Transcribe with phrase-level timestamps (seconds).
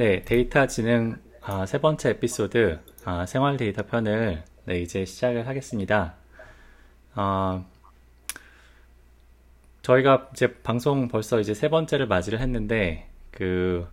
[0.00, 6.14] 네, 데이터 지능 아, 세 번째 에피소드 아, 생활 데이터 편을 네, 이제 시작을 하겠습니다.
[7.12, 7.62] 아,
[9.82, 13.86] 저희가 이제 방송 벌써 이제 세 번째를 맞이를 했는데 그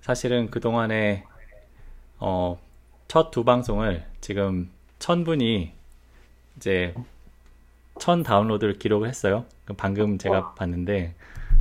[0.00, 1.26] 사실은 그 동안에
[2.18, 2.58] 어,
[3.06, 5.74] 첫 두 방송을 지금 천 분이
[6.56, 6.94] 이제
[8.00, 9.44] 천 다운로드를 기록을 했어요.
[9.76, 10.54] 방금 제가 와.
[10.54, 11.14] 봤는데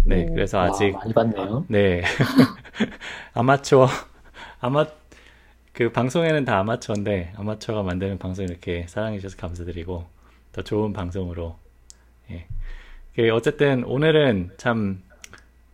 [0.05, 1.65] 네, 그래서 와, 아직 많이 봤네요.
[1.67, 2.01] 네.
[3.33, 3.87] 아마추어
[4.59, 4.85] 아마
[5.73, 10.05] 그 방송에는 다 아마추어인데 아마추어가 만드는 방송 이렇게 사랑해 주셔서 감사드리고
[10.51, 11.57] 더 좋은 방송으로
[12.31, 12.45] 예.
[13.15, 15.01] 그 어쨌든 오늘은 참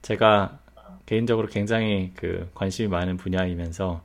[0.01, 0.59] 제가
[1.05, 4.01] 개인적으로 굉장히 그 관심이 많은 분야이면서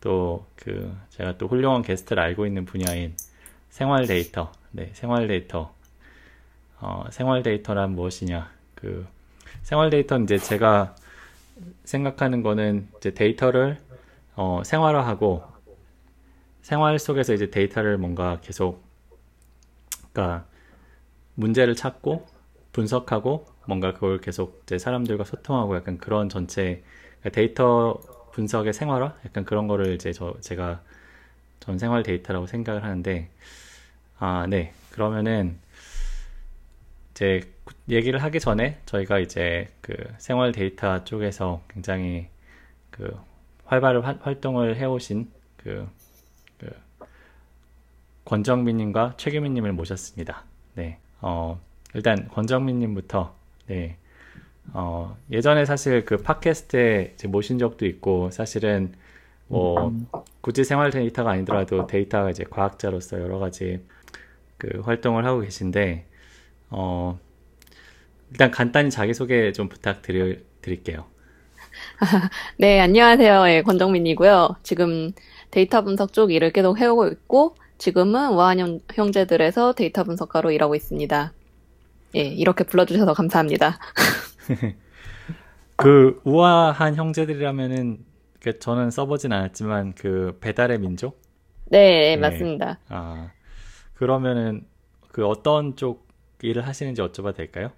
[0.00, 3.14] 또 그 제가 또 훌륭한 게스트를 알고 있는 분야인
[3.68, 5.74] 생활 데이터, 네, 생활 데이터,
[6.78, 9.06] 어, 생활 데이터란 무엇이냐, 그
[9.62, 10.94] 생활 데이터는 이제 제가
[11.84, 13.78] 생각하는 거는 이제 데이터를
[14.34, 15.42] 어, 생활화하고
[16.62, 18.82] 생활 속에서 이제 데이터를 뭔가 계속
[20.12, 20.46] 그러니까
[21.34, 22.26] 문제를 찾고
[22.72, 26.82] 분석하고 뭔가 그걸 계속 이제 사람들과 소통하고 약간 그런 전체
[27.20, 28.00] 그러니까 데이터
[28.32, 29.16] 분석의 생활화?
[29.26, 30.82] 약간 그런 거를 이제 저 제가
[31.60, 33.28] 전 생활 데이터라고 생각을 하는데
[34.18, 34.72] 아 네.
[34.90, 35.58] 그러면은
[37.12, 37.51] 이제
[37.88, 42.28] 얘기를 하기 전에 저희가 이제 그 생활 데이터 쪽에서 굉장히
[42.90, 43.16] 그
[43.64, 45.88] 활발한 활동을 해오신 그,
[46.58, 46.70] 그
[48.24, 50.44] 권정민님과 최규민님을 모셨습니다.
[50.74, 51.60] 네, 어,
[51.94, 53.34] 일단 권정민님부터
[53.66, 53.96] 네,
[54.72, 58.92] 어, 예전에 사실 그 팟캐스트에 모신 적도 있고 사실은
[59.48, 59.92] 뭐
[60.40, 63.84] 굳이 생활 데이터가 아니더라도 데이터가 이제 과학자로서 여러 가지
[64.56, 66.06] 그 활동을 하고 계신데
[66.70, 67.18] 어,
[68.32, 71.04] 일단 간단히 자기소개 좀 부탁드릴게요.
[72.56, 73.48] 네, 안녕하세요.
[73.48, 74.56] 예, 권정민이고요.
[74.62, 75.12] 지금
[75.50, 81.32] 데이터 분석 쪽 일을 계속 해오고 있고, 지금은 우아한 형제들에서 데이터 분석가로 일하고 있습니다.
[82.16, 83.78] 예, 이렇게 불러주셔서 감사합니다.
[85.76, 87.98] 그 우아한 형제들이라면은
[88.40, 91.20] 그 저는 써보진 않았지만 그 배달의 민족?
[91.66, 92.78] 네, 네, 맞습니다.
[92.88, 93.30] 아
[93.94, 94.66] 그러면은
[95.08, 96.08] 그 어떤 쪽
[96.42, 97.70] 일을 하시는지 여쭤봐도 될까요?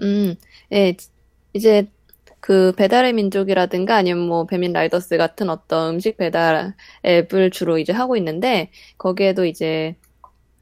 [0.00, 0.34] 음,
[0.72, 0.96] 예,
[1.52, 1.90] 이제
[2.40, 8.16] 그 배달의 민족이라든가 아니면 뭐 배민 라이더스 같은 어떤 음식 배달 앱을 주로 이제 하고
[8.16, 9.96] 있는데 거기에도 이제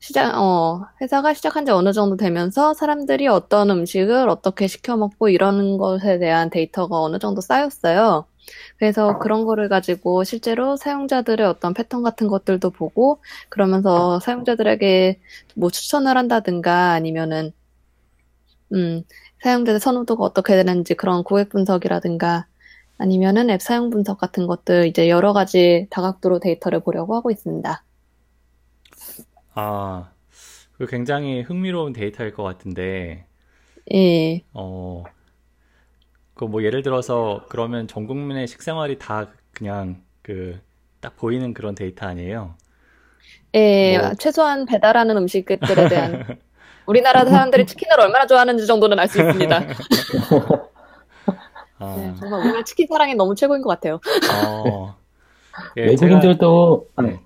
[0.00, 5.78] 시작, 어, 회사가 시작한 지 어느 정도 되면서 사람들이 어떤 음식을 어떻게 시켜 먹고 이러는
[5.78, 8.26] 것에 대한 데이터가 어느 정도 쌓였어요.
[8.78, 15.20] 그래서 그런 거를 가지고 실제로 사용자들의 어떤 패턴 같은 것들도 보고 그러면서 사용자들에게
[15.56, 17.52] 뭐 추천을 한다든가 아니면은
[18.74, 19.02] 음,
[19.42, 22.46] 사용자의 선호도가 어떻게 되는지 그런 고객 분석이라든가
[22.98, 27.84] 아니면은 앱 사용 분석 같은 것들 이제 여러 가지 다각도로 데이터를 보려고 하고 있습니다.
[29.54, 30.12] 아,
[30.78, 33.26] 그 굉장히 흥미로운 데이터일 것 같은데.
[33.92, 34.44] 예.
[34.52, 35.04] 어,
[36.34, 40.60] 그 뭐 예를 들어서 그러면 전 국민의 식생활이 다 그냥 그
[41.00, 42.56] 딱 보이는 그런 데이터 아니에요?
[43.54, 44.14] 예, 뭐...
[44.18, 46.24] 최소한 배달하는 음식들에 대한
[46.88, 49.60] 우리나라 사람들이 치킨을 얼마나 좋아하는지 정도는 알 수 있습니다.
[51.80, 51.94] 아.
[51.96, 54.00] 네, 정말 오늘 치킨 사랑이 너무 최고인 것 같아요.
[54.56, 54.96] 어.
[55.76, 57.08] 예, 외국인들도 제가...
[57.08, 57.20] 네.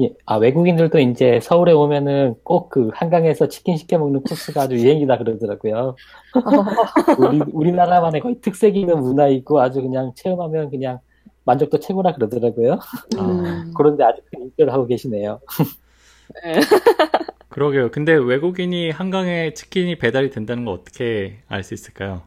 [0.00, 5.18] 예, 아 외국인들도 이제 서울에 오면은 꼭 그 한강에서 치킨 시켜 먹는 코스가 아주 유행이다
[5.18, 5.96] 그러더라고요.
[7.18, 11.00] 우리 우리나라만의 거의 특색이 있는 문화이고 아주 그냥 체험하면 그냥
[11.44, 12.78] 만족도 최고라 그러더라고요.
[13.18, 13.72] 음.
[13.76, 15.40] 그런데 아직도 인기를 하고 계시네요.
[16.44, 16.60] 네.
[17.58, 17.90] 그러게요.
[17.90, 22.22] 근데 외국인이 한강에 치킨이 배달이 된다는 거 어떻게 알 수 있을까요?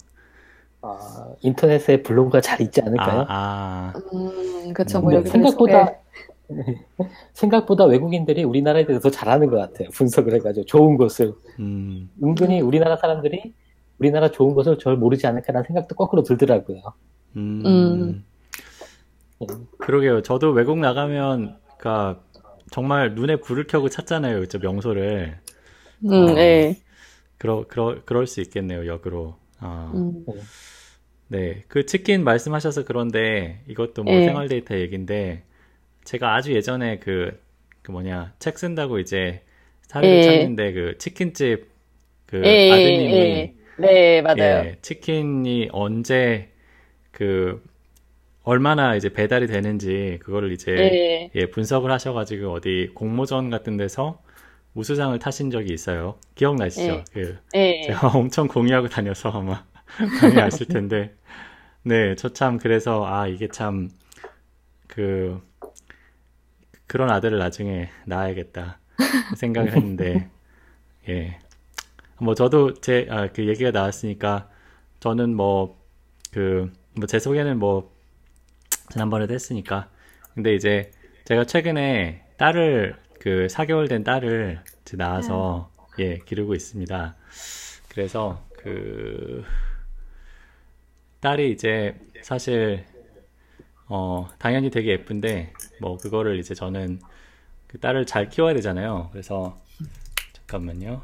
[0.81, 3.22] 아, 인터넷에 블로그가 잘 있지 않을까요?
[3.30, 3.94] 아, 아.
[4.14, 5.00] 음, 그쵸.
[5.00, 5.94] 뭐 음, 생각보다,
[7.34, 9.90] 생각보다 외국인들이 우리나라에 대해서 더 잘하는 것 같아요.
[9.94, 10.66] 분석을 해가지고.
[10.66, 11.34] 좋은 것을.
[11.59, 12.09] 음.
[12.22, 13.53] 은근히 우리나라 사람들이
[14.00, 16.81] 우리나라 좋은 것을 절 모르지 않을까라는 생각도 거꾸로 들더라고요.
[17.38, 17.64] 음.
[17.66, 18.25] 음.
[19.79, 20.23] 그러게요.
[20.23, 22.20] 저도 외국 나가면, 그니까,
[22.72, 24.47] 정말 눈에 불을 켜고 찾잖아요.
[24.47, 25.38] 저 명소를.
[26.06, 26.82] 음, 어, 네.
[27.38, 29.35] 그러, 그러, 그럴 수 있겠네요, 역으로.
[29.59, 29.91] 어.
[29.94, 30.26] 음.
[31.28, 31.64] 네.
[31.68, 34.23] 그 치킨 말씀하셔서 그런데 이것도 뭐 네.
[34.23, 35.44] 생활 데이터 얘기인데
[36.03, 37.40] 제가 아주 예전에 그,
[37.84, 39.44] 그 뭐냐, 책 쓴다고 이제
[39.84, 40.22] 사례를 네.
[40.22, 41.70] 찾는데 그 치킨집
[42.26, 42.72] 그 네.
[42.72, 44.66] 아드님이 네, 맞아요.
[44.66, 46.50] 예, 치킨이 언제
[47.12, 47.64] 그
[48.52, 51.32] 얼마나 이제 배달이 되는지 그거를 이제 네.
[51.36, 54.22] 예, 분석을 하셔가지고 어디 공모전 같은 데서
[54.74, 56.18] 우수상을 타신 적이 있어요.
[56.36, 56.92] 기억나시죠?
[56.92, 57.03] 네.
[57.14, 57.82] 그 네.
[57.88, 59.64] 제가 엄청 공유하고 다녀서 아마
[60.22, 61.16] 많이 아실 텐데
[61.84, 63.90] 네, 저 참 그래서 아 이게 참
[64.88, 65.42] 그
[66.86, 68.80] 그런 아들을 나중에 낳아야겠다
[69.38, 70.30] 생각을 했는데
[71.08, 71.40] 예.
[72.20, 74.50] 뭐 저도 제아그 얘기가 나왔으니까
[75.00, 75.78] 저는 뭐
[76.34, 77.90] 그 뭐 제 소개는 뭐
[78.91, 79.90] 지난번에도 했으니까
[80.34, 80.91] 근데 이제
[81.26, 87.16] 제가 최근에 딸을 그 4개월 된 딸을 이제 낳아서 예 기르고 있습니다.
[87.90, 89.43] 그래서 그
[91.20, 92.85] 딸이 이제 사실
[93.88, 96.99] 어 당연히 되게 예쁜데 뭐 그거를 이제 저는
[97.67, 99.09] 그 딸을 잘 키워야 되잖아요.
[99.11, 99.61] 그래서
[100.34, 101.02] 잠깐만요.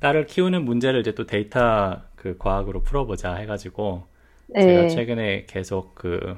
[0.00, 4.09] 딸을 키우는 문제를 이제 또 데이터 그 과학으로 풀어보자 해가지고
[4.54, 4.60] 네.
[4.64, 6.36] 제가 최근에 계속 그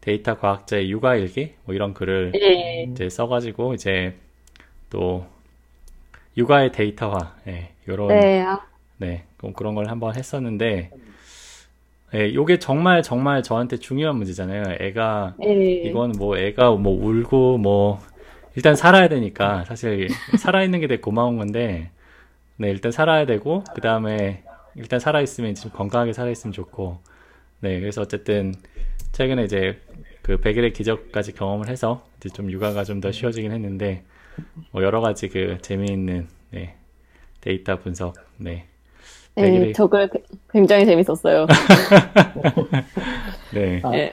[0.00, 2.84] 데이터 과학자의 육아 일기 뭐 이런 글을 예.
[2.92, 4.16] 이제 써가지고 이제
[4.90, 5.26] 또
[6.36, 8.40] 육아의 데이터화 예, 요런 네.
[8.42, 8.60] 아,
[8.98, 10.92] 네, 그- 그런 걸 한번 했었는데,
[12.14, 14.76] 예, 요게 정말 정말 저한테 중요한 문제잖아요.
[14.80, 15.80] 애가, 예.
[15.82, 18.00] 이건 뭐 애가 뭐 울고 뭐,
[18.54, 21.90] 일단 살아야 되니까, 사실 살아있는 게 되게 고마운 건데,
[22.56, 24.44] 네, 일단 살아야 되고, 그 다음에
[24.76, 27.00] 일단 살아있으면 좀 건강하게 살아있으면 좋고,
[27.62, 28.54] 네, 그래서 어쨌든
[29.12, 29.78] 최근에 이제
[30.22, 34.02] 그 100일의 기적까지 경험을 해서 이제 좀 육아가 좀 더 쉬워지긴 했는데,
[34.72, 36.74] 뭐 여러 가지 그 재미있는, 네,
[37.40, 38.66] 데이터 분석, 네.
[39.38, 40.10] 예, 되게- 저글
[40.52, 41.46] 굉장히 재밌었어요.
[43.54, 43.80] 네.
[43.84, 44.12] 아, 예.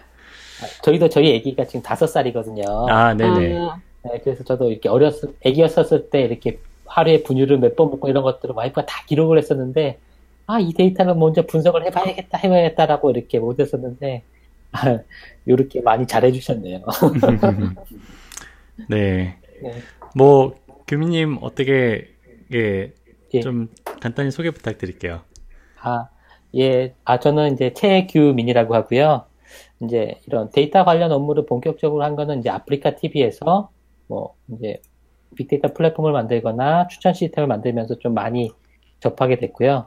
[0.61, 2.63] 아, 저희도 저희 아기가 지금 다섯 살이거든요.
[2.89, 3.57] 아, 네네.
[3.57, 8.23] 아, 네, 그래서 저도 이렇게 어렸을, 아기였었을 때 이렇게 하루에 분유를 몇 번 먹고 이런
[8.23, 9.99] 것들을 와이프가 다 기록을 했었는데,
[10.49, 14.23] 아, 이 데이터를 먼저 분석을 해봐야겠다, 해봐야겠다라고 이렇게 못했었는데,
[14.71, 14.97] 아,
[15.47, 16.81] 요렇게 많이 잘해주셨네요.
[18.89, 19.37] 네.
[19.61, 19.71] 네.
[20.15, 20.55] 뭐,
[20.87, 22.09] 규민님, 어떻게,
[22.51, 22.91] 예,
[23.31, 23.39] 예.
[23.41, 23.69] 좀
[24.01, 25.21] 간단히 소개 부탁드릴게요.
[25.81, 26.07] 아,
[26.57, 29.25] 예, 아, 저는 이제 최규민이라고 하고요.
[29.83, 33.69] 이제 이런 데이터 관련 업무를 본격적으로 한 거는 이제 아프리카 TV에서
[34.07, 34.81] 뭐 이제
[35.35, 38.49] 빅데이터 플랫폼을 만들거나 추천 시스템을 만들면서 좀 많이
[38.99, 39.85] 접하게 됐고요.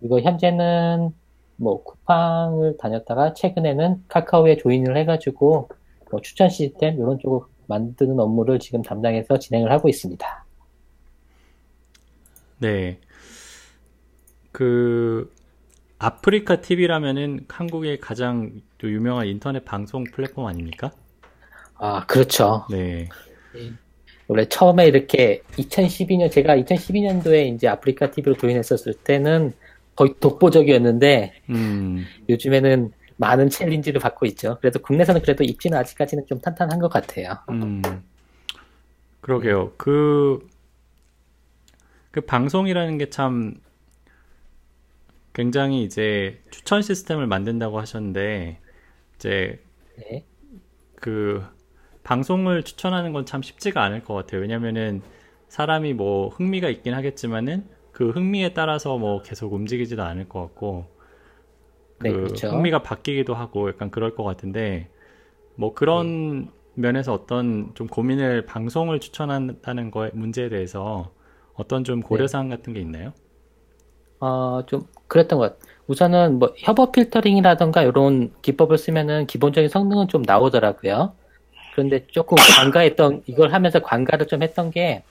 [0.00, 1.10] 그리고 현재는
[1.56, 5.68] 뭐 쿠팡을 다녔다가 최근에는 카카오에 조인을 해가지고
[6.10, 10.44] 뭐 추천 시스템 이런 쪽을 만드는 업무를 지금 담당해서 진행을 하고 있습니다.
[12.58, 12.98] 네.
[14.52, 15.32] 그,
[15.98, 20.90] 아프리카 TV라면은 한국의 가장 또 유명한 인터넷 방송 플랫폼 아닙니까?
[21.74, 22.64] 아, 그렇죠.
[22.70, 23.08] 네.
[24.26, 29.52] 원래 처음에 이렇게 2012년, 제가 2012년도에 이제 아프리카 TV로 조인했었을 때는
[29.96, 34.58] 거의 독보적이었는데 음, 요즘에는 많은 챌린지를 받고 있죠.
[34.60, 37.36] 그래도 국내에서는 그래도 입지는 아직까지는 좀 탄탄한 것 같아요.
[37.50, 37.82] 음.
[39.20, 39.72] 그러게요.
[39.76, 40.46] 그,
[42.10, 43.54] 그 방송이라는 게 참
[45.32, 48.58] 굉장히 이제 추천 시스템을 만든다고 하셨는데,
[49.16, 49.62] 이제
[49.96, 50.24] 네.
[50.96, 51.44] 그
[52.02, 54.40] 방송을 추천하는 건 참 쉽지가 않을 것 같아요.
[54.40, 55.02] 왜냐면은
[55.48, 57.64] 사람이 뭐 흥미가 있긴 하겠지만은
[58.00, 60.86] 그 흥미에 따라서 뭐 계속 움직이지도 않을 것 같고
[61.98, 62.48] 그 네, 그렇죠.
[62.48, 64.88] 흥미가 바뀌기도 하고 약간 그럴 것 같은데
[65.56, 71.14] 뭐 그런 면에서 어떤 좀 고민을 방송을 추천한다는 거에 문제에 대해서
[71.54, 73.12] 어떤 좀 고려사항 같은 게 있나요?
[74.20, 75.74] 어, 좀 그랬던 것 같아요.
[75.86, 81.16] 우선은 뭐 협업 필터링이라던가 이런 기법을 쓰면은 기본적인 성능은 좀 나오더라고요.
[81.70, 85.04] 그런데 조금 간과했던, 이걸 하면서 간과를 좀 했던 게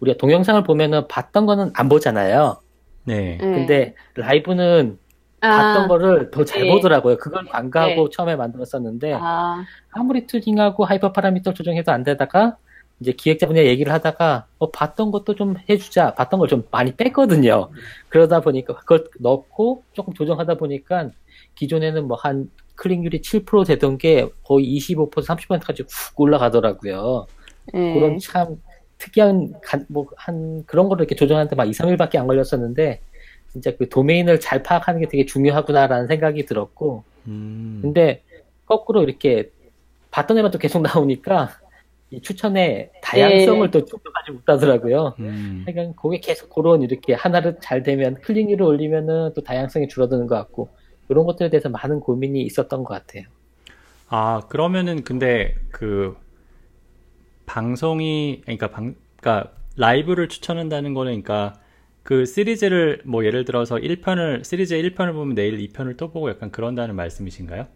[0.00, 2.58] 우리가 동영상을 보면은 봤던 거는 안 보잖아요.
[3.04, 3.36] 네.
[3.36, 3.38] 네.
[3.38, 4.98] 근데 라이브는
[5.40, 6.70] 아, 봤던 거를 더잘 네.
[6.70, 7.16] 보더라고요.
[7.16, 8.10] 그걸 간과하고 네.
[8.12, 12.56] 처음에 만들었었는데 아, 아무리 튜닝하고 hyper parameter 조정해도 안 되다가
[13.00, 16.14] 이제 기획자분이 얘기를 하다가 어, 봤던 것도 좀 해주자.
[16.14, 17.70] 봤던 걸 좀 많이 뺐거든요.
[18.08, 21.10] 그러다 보니까 그걸 넣고 조금 조정하다 보니까
[21.54, 27.26] 기존에는 뭐 한 클릭률이 7% 되던 게 거의 25% 30%까지 훅 올라가더라고요.
[27.74, 27.94] 예.
[27.94, 28.56] 그런 참
[28.98, 29.54] 특이한
[29.88, 33.00] 뭐 한 그런 거를 이렇게 조정하는데 막 2, 3일밖에 안 걸렸었는데
[33.52, 38.22] 진짜 그 도메인을 잘 파악하는 게 되게 중요하구나라는 생각이 들었고 음, 근데
[38.66, 39.50] 거꾸로 이렇게
[40.10, 41.50] 봤던 애만 또 계속 나오니까
[42.10, 43.70] 이 추천의 다양성을 예.
[43.70, 45.14] 또 충족하지 못하더라고요.
[45.18, 50.34] 음, 그러니까 그게 계속 그런 이렇게 하나를 잘 되면 클릭률을 올리면은 또 다양성이 줄어드는 것
[50.36, 50.70] 같고
[51.10, 53.24] 이런 것들에 대해서 많은 고민이 있었던 것 같아요.
[54.08, 56.16] 아, 그러면은 근데 그
[57.48, 61.58] 방송이 그러니까 방 그러니까 라이브를 추천한다는 거는 그러니까
[62.02, 66.94] 그 시리즈를 뭐 예를 들어서 1편을 시리즈의 1편을 보면 내일 2편을 또 보고 약간 그런다는
[66.94, 67.66] 말씀이신가요?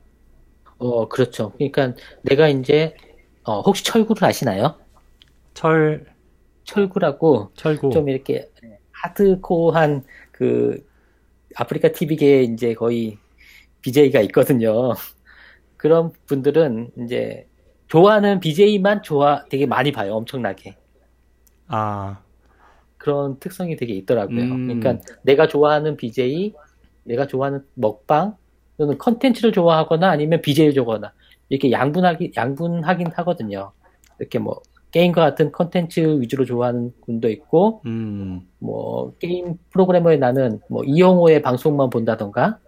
[0.78, 1.52] 어 그렇죠.
[1.52, 2.94] 그러니까 내가 이제
[3.44, 4.78] 어, 혹시 철구를 아시나요?
[5.54, 6.06] 철
[6.64, 8.48] 철구라고 철구 좀 이렇게
[8.92, 10.86] 하드코어한 그
[11.56, 13.18] 아프리카 TV계에 이제 거의
[13.82, 14.92] BJ가 있거든요.
[15.76, 17.46] 그런 분들은 이제
[17.92, 20.14] 좋아하는 BJ만 좋아 되게 많이 봐요.
[20.14, 20.76] 엄청나게.
[21.66, 22.20] 아.
[22.96, 24.40] 그런 특성이 되게 있더라고요.
[24.40, 24.80] 음.
[24.80, 26.54] 그러니까 내가 좋아하는 BJ,
[27.04, 28.36] 내가 좋아하는 먹방
[28.78, 31.12] 또는 컨텐츠를 좋아하거나 아니면 BJ를 좋아하거나
[31.50, 33.72] 이렇게 양분하기 양분하긴 하거든요.
[34.18, 38.48] 이렇게 뭐 게임과 같은 컨텐츠 위주로 좋아하는 분도 있고, 음.
[38.58, 42.58] 뭐 게임 프로게이머의 나는 뭐 이영호의 방송만 본다던가,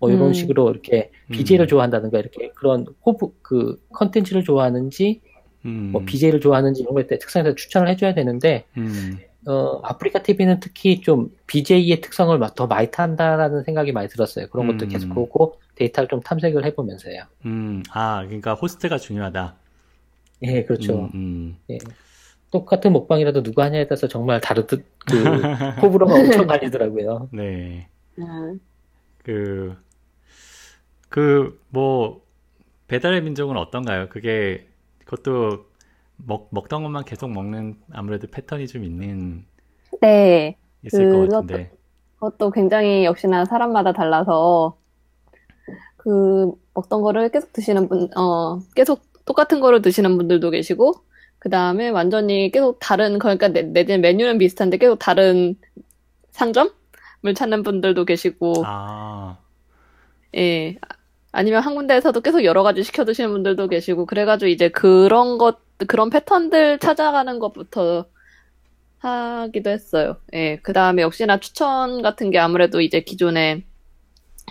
[0.00, 0.32] 뭐 이런 음.
[0.32, 1.68] 식으로 이렇게 BJ를 음.
[1.68, 5.20] 좋아한다든가 이렇게 그런 호브 그 컨텐츠를 좋아하는지
[5.64, 5.90] 음.
[5.92, 9.18] 뭐 BJ를 좋아하는지 이런 거에 특성에서 추천을 해줘야 되는데 음.
[9.46, 14.48] 어, 아프리카 TV는 특히 좀 BJ의 특성을 더 많이 탄다라는 생각이 많이 들었어요.
[14.48, 14.88] 그런 것도 음.
[14.88, 17.22] 계속 보고 데이터를 좀 탐색을 해보면서요.
[17.44, 19.54] 음, 아, 그러니까 호스트가 중요하다.
[20.42, 21.10] 예, 그렇죠.
[21.70, 21.78] 예.
[22.50, 25.16] 똑같은 먹방이라도 누가 하냐에 따라서 정말 다르듯 그
[25.82, 27.28] 호불호가 엄청 갈리더라고요.
[27.32, 27.88] 네.
[29.26, 29.76] 그,
[31.08, 32.22] 그, 뭐,
[32.86, 34.08] 배달의 민족은 어떤가요?
[34.08, 34.68] 그게,
[35.04, 35.66] 그것도
[36.16, 39.44] 먹, 먹던 것만 계속 먹는 아무래도 패턴이 좀 있는.
[40.00, 40.56] 네.
[40.84, 41.72] 있을 것 같은데.
[42.14, 44.78] 그것도 굉장히 역시나 사람마다 달라서,
[45.96, 50.94] 그, 먹던 거를 계속 드시는 분, 어, 계속 똑같은 거를 드시는 분들도 계시고,
[51.40, 55.56] 그 다음에 완전히 계속 다른, 그러니까 내, 내 메뉴는 비슷한데 계속 다른
[56.30, 56.70] 상점?
[57.26, 59.38] 을 찾는 분들도 계시고, 아.
[60.36, 60.76] 예.
[61.32, 66.10] 아니면 한 군데에서도 계속 여러 가지 시켜 드시는 분들도 계시고, 그래가지고 이제 그런 것, 그런
[66.10, 68.06] 패턴들 찾아가는 것부터
[68.98, 70.16] 하기도 했어요.
[70.34, 70.58] 예.
[70.62, 73.64] 그 다음에 역시나 추천 같은 게 아무래도 이제 기존에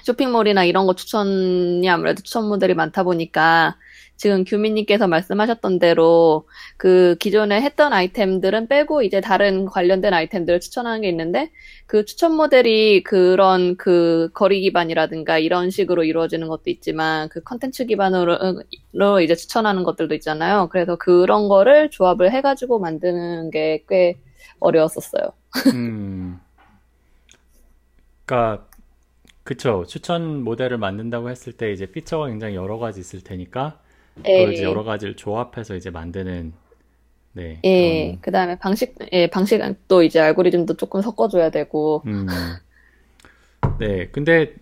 [0.04, 3.78] 쇼핑몰이나 이런 거 추천이 아무래도 추천 모델이 많다 보니까
[4.18, 11.10] 지금 규민님께서 말씀하셨던 대로 그 기존에 했던 아이템들은 빼고 이제 다른 관련된 아이템들을 추천하는 게
[11.10, 11.52] 있는데
[11.88, 19.22] 그 추천 모델이 그런 그 거리 기반이라든가 이런 식으로 이루어지는 것도 있지만 그 컨텐츠 기반으로
[19.22, 20.70] 이제 추천하는 것들도 있잖아요.
[20.72, 24.18] 그래서 그런 거를 조합을 해가지고 만드는 게 꽤
[24.60, 25.34] 어려웠었어요.
[25.74, 26.40] 음.
[28.26, 28.68] 그러니까
[29.44, 29.86] 그쵸.
[29.88, 33.80] 추천 모델을 만든다고 했을 때 이제 피처가 굉장히 여러 가지 있을 테니까
[34.16, 34.66] 그걸 이제 예.
[34.66, 36.54] 여러 가지를 조합해서 이제 만드는
[37.34, 37.60] 네.
[37.64, 38.06] 예.
[38.08, 38.22] 그런...
[38.22, 42.02] 그다음에 방식 예, 방식도 이제 알고리즘도 조금 섞어 줘야 되고.
[42.06, 42.28] 음.
[43.80, 44.08] 네.
[44.12, 44.54] 근데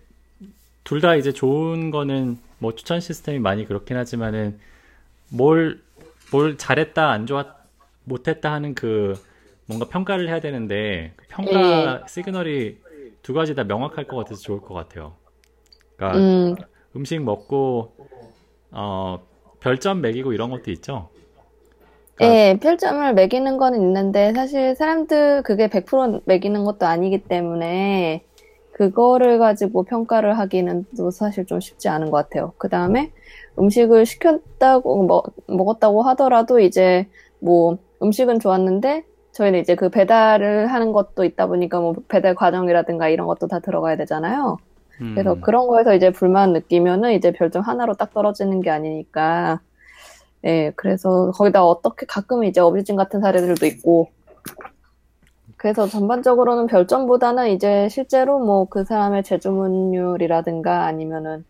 [0.82, 4.58] 둘 다 이제 좋은 거는 뭐 추천 시스템이 많이 그렇긴 하지만은
[5.30, 5.84] 뭘
[6.32, 7.46] 뭘 잘했다 안 좋았
[8.04, 9.14] 못했다 하는 그
[9.66, 12.08] 뭔가 평가를 해야 되는데 그 평가 예.
[12.08, 12.78] 시그널이
[13.22, 15.14] 두 가지 다 명확할 것 같아서 좋을 것 같아요.
[15.96, 16.54] 그러니까 음.
[16.96, 17.94] 음식 먹고
[18.72, 19.24] 어
[19.64, 21.08] 별점 매기고 이런 것도 있죠?
[22.16, 22.34] 그러니까...
[22.34, 28.22] 네, 별점을 매기는 건 있는데 사실 사람들 그게 100% 매기는 것도 아니기 때문에
[28.72, 32.52] 그거를 가지고 평가를 하기는 또 사실 좀 쉽지 않은 것 같아요.
[32.58, 33.10] 그 다음에
[33.58, 41.24] 음식을 시켰다고 먹, 먹었다고 하더라도 이제 뭐 음식은 좋았는데 저희는 이제 그 배달을 하는 것도
[41.24, 44.58] 있다 보니까 뭐 배달 과정이라든가 이런 것도 다 들어가야 되잖아요.
[44.98, 45.40] 그래서 음.
[45.40, 49.60] 그런 거에서 이제 불만 느끼면은 이제 별점 하나로 딱 떨어지는 게 아니니까.
[50.44, 54.08] 예, 그래서 거기다 어떻게 가끔 이제 어뷰징 같은 사례들도 있고.
[55.56, 61.44] 그래서 전반적으로는 별점보다는 이제 실제로 뭐 그 사람의 재주문율이라든가 아니면은,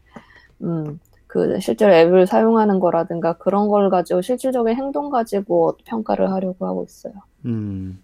[0.63, 6.85] 음, 그 실제로 앱을 사용하는 거라든가 그런 걸 가지고 실질적인 행동 가지고 평가를 하려고 하고
[6.85, 7.13] 있어요.
[7.45, 8.01] 음.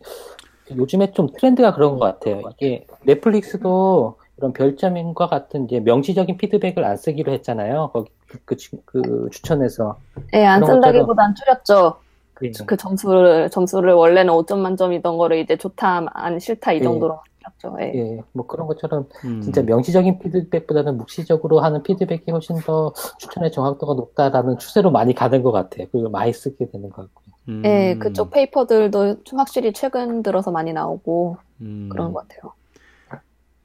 [0.77, 2.43] 요즘에 좀 트렌드가 그런 것 같아요.
[2.53, 7.91] 이게 넷플릭스도 그런 별점과 같은 이제 명시적인 피드백을 안 쓰기로 했잖아요.
[7.93, 9.97] 거기 그, 그, 그 추천에서.
[10.33, 11.97] 네, 안 쓴다기보단 줄였죠.
[12.35, 12.65] 그, 네.
[12.67, 16.83] 그 점수를 점수를 원래는 5점 만점이던 거를 이제 좋다, 안 싫다 이 예.
[16.83, 17.21] 정도로
[17.61, 17.77] 줄였죠.
[17.83, 17.93] 예.
[17.95, 19.43] 예, 뭐 그런 것처럼 음.
[19.43, 25.53] 진짜 명시적인 피드백보다는 묵시적으로 하는 피드백이 훨씬 더 추천의 정확도가 높다라는 추세로 많이 가는 것
[25.53, 25.87] 같아요.
[25.93, 27.35] 그리고 많이 쓰게 되는 것 같고요.
[27.49, 27.63] 음.
[27.67, 31.89] 예, 그쪽 페이퍼들도 좀 확실히 최근 들어서 많이 나오고 음.
[31.93, 32.53] 그런 것 같아요.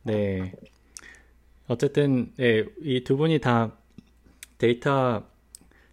[0.06, 0.54] 네.
[1.68, 3.76] 어쨌든 네, 이두 분이 다
[4.58, 5.24] 데이터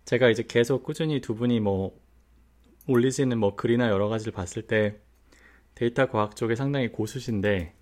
[0.04, 1.98] 제가 이제 계속 꾸준히 두 분이 뭐
[2.88, 4.96] 올리시는 뭐 글이나 여러 가지를 봤을 때
[5.74, 7.74] 데이터 과학 쪽에 상당히 고수신데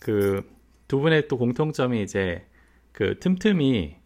[0.00, 2.44] 그 두 분의 또 공통점이 이제
[2.92, 3.96] 그 틈틈이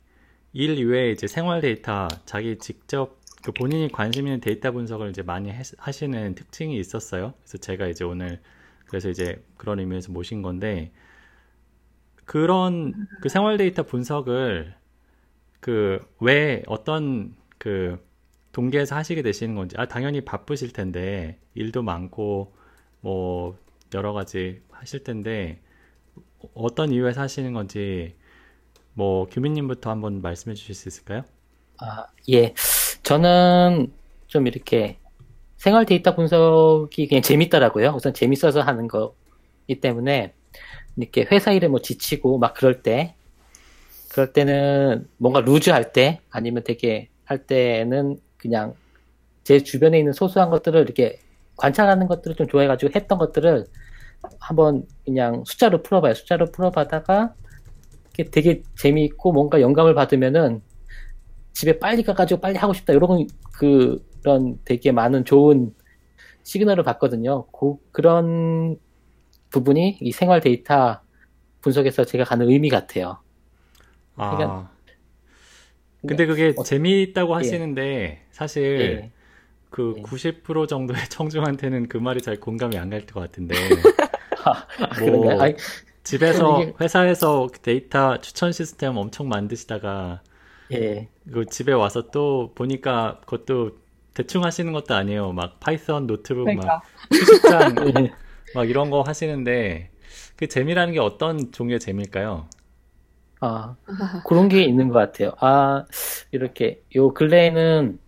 [0.53, 5.50] 일 이외에 이제 생활 데이터 자기 직접 그 본인이 관심 있는 데이터 분석을 이제 많이
[5.79, 7.35] 하시는 특징이 있었어요.
[7.41, 8.41] 그래서 제가 이제 오늘
[8.87, 10.93] 그래서 이제 그런 의미에서 모신 건데
[12.26, 14.75] 그런 그 생활 데이터 분석을
[15.61, 17.99] 그 왜 어떤 그
[18.52, 22.54] 동계에서 하시게 되시는 건지 아 당연히 바쁘실 텐데 일도 많고
[23.00, 23.59] 뭐
[23.95, 25.62] 여러 가지 하실 텐데
[26.54, 28.16] 어떤 이유에서 하시는 건지
[28.95, 31.25] 뭐 규민님부터 한번 말씀해 주실 수 있을까요?
[31.78, 32.54] 아, 예.
[33.02, 33.92] 저는
[34.26, 34.99] 좀 이렇게
[35.59, 37.90] 생활 데이터 분석이 그냥 재밌더라고요.
[37.97, 40.36] 우선 재밌어서 하는 거기 때문에
[40.97, 43.15] 이렇게 회사 일에 뭐 지치고 막 그럴 때
[44.11, 48.75] 그럴 때는 뭔가 루즈 할 때 아니면 되게 할 때는 그냥
[49.45, 51.19] 제 주변에 있는 소소한 것들을 이렇게
[51.57, 53.67] 관찰하는 것들을 좀 좋아해가지고 했던 것들을
[54.41, 56.15] 한번 그냥 숫자로 풀어봐요.
[56.15, 57.35] 숫자로 풀어봐다가
[58.33, 60.63] 되게 재미있고 뭔가 영감을 받으면은
[61.53, 65.75] 집에 빨리 가가지고 빨리 하고 싶다 이런 그런 되게 많은 좋은
[66.43, 67.47] 시그널을 받거든요.
[67.53, 68.79] 그, 그런
[69.57, 71.01] 부분이 이 생활 데이터
[71.63, 73.19] 분석에서 제가 갖는 의미 같아요.
[74.17, 74.31] 아.
[74.37, 74.71] 그러니까,
[76.07, 77.37] 근데 그게 어, 재미있다고 예.
[77.37, 79.13] 하시는데 사실 예.
[79.71, 80.03] 그 예.
[80.03, 83.55] 90% 정도의 청중한테는 그 말이 잘 공감이 안 갈 것 같은데.
[84.45, 84.67] 아,
[85.11, 85.55] 뭐 아니,
[86.05, 90.23] 집에서 회사에서 데이터 추천 시스템 엄청 만드시다가
[90.73, 91.09] 예.
[91.33, 93.79] 그 집에 와서 또 보니까 그것도
[94.15, 95.33] 대충 하시는 것도 아니에요.
[95.33, 96.67] 막 Python 노트북 그러니까.
[96.67, 96.83] 막
[97.13, 98.13] 수십장 예.
[98.57, 99.91] 막 이런 거 하시는데
[100.37, 102.49] 그 재미라는 게 어떤 종류의 재미일까요?
[103.41, 103.77] 아
[104.27, 105.33] 그런 게 있는 것 같아요.
[105.41, 105.85] 아
[106.33, 107.99] 이렇게 요 근래에는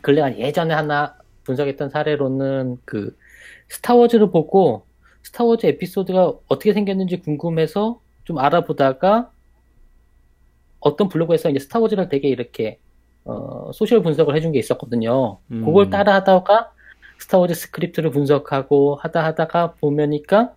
[0.00, 3.16] 근래 한 예전에 하나 분석했던 사례로는 그
[3.68, 4.86] 스타워즈를 보고
[5.24, 9.32] 스타워즈 에피소드가 어떻게 생겼는지 궁금해서 좀 알아보다가
[10.78, 12.78] 어떤 블로그에서 이제 스타워즈를 되게 이렇게
[13.24, 15.38] 어, social 분석을 해준 게 있었거든요.
[15.50, 15.64] 음.
[15.64, 16.72] 그걸 따라 하다가
[17.22, 20.54] 스타워즈 스크립트를 분석하고 하다 하다가 보면니까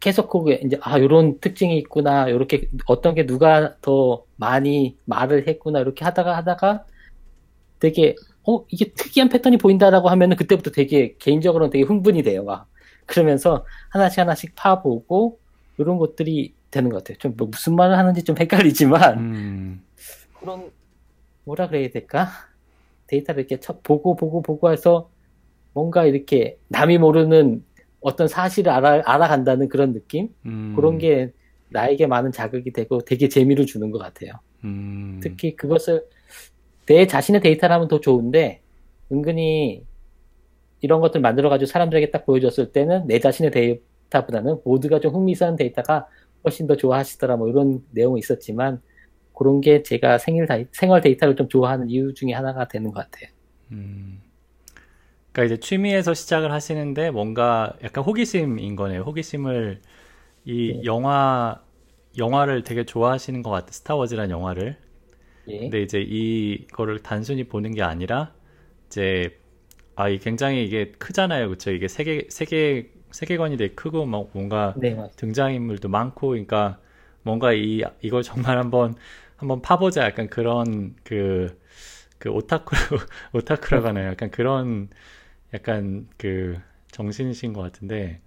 [0.00, 5.80] 계속 그게 이제 아 요런 특징이 있구나 요렇게 어떤 게 누가 더 많이 말을 했구나
[5.80, 6.84] 이렇게 하다가 하다가
[7.78, 12.66] 되게 어 이게 특이한 패턴이 보인다라고 하면은 그때부터 되게 개인적으로는 되게 흥분이 돼요 막
[13.06, 15.38] 그러면서 하나씩 하나씩 파보고
[15.78, 17.16] 이런 것들이 되는 것 같아요.
[17.18, 19.82] 좀뭐 무슨 말을 하는지 좀 헷갈리지만 음.
[20.38, 20.70] 그런
[21.44, 22.28] 뭐라 그래야 될까?
[23.06, 25.10] 데이터를 이렇게 쳐, 보고 보고 보고 해서
[25.72, 27.64] 뭔가 이렇게 남이 모르는
[28.00, 30.28] 어떤 사실을 알아, 알아간다는 그런 느낌?
[30.44, 30.74] 음.
[30.76, 31.32] 그런 게
[31.70, 34.32] 나에게 많은 자극이 되고 되게 재미를 주는 것 같아요.
[34.64, 35.20] 음.
[35.22, 36.04] 특히 그것을
[36.86, 38.60] 내 자신의 데이터라면 더 좋은데
[39.10, 39.84] 은근히
[40.80, 46.08] 이런 것들 만들어가지고 사람들에게 딱 보여줬을 때는 내 자신의 데이터보다는 모두가 좀 흥미있는 데이터가
[46.44, 48.80] 훨씬 더 좋아하시더라 뭐 이런 내용이 있었지만
[49.34, 53.30] 그런 게 제가 생일 생활 데이터를 좀 좋아하는 이유 중에 하나가 되는 것 같아요.
[53.70, 54.20] 음.
[55.32, 59.02] 그러니까 이제 취미에서 시작을 하시는데 뭔가 약간 호기심인 거네요.
[59.02, 59.80] 호기심을
[60.46, 60.84] 이 네.
[60.84, 61.62] 영화
[62.18, 63.72] 영화를 되게 좋아하시는 것 같아요.
[63.72, 64.78] 스타워즈란 영화를.
[65.48, 65.70] 예.
[65.70, 68.34] 근데 이제 이거를 단순히 보는 게 아니라
[68.88, 69.38] 이제
[69.96, 71.50] 아, 이 굉장히 이게 크잖아요.
[71.50, 71.70] 그쵸?
[71.72, 76.80] 이게 세계, 세계, 세계관이 되게 크고, 막 뭔가 네, 등장인물도 많고, 그러니까
[77.22, 78.96] 뭔가 이, 이걸 정말 한번,
[79.36, 80.04] 한번 파보자.
[80.04, 81.58] 약간 그런 그,
[82.18, 82.76] 그 오타쿠,
[83.34, 84.08] 오타쿠라고 하나요?
[84.10, 84.88] 약간 그런,
[85.54, 86.58] 약간 그
[86.92, 88.20] 정신이신 것 같은데,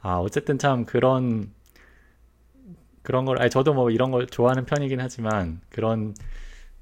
[0.00, 1.52] 아, 어쨌든 참 그런,
[3.02, 6.14] 그런 걸, 아니, 저도 뭐 이런 걸 좋아하는 편이긴 하지만, 그런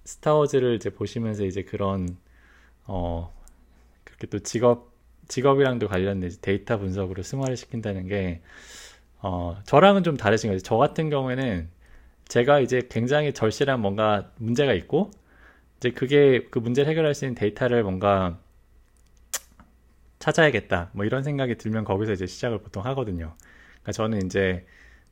[0.04, 2.16] 스타워즈를 이제 보시면서 이제 그런,
[2.86, 3.32] 어,
[4.04, 4.94] 그렇게 또 직업
[5.28, 8.42] 직업이랑도 관련된 데이터 분석으로 승화를 시킨다는 게
[9.20, 10.62] 어, 저랑은 좀 다르신 거죠.
[10.62, 11.68] 저 같은 경우에는
[12.28, 15.10] 제가 이제 굉장히 절실한 뭔가 문제가 있고
[15.78, 18.38] 이제 그게 그 문제를 해결할 수 있는 데이터를 뭔가
[20.26, 20.90] 찾아야겠다.
[20.92, 23.34] 뭐 이런 생각이 들면 거기서 이제 시작을 보통 하거든요.
[23.82, 24.66] 그러니까 저는 이제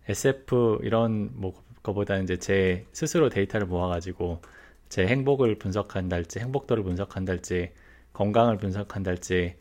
[0.08, 4.42] SF 이런 뭐 거보다는 이제 제 스스로 데이터를 모아가지고
[4.88, 7.72] 제 행복을 분석한달지 행복도를 분석한달지
[8.12, 9.56] 건강을 분석한달지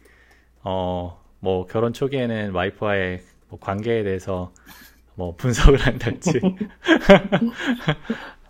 [0.64, 4.54] 어 뭐 결혼 초기에는 와이프와의 뭐 관계에 대해서
[5.16, 6.32] 뭐 분석을 한달지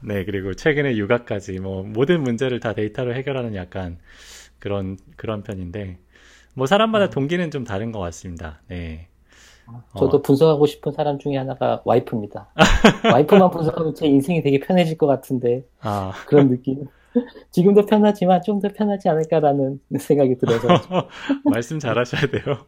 [0.01, 3.97] 네 그리고 최근에 육아까지 뭐 모든 문제를 다 데이터로 해결하는 약간
[4.59, 5.97] 그런 그런 편인데
[6.53, 7.09] 뭐 사람마다 음.
[7.09, 8.61] 동기는 좀 다른 것 같습니다.
[8.67, 9.07] 네.
[9.97, 10.21] 저도 어.
[10.21, 12.49] 분석하고 싶은 사람 중에 하나가 와이프입니다.
[13.11, 16.11] 와이프만 분석하면 제 인생이 되게 편해질 것 같은데 아.
[16.27, 16.85] 그런 느낌.
[17.51, 21.07] 지금도 편하지만 좀 더 편하지 않을까라는 생각이 들어서
[21.45, 22.65] 말씀 잘하셔야 돼요.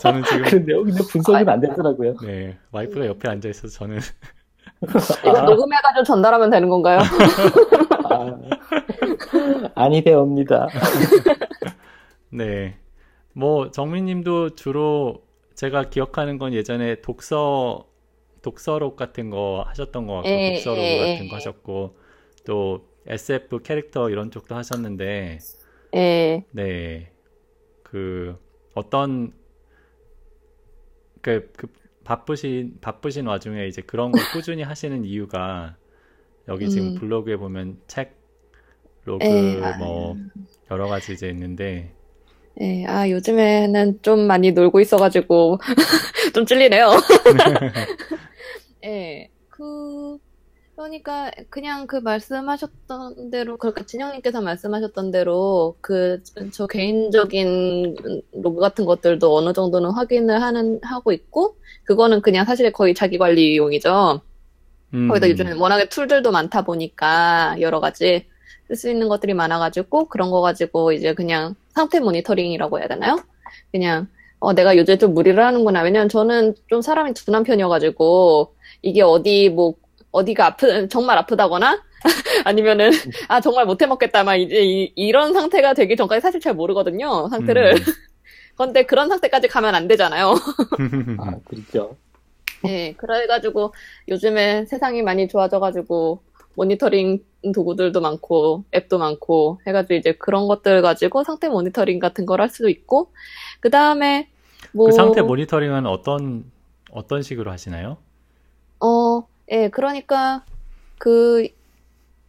[0.00, 0.74] 저는 지금 근데
[1.10, 2.14] 분석은 안 되더라고요.
[2.22, 3.98] 네, 와이프가 옆에 앉아 있어서 저는
[5.24, 5.42] 이거 아.
[5.42, 6.98] 녹음해가지고 전달하면 되는 건가요?
[9.74, 10.68] 아, 니 되옵니다.
[12.30, 12.76] 네,
[13.36, 15.22] 뭐 정민님도 주로
[15.54, 17.86] 제가 기억하는 건 예전에 독서
[18.40, 21.98] 독서록 같은 거 하셨던 것 같고 에, 독서록 에, 같은 거 하셨고
[22.46, 25.38] 또 SF 캐릭터 이런 쪽도 하셨는데,
[25.96, 26.44] 예.
[26.50, 27.12] 네,
[27.82, 28.38] 그
[28.74, 29.34] 어떤
[31.20, 31.66] 그, 그
[32.04, 35.76] 바쁘신 바쁘신 와중에 이제 그런 걸 꾸준히 하시는 이유가
[36.48, 36.94] 여기 지금 음.
[36.94, 38.16] 블로그에 보면 책
[39.04, 40.16] 로그 에, 아, 뭐
[40.70, 41.95] 여러 가지 이제 있는데
[42.60, 45.58] 예, 아, 요즘에는 좀 많이 놀고 있어가지고,
[46.34, 46.90] 좀 찔리네요.
[48.84, 50.16] 예, 그,
[50.74, 57.96] 그러니까, 그냥 그 말씀하셨던 대로, 그러니까 진영님께서 말씀하셨던 대로, 그, 저 개인적인
[58.32, 64.22] 로그 같은 것들도 어느 정도는 확인을 하는, 하고 있고, 그거는 그냥 사실 거의 자기 관리용이죠.
[64.94, 68.26] 음, 거기다 요즘에 워낙에 tool들도 많다 보니까, 여러 가지
[68.66, 73.18] 쓸 수 있는 것들이 많아가지고, 그런 거 가지고 이제 그냥 상태 모니터링이라고 해야 되나요?
[73.72, 75.82] 그냥, 어, 내가 요새 좀 무리를 하는구나.
[75.82, 79.74] 왜냐면 저는 좀 사람이 둔한 편이어가지고, 이게 어디, 뭐,
[80.10, 81.82] 어디가 아프, 정말 아프다거나,
[82.44, 82.90] 아니면은,
[83.28, 84.24] 아, 정말 못해 먹겠다.
[84.24, 87.28] 막 이제 이, 이런 상태가 되기 전까지 사실 잘 모르거든요.
[87.28, 87.74] 상태를.
[87.74, 87.76] 음.
[88.56, 90.34] 근데 그런 상태까지 가면 안 되잖아요.
[91.20, 91.96] 아, 그렇죠.
[92.66, 93.74] 예, 그래가지고
[94.08, 96.22] 요즘에 세상이 많이 좋아져가지고
[96.56, 102.48] 모니터링 도구들도 많고 앱도 많고 해가지고 이제 그런 것들 가지고 상태 모니터링 같은 걸 할
[102.50, 103.12] 수도 있고
[103.60, 104.28] 그 다음에
[104.72, 106.50] 뭐 그 상태 모니터링은 어떤
[106.90, 107.98] 어떤 식으로 하시나요?
[108.80, 110.44] 어, 예, 그러니까
[110.98, 111.48] 그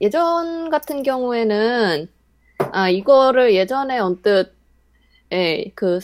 [0.01, 2.07] 예전 같은 경우에는
[2.71, 4.53] 아 이거를 예전에 언뜻
[5.31, 5.99] 예, 그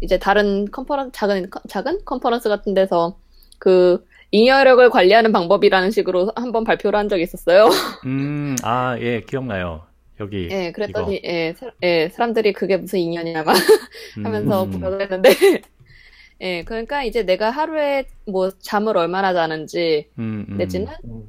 [0.00, 3.16] 이제 다른 컨퍼런스 작은 작은 컨퍼런스 같은 데서
[3.58, 7.68] 그 잉여력을 관리하는 방법이라는 식으로 한번 발표를 한 적이 있었어요.
[8.04, 9.82] 음, 아, 예, 기억나요.
[10.18, 11.28] 여기 예, 그랬더니 이거.
[11.28, 13.54] 예, 사, 예, 사람들이 그게 무슨 인연이냐 막
[14.18, 15.30] 음, 하면서 음, 부각을 했는데
[16.40, 20.56] 예, 그러니까 이제 내가 하루에 뭐 잠을 얼마나 자는지 음, 음.
[20.56, 21.24] 내지는 음,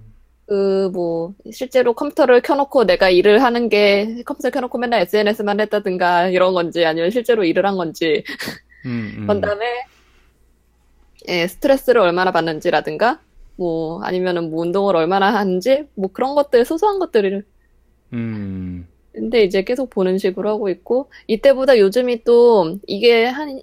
[0.47, 6.83] 그뭐 실제로 컴퓨터를 켜놓고 내가 일을 하는 게 컴퓨터 켜놓고 맨날 SNS만 했다든가 이런 건지
[6.85, 8.23] 아니면 실제로 일을 한 건지
[8.85, 9.21] 음, 음.
[9.27, 9.65] 그런 다음에
[11.27, 13.19] 예, 스트레스를 얼마나 받는지라든가
[13.55, 17.45] 뭐 아니면은 뭐 운동을 얼마나 하는지 뭐 그런 것들 소소한 것들을
[18.13, 23.61] 음, 근데 이제 계속 보는 식으로 하고 있고 이때보다 요즘이 또 이게 한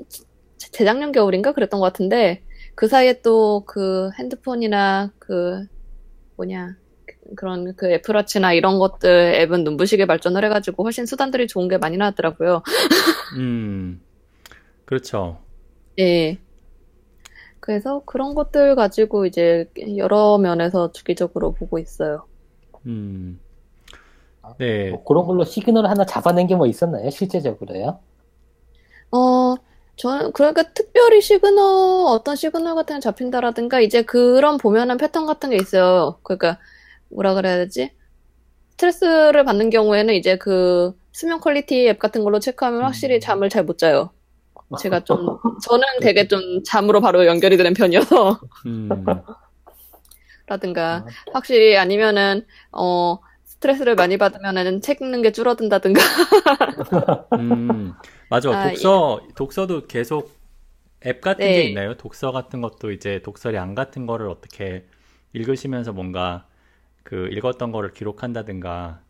[0.59, 2.43] 재작년 겨울인가 그랬던 것 같은데
[2.75, 5.67] 그 사이에 또 그 핸드폰이나 그
[6.37, 6.77] 뭐냐
[7.37, 12.63] 그런 그 애플워치나 이런 것들 앱은 눈부시게 발전을 해가지고 훨씬 수단들이 좋은 게 많이 나왔더라고요.
[13.39, 14.01] 음.
[14.85, 15.39] 그렇죠.
[15.99, 16.39] 예.
[17.63, 22.27] 그래서 그런 것들 가지고 이제 여러 면에서 주기적으로 보고 있어요.
[22.87, 23.41] 음.
[24.59, 24.91] 네.
[24.91, 27.11] 뭐 그런 걸로 시그널 하나 잡아낸 게 뭐 있었나요?
[27.11, 28.01] 실제적으로요?
[29.11, 29.57] 어,
[29.97, 35.57] 저는, 그러니까 특별히 시그널, 어떤 시그널 같은 게 잡힌다라든가, 이제 그런 보면은 패턴 같은 게
[35.57, 36.19] 있어요.
[36.23, 36.59] 그러니까,
[37.11, 37.91] 뭐라 그래야 되지?
[38.73, 43.21] 스트레스를 받는 경우에는 이제 그 수면 quality 앱 같은 걸로 체크하면 확실히 음.
[43.21, 44.13] 잠을 잘 못 자요.
[44.79, 48.89] 제가 좀, 저는 되게 좀 잠으로 바로 연결이 되는 편이어서, 음.
[50.47, 56.01] 라든가, 확실히 아니면은, 어, 스트레스를 많이 받으면은 책 읽는 게 줄어든다든가,
[57.39, 57.93] 음.
[58.29, 58.51] 맞아.
[58.51, 60.33] 아, 독서, 독서도 계속
[61.05, 61.55] 앱 같은 네.
[61.55, 61.97] 게 있나요?
[61.97, 64.87] 독서 같은 것도 이제 독서량 같은 거를 어떻게
[65.33, 66.47] 읽으시면서 뭔가
[67.03, 69.01] 그 읽었던 거를 기록한다든가.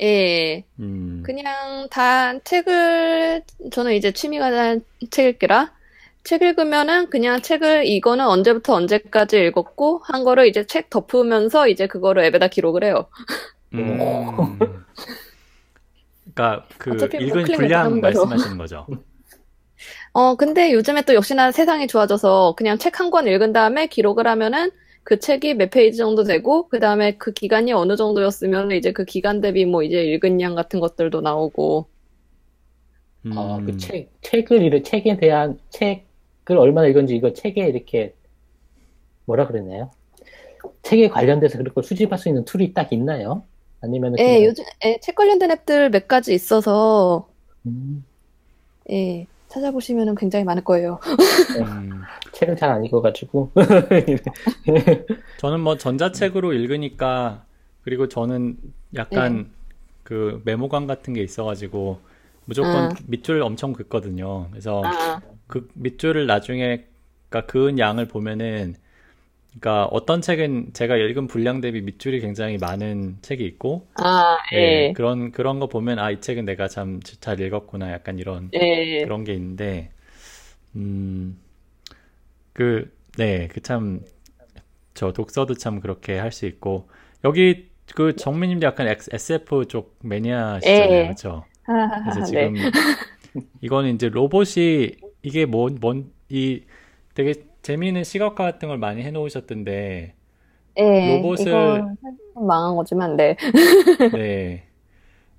[0.00, 0.64] 예.
[0.80, 1.22] 음.
[1.24, 4.78] 그냥 다 책을 저는 이제 취미가
[5.10, 5.72] 책 읽기라
[6.24, 12.24] 책 읽으면은 그냥 책을 이거는 언제부터 언제까지 읽었고 한 거를 이제 책 덮으면서 이제 그거를
[12.24, 13.08] 앱에다 기록을 해요.
[13.74, 14.58] 음.
[16.34, 18.00] 그러니까 그뭐 읽은 분량.
[18.00, 18.86] 말씀하시는 거죠.
[20.12, 24.70] 어 근데 요즘에 또 역시나 세상이 좋아져서 그냥 책 한 권 읽은 다음에 기록을 하면은
[25.04, 29.40] 그 책이 몇 페이지 정도 되고 그 다음에 그 기간이 어느 정도였으면 이제 그 기간
[29.40, 31.86] 대비 뭐 이제 읽은 양 같은 것들도 나오고
[33.26, 33.38] 음.
[33.38, 38.14] 아, 그 책, 책을, 이르- 책에 대한, 책을 얼마나 읽은지 이거 책에 이렇게,
[39.26, 39.90] 뭐라 그러나요?
[40.82, 43.44] 책에 관련돼서 그런 걸 수집할 수 있는 툴이 딱 있나요?
[43.80, 47.28] 아니면 예 요즘 예, 책 관련된 앱들 몇 가지 있어서
[47.66, 48.04] 음,
[48.90, 50.98] 예 찾아보시면은 굉장히 많을 거예요.
[51.60, 52.02] 음.
[52.32, 53.52] 책을 잘 안 읽어가지고.
[55.38, 57.44] 저는 뭐 전자책으로 읽으니까
[57.82, 58.56] 그리고 저는
[58.96, 59.50] 약간
[60.02, 62.00] 그 메모관 같은 게 있어가지고
[62.46, 62.94] 무조건 아.
[63.06, 64.48] 밑줄 엄청 긋거든요.
[64.50, 66.86] 그래서 아, 그 밑줄을 나중에
[67.28, 68.74] 그러니까 그은 양을 보면은
[69.60, 74.92] 그러니까 어떤 책은 제가 읽은 분량 대비 밑줄이 굉장히 많은 책이 있고 아, 예, 예,
[74.92, 79.24] 그런 그런 거 보면 아 이 책은 내가 참 잘 읽었구나 약간 이런 예, 그런
[79.24, 79.92] 게 있는데
[80.76, 81.38] 음,
[82.52, 84.00] 그, 네, 그 참,
[84.94, 86.88] 저 독서도 참 그렇게 할 수 있고,
[87.24, 91.04] 여기 그 정민님도 약간 SF 쪽 매니아시잖아요, 예.
[91.04, 91.44] 그렇죠?
[92.02, 92.26] 그래서 네.
[92.26, 92.70] 지금
[93.60, 96.62] 이거는 이제 로봇이 이게 뭔, 뭔, 이
[97.14, 100.14] 되게 재미있는 시각화 같은 걸 많이 해놓으셨던데
[100.78, 101.84] 예, 로봇을
[102.34, 103.36] 망한 거지만, 네.
[104.12, 104.64] 네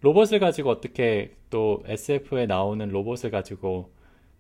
[0.02, 3.92] 로봇을 가지고 어떻게 또 SF에 나오는 로봇을 가지고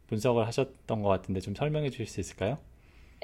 [0.07, 2.57] 분석을 하셨던 것 같은데 좀 설명해 주실 수 있을까요?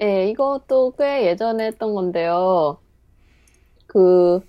[0.02, 2.80] 예, 이것도 꽤 예전에 했던 건데요.
[3.88, 4.40] 그,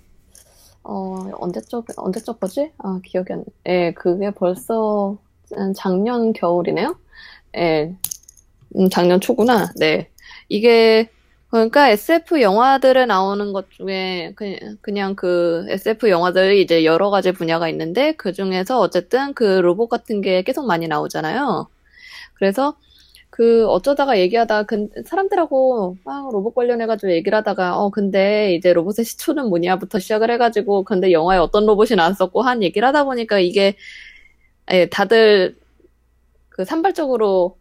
[0.83, 2.71] 어, 언제적, 언제적 거지?
[2.77, 3.45] 아, 기억이 안, 나.
[3.67, 5.17] 예, 그게 벌써
[5.75, 6.97] 작년 겨울이네요?
[7.57, 7.95] 예,
[8.77, 9.71] 음, 작년 초구나.
[9.77, 10.09] 네.
[10.49, 11.09] 이게,
[11.49, 17.67] 그러니까 SF 영화들에 나오는 것 중에 그냥, 그냥 그 SF 영화들이 이제 여러 가지 분야가
[17.69, 21.67] 있는데 그 중에서 어쨌든 그 로봇 같은 게 계속 많이 나오잖아요.
[22.35, 22.75] 그래서
[23.31, 29.49] 그 어쩌다가 얘기하다 근 사람들하고 막 로봇 관련해가지고 얘기를 하다가 어 근데 이제 로봇의 시초는
[29.49, 33.75] 뭐냐부터 시작을 해가지고 근데 영화에 어떤 로봇이 나왔었고 한 얘기를 하다 보니까 이게
[34.71, 35.57] 예, 다들
[36.49, 37.57] 그 산발적으로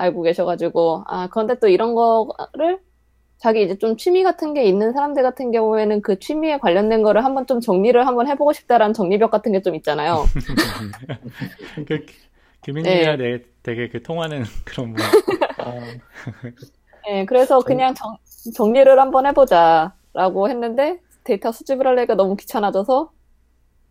[0.00, 2.80] 알고 계셔가지고 아 그런데 또 이런 거를
[3.38, 7.46] 자기 이제 좀 취미 같은 게 있는 사람들 같은 경우에는 그 취미에 관련된 거를 한번
[7.46, 10.24] 좀 정리를 한번 해보고 싶다라는 정리벽 같은 게 좀 있잖아요.
[11.88, 12.04] 그
[12.64, 13.40] 규민님이랑 네.
[13.62, 15.04] 되게 그 통하는 그런 분.
[17.06, 18.16] 네, 그래서 그냥 정,
[18.54, 23.12] 정리를 한번 해보자라고 했는데 데이터 수집을 하려니까 너무 귀찮아져서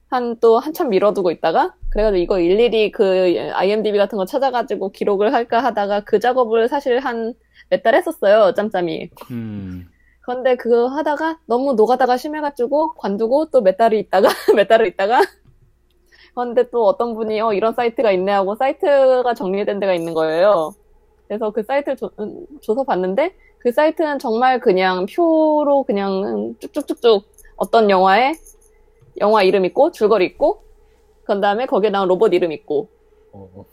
[0.09, 5.63] 한 또 한참 미뤄두고 있다가 그래가지고 이거 일일이 그 IMDb 같은 거 찾아가지고 기록을 할까
[5.63, 7.33] 하다가 그 작업을 사실 한
[7.71, 9.09] 몇 달 했었어요 짬짬이.
[9.31, 9.87] 음.
[10.21, 15.21] 그런데 그거 하다가 너무 노가다가 심해가지고 관두고 또 몇 달을 있다가 몇 달을 있다가
[16.35, 20.71] 그런데 또 어떤 분이 어 이런 사이트가 있네 하고 사이트가 정리된 데가 있는 거예요.
[21.27, 27.23] 그래서 그 사이트를 조, 음, 줘서 봤는데 그 사이트는 정말 그냥 표로 그냥 쭉쭉쭉쭉
[27.57, 28.33] 어떤 영화에
[29.21, 30.63] 영화 이름 있고 줄거리 있고
[31.35, 32.89] 그 다음에 거기에 나온 로봇 이름 있고
[33.31, 33.65] 어.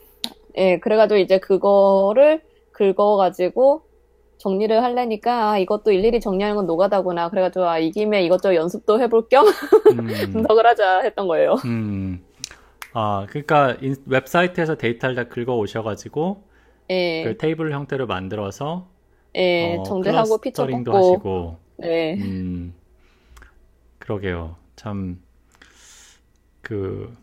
[0.57, 2.43] 예 그래가지고 이제 그거를
[2.73, 3.83] 긁어가지고
[4.39, 9.29] 정리를 하려니까 아, 이것도 일일이 정리하는 건 노가다구나 그래가지고 아, 이 김에 이것저것 연습도 해볼
[9.29, 10.07] 겸 음.
[10.33, 11.55] 분석을 하자 했던 거예요.
[11.65, 12.23] 음.
[12.93, 16.43] 아, 그러니까 인, 웹사이트에서 데이터를 다 긁어 오셔가지고
[16.91, 17.25] 예.
[17.25, 18.89] 그 테이블 형태로 만들어서
[19.35, 22.15] 예, 어, 정제하고 피처 뽑고 하시고 네.
[22.15, 22.75] 음,
[23.99, 24.57] 그러게요.
[24.77, 25.27] 참
[26.67, 27.17] 그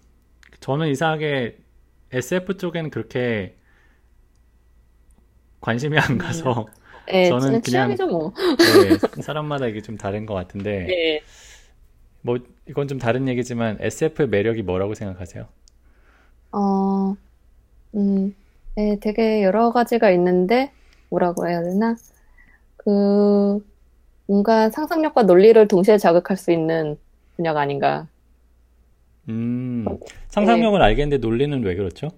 [0.64, 1.58] 저는 이상하게
[2.14, 3.58] SF 쪽에는 그렇게
[5.60, 6.68] 관심이 안 가서
[7.06, 8.32] 네, 저는 그냥 뭐.
[8.58, 11.22] 네, 사람마다 이게 좀 다른 것 같은데 네.
[12.22, 15.50] 뭐 이건 좀 다른 얘기지만 SF의 매력이 뭐라고 생각하세요?
[16.54, 17.18] 어,
[17.96, 18.34] 음,
[18.76, 20.72] 네, 되게 여러 가지가 있는데,
[21.10, 21.98] 뭐라고 해야 되나?
[22.78, 23.60] 그,
[24.28, 26.98] 뭔가 상상력과 논리를 동시에 자극할 수 있는
[27.36, 28.08] 분야가 아닌가.
[29.30, 29.86] 음,
[30.30, 30.86] 상상력은 네.
[30.86, 32.10] 알겠는데 논리는 왜 그렇죠?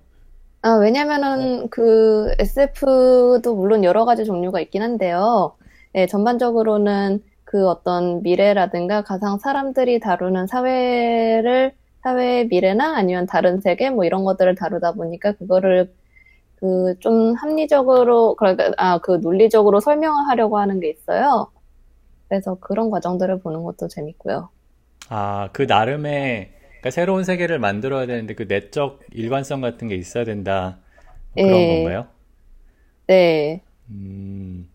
[0.62, 5.56] 아, 왜냐면은 그 SF도 물론 여러 가지 종류가 있긴 한데요.
[5.94, 14.06] 예, 전반적으로는 그 어떤 미래라든가 가상 사람들이 다루는 사회를 사회의 미래나 아니면 다른 세계 뭐
[14.06, 15.94] 이런 것들을 다루다 보니까 그거를
[16.58, 21.52] 그 좀 합리적으로 그러니까 아그 논리적으로 설명을 하려고 하는 게 있어요.
[22.30, 24.50] 그래서 그런 과정들을 보는 것도 재밌고요.
[25.10, 26.55] 아, 그 나름의
[26.86, 30.80] 그러니까 새로운 세계를 만들어야 되는데 그 내적 일관성 같은 게 있어야 된다.
[31.34, 31.68] 뭐 그런 네.
[31.68, 32.08] 건가요?
[33.08, 33.64] 네.
[33.90, 34.70] 음.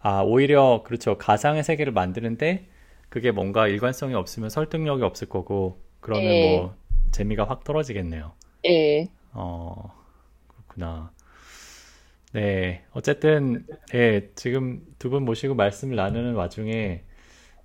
[0.00, 1.16] 아, 오히려 그렇죠.
[1.18, 2.68] 가상의 세계를 만드는데
[3.08, 6.40] 그게 뭔가 일관성이 없으면 설득력이 없을 거고 그러면 예.
[6.40, 6.76] 뭐
[7.12, 8.32] 재미가 확 떨어지겠네요.
[8.66, 9.08] 예.
[9.32, 9.92] 어,
[10.48, 11.12] 그렇구나.
[12.32, 17.04] 네, 어쨌든 예, 지금 두 분 모시고 말씀을 나누는 와중에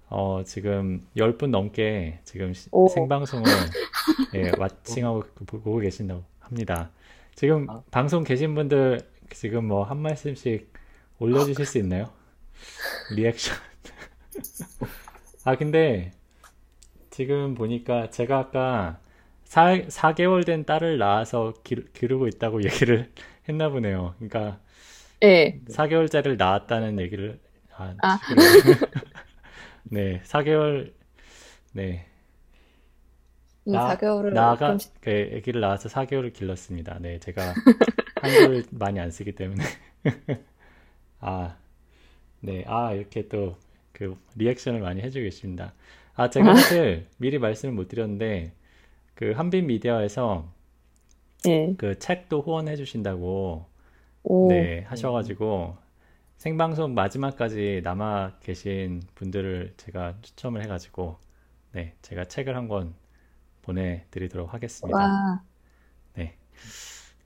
[0.10, 2.88] 어, 지금 10분 넘게 지금 오.
[2.88, 3.46] 생방송을
[4.36, 6.90] 예, 왓칭하고 보고 계신다고 합니다.
[7.36, 7.82] 지금 아.
[7.92, 10.72] 방송 계신 분들 지금 뭐 한 말씀씩
[11.20, 12.10] 올려주실 수 있나요?
[13.16, 13.56] 리액션.
[15.46, 16.12] 아, 근데
[17.10, 19.00] 지금 보니까 제가 아까
[19.46, 23.12] 4, 4개월 된 딸을 낳아서 기, 기르고 있다고 얘기를
[23.48, 24.16] 했나 보네요.
[24.18, 24.60] 그러니까
[25.22, 25.60] 네.
[25.70, 27.40] 4개월짜리를 낳았다는 얘기를
[27.76, 28.20] 아, 아.
[29.90, 30.94] 네, 4개월
[31.74, 32.06] 네.
[33.68, 34.78] 음, 나, 4개월을 나가 그럼...
[35.02, 37.00] 그 아기를 낳아서 4개월을 길렀습니다.
[37.00, 37.54] 네, 제가
[38.22, 39.64] 한글 많이 안 쓰기 때문에
[41.20, 41.58] 아,
[42.42, 43.58] 네, 아 이렇게 또
[44.00, 45.74] 그 리액션을 많이 해주고 계십니다.
[46.16, 48.54] 아, 제가 사실 미리 말씀을 못 드렸는데,
[49.14, 50.50] 그 한빛 미디어에서
[51.44, 51.76] 네.
[51.78, 53.66] 그 책도 후원해 주신다고
[54.48, 55.76] 네, 하셔가지고
[56.40, 61.18] 생방송 마지막까지 남아 계신 분들을 제가 추첨을 해가지고
[61.74, 62.96] 네, 제가 책을 한 권
[63.64, 64.98] 보내드리도록 하겠습니다.
[64.98, 65.44] 와.
[66.16, 66.38] 네.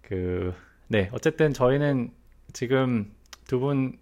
[0.02, 0.54] 그,
[0.88, 2.12] 네, 어쨌든 저희는
[2.54, 3.13] 지금
[3.47, 3.99] 두분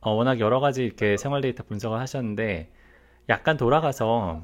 [0.00, 2.72] 어, 워낙 여러 가지 이렇게 생활 데이터 분석을 하셨는데
[3.28, 4.42] 약간 돌아가서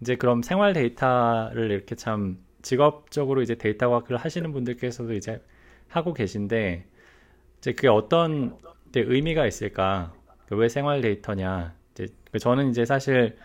[0.00, 5.42] 이제 그럼 생활 데이터를 이렇게 참 직업적으로 이제 데이터 과학을 하시는 분들께서도 이제
[5.88, 6.86] 하고 계신데
[7.58, 8.56] 이제 그게 어떤
[9.00, 10.12] 의미가 있을까?
[10.50, 11.74] 왜 생활 데이터냐?
[11.92, 13.36] 이제 그 저는 이제 사실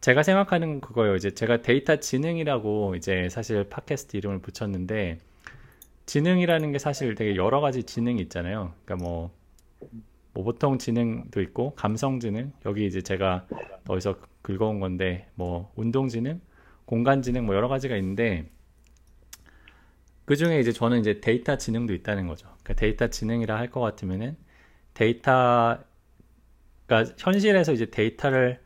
[0.00, 1.16] 제가 생각하는 그거예요.
[1.16, 5.18] 이제 제가 데이터 지능이라고 이제 사실 팟캐스트 이름을 붙였는데
[6.06, 8.72] 지능이라는 게 사실 되게 여러 가지 지능이 있잖아요.
[8.84, 9.30] 그러니까 뭐,
[10.32, 13.46] 뭐 보통 지능도 있고 감성 지능 여기 이제 제가
[13.88, 16.40] 어디서 긁어온 건데 뭐 운동 지능,
[16.86, 18.48] 공간 지능 뭐 여러 가지가 있는데
[20.24, 22.46] 그 중에 이제 저는 이제 데이터 지능도 있다는 거죠.
[22.62, 24.36] 그러니까 데이터 지능이라 할 것 같으면은
[24.94, 25.78] 데이터
[26.86, 28.60] 그러니까 현실에서 이제 데이터를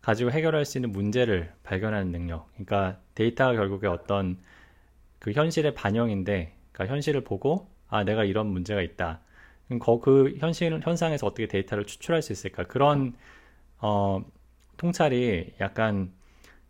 [0.00, 2.48] 가지고 해결할 수 있는 문제를 발견하는 능력.
[2.52, 4.38] 그러니까 데이터가 결국에 어떤
[5.18, 9.20] 그 현실의 반영인데, 그러니까 현실을 보고 아 내가 이런 문제가 있다.
[9.68, 12.64] 그, 그 현실 현상에서 어떻게 데이터를 추출할 수 있을까?
[12.64, 13.14] 그런
[13.78, 14.24] 어,
[14.76, 16.12] 통찰이 약간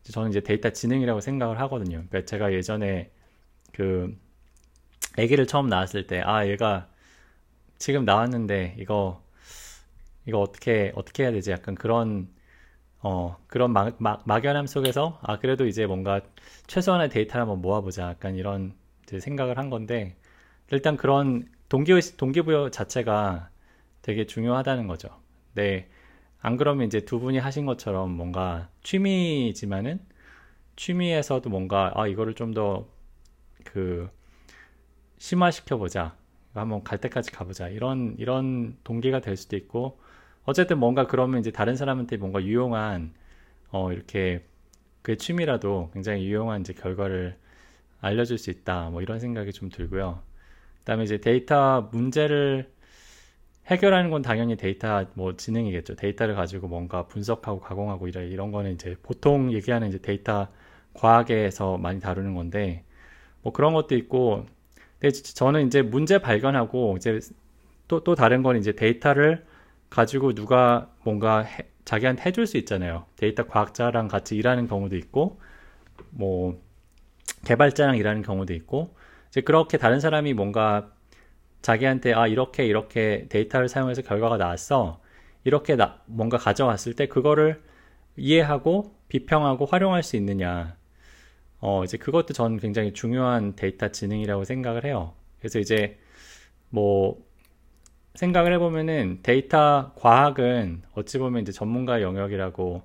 [0.04, 2.04] 저는 이제 데이터 지능이라고 생각을 하거든요.
[2.08, 3.10] 그러니까 제가 예전에
[3.72, 4.16] 그
[5.18, 6.88] 아기를 처음 낳았을 때 아 얘가
[7.78, 9.22] 지금 나왔는데 이거
[10.26, 11.50] 이거 어떻게 어떻게 해야 되지?
[11.50, 12.28] 약간 그런
[13.02, 16.20] 어, 그런 막, 막, 막연함 속에서, 아, 그래도 이제 뭔가
[16.68, 18.04] 최소한의 데이터를 한번 모아보자.
[18.10, 18.74] 약간 이런
[19.08, 20.16] 생각을 한 건데,
[20.72, 23.50] 일단 그런 동기의식, 동기부여 자체가
[24.02, 25.10] 되게 중요하다는 거죠.
[25.54, 25.88] 네.
[26.40, 30.00] 안 그러면 이제 두 분이 하신 것처럼 뭔가 취미지만은
[30.76, 32.86] 취미에서도 뭔가, 아, 이거를 좀 더
[33.64, 34.10] 그,
[35.18, 36.16] 심화시켜 보자.
[36.60, 37.68] 한번 갈 때까지 가보자.
[37.68, 39.98] 이런, 이런 동기가 될 수도 있고,
[40.44, 43.12] 어쨌든 뭔가 그러면 이제 다른 사람한테 뭔가 유용한
[43.70, 44.44] 어 이렇게
[45.02, 47.36] 그 취미라도 굉장히 유용한 이제 결과를
[48.00, 48.90] 알려줄 수 있다.
[48.90, 50.22] 뭐 이런 생각이 좀 들고요.
[50.80, 52.70] 그다음에 이제 데이터 문제를
[53.66, 55.96] 해결하는 건 당연히 데이터 뭐 지능이겠죠.
[55.96, 60.48] 데이터를 가지고 뭔가 분석하고 가공하고 이런 이런 거는 이제 보통 얘기하는 이제 데이터
[60.94, 62.84] 과학에서 많이 다루는 건데
[63.42, 64.46] 뭐 그런 것도 있고
[65.12, 67.20] 저는 이제 문제 발견하고 이제
[67.88, 69.44] 또 또 다른 건 이제 데이터를
[69.90, 73.06] 가지고 누가 뭔가 해, 자기한테 해줄 수 있잖아요.
[73.16, 75.38] 데이터 과학자랑 같이 일하는 경우도 있고,
[76.10, 76.60] 뭐,
[77.44, 78.94] 개발자랑 일하는 경우도 있고,
[79.28, 80.90] 이제 그렇게 다른 사람이 뭔가
[81.62, 85.00] 자기한테, 아, 이렇게, 이렇게 데이터를 사용해서 결과가 나왔어.
[85.44, 87.62] 이렇게 나, 뭔가 가져왔을 때 그거를
[88.16, 90.76] 이해하고 비평하고 활용할 수 있느냐.
[91.66, 95.14] 어, 이제 그것도 저는 굉장히 중요한 데이터 지능이라고 생각을 해요.
[95.38, 95.98] 그래서 이제
[96.68, 97.24] 뭐
[98.14, 102.82] 생각을 해보면은 데이터 과학은 어찌 보면 이제 전문가 영역이라고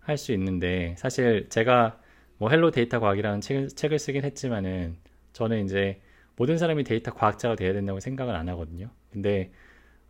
[0.00, 1.98] 할 수 있는데 사실 제가
[2.38, 4.96] 뭐 헬로 데이터 과학이라는 책을, 책을 쓰긴 했지만은
[5.32, 6.00] 저는 이제
[6.36, 8.90] 모든 사람이 데이터 과학자가 돼야 된다고 생각을 안 하거든요.
[9.10, 9.52] 근데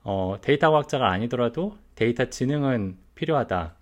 [0.03, 3.77] 어, 데이터 과학자가 아니더라도 데이터 지능은 필요하다.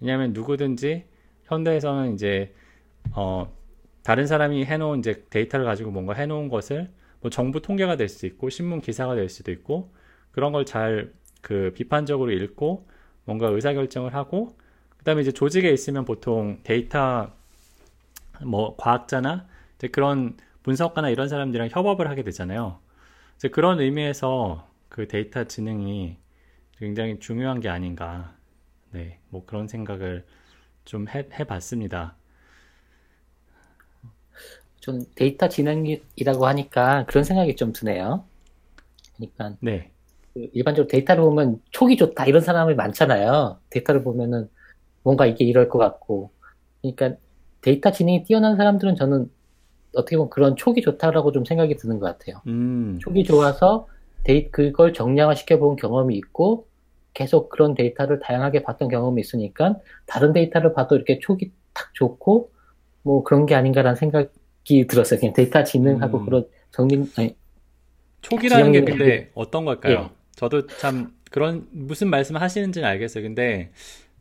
[0.00, 1.06] 왜냐하면 누구든지
[1.44, 2.54] 현대에서는 이제
[3.12, 3.50] 어,
[4.02, 8.50] 다른 사람이 해놓은 이제 데이터를 가지고 뭔가 해놓은 것을 뭐 정부 통계가 될 수도 있고
[8.50, 9.92] 신문 기사가 될 수도 있고
[10.32, 12.86] 그런 걸 잘 그 비판적으로 읽고
[13.24, 14.56] 뭔가 의사결정을 하고
[14.98, 17.32] 그다음에 이제 조직에 있으면 보통 데이터
[18.44, 22.78] 뭐 과학자나 이제 그런 분석가나 이런 사람들이랑 협업을 하게 되잖아요.
[23.36, 26.18] 이제 그런 의미에서 그 데이터 지능이
[26.78, 28.34] 굉장히 중요한 게 아닌가.
[28.90, 30.26] 네, 뭐 그런 생각을
[30.84, 32.16] 좀 해, 해봤습니다.
[34.80, 38.24] 좀 데이터 지능이라고 하니까 그런 생각이 좀 드네요.
[39.16, 39.90] 그러니까 네.
[40.34, 43.58] 그 일반적으로 데이터를 보면 촉이 좋다 이런 사람이 많잖아요.
[43.70, 44.48] 데이터를 보면은
[45.02, 46.30] 뭔가 이게 이럴 것 같고.
[46.80, 47.12] 그러니까
[47.60, 49.30] 데이터 지능이 뛰어난 사람들은 저는
[49.94, 52.40] 어떻게 보면 그런 촉이 좋다라고 좀 생각이 드는 것 같아요.
[52.46, 52.98] 음.
[53.00, 53.86] 촉이 좋아서
[54.24, 56.66] 데이 그걸 정량화 시켜본 경험이 있고
[57.12, 62.50] 계속 그런 데이터를 다양하게 봤던 경험이 있으니까 다른 데이터를 봐도 이렇게 촉이 탁 좋고
[63.02, 64.32] 뭐 그런 게 아닌가라는 생각
[64.70, 65.20] 이 들었어요.
[65.20, 66.24] 그냥 데이터 지능하고 음.
[66.24, 67.36] 그런 정리 아니
[68.22, 70.10] 촉이라는 게 근데 어떤 걸까요?
[70.12, 70.16] 예.
[70.36, 73.22] 저도 참 그런 무슨 말씀 하시는지는 알겠어요.
[73.22, 73.72] 근데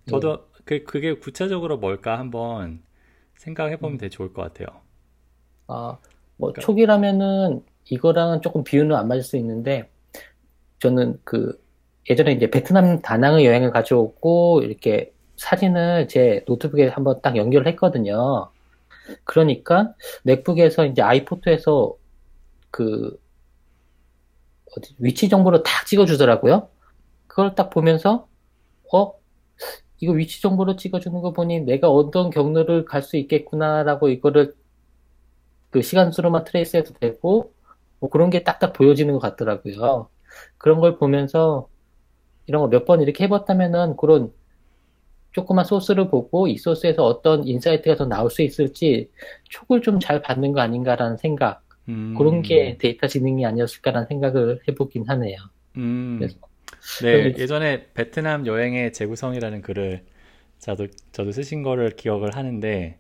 [0.07, 0.43] 저도 네.
[0.65, 2.81] 그 그게 구체적으로 뭘까 한번
[3.37, 3.97] 생각해 보면 음.
[3.97, 4.67] 되게 좋을 것 같아요.
[5.67, 5.97] 아,
[6.37, 6.61] 뭐 그러니까.
[6.61, 9.89] 촉이라면은 이거랑은 조금 비유는 안 맞을 수 있는데
[10.79, 11.59] 저는 그
[12.09, 18.49] 예전에 이제 베트남 다낭의 여행을 가져오고 이렇게 사진을 제 노트북에 한번 딱 연결을 했거든요.
[19.25, 19.93] 그러니까
[20.23, 21.95] 맥북에서 이제 아이포토에서
[22.71, 23.19] 그
[24.77, 26.69] 어디 위치 정보를 딱 찍어주더라고요.
[27.27, 28.27] 그걸 딱 보면서
[28.93, 29.13] 어
[29.99, 34.55] 이거 위치 정보를 찍어주는 거 보니 내가 어떤 경로를 갈 수 있겠구나라고 이거를
[35.71, 37.53] 그 시간수로만 trace해도 되고
[37.99, 40.09] 뭐 그런 게 딱딱 보여지는 것 같더라고요.
[40.57, 41.69] 그런 걸 보면서
[42.47, 44.33] 이런 거 몇 번 이렇게 해봤다면은 그런
[45.31, 49.09] 조그만 소스를 보고 이 소스에서 어떤 insight가 더 나올 수 있을지
[49.49, 52.13] 촉을 좀 잘 받는 거 아닌가라는 생각 음.
[52.13, 55.37] 그런 게 데이터 지능이 아니었을까라는 생각을 해보긴 하네요.
[55.77, 56.19] 음.
[56.19, 56.37] 그래서
[56.97, 60.05] 네, 예전에 베트남 여행의 재구성이라는 글을
[60.59, 62.99] 저도, 저도 쓰신 거를 기억을 하는데,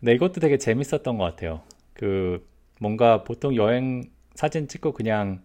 [0.00, 1.62] 네, 이것도 되게 재밌었던 것 같아요.
[1.94, 2.46] 그,
[2.80, 5.42] 뭔가 보통 여행 사진 찍고 그냥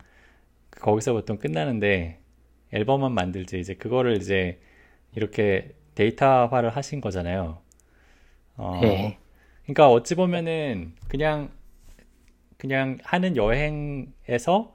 [0.72, 2.20] 거기서 보통 끝나는데,
[2.74, 4.62] 앨범만 만들지, 이제 그거를 이제
[5.16, 7.60] 이렇게 데이터화를 하신 거잖아요.
[8.58, 9.18] 어, 네.
[9.64, 11.50] 그러니까 어찌 보면은 그냥
[12.58, 14.74] 그냥 하는 여행에서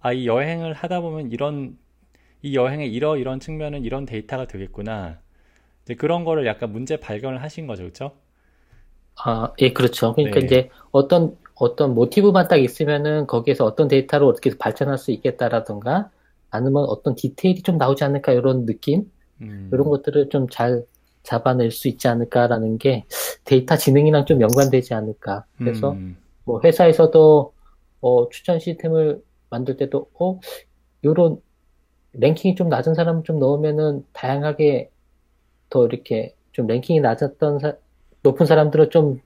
[0.00, 1.76] 아, 이 여행을 하다 보면 이런
[2.42, 5.18] 이 여행의 이러 이런 측면은 이런 데이터가 되겠구나.
[5.84, 8.12] 이제 그런 거를 약간 문제 발견을 하신 거죠, 그렇죠?
[9.16, 10.14] 아, 예, 그렇죠.
[10.14, 10.46] 그러니까 네.
[10.46, 16.10] 이제 어떤, 어떤 모티브만 딱 있으면은 거기에서 어떤 데이터를 어떻게 발전할 수 있겠다라던가
[16.50, 19.10] 아니면 어떤 디테일이 좀 나오지 않을까 이런 느낌?
[19.40, 20.84] 음, 이런 것들을 좀 잘
[21.22, 23.04] 잡아낼 수 있지 않을까라는 게
[23.44, 25.44] 데이터 지능이랑 좀 연관되지 않을까.
[25.58, 27.52] 그래서 음, 뭐 회사에서도
[28.00, 30.40] 어, 추천 시스템을 만들 때도 어,
[31.04, 31.40] 요런
[32.14, 34.90] 랭킹이 좀 낮은 사람을 좀 넣으면은 다양하게
[35.70, 37.76] 더 이렇게 좀 랭킹이 낮았던 사-
[38.22, 39.20] 높은 사람들을 좀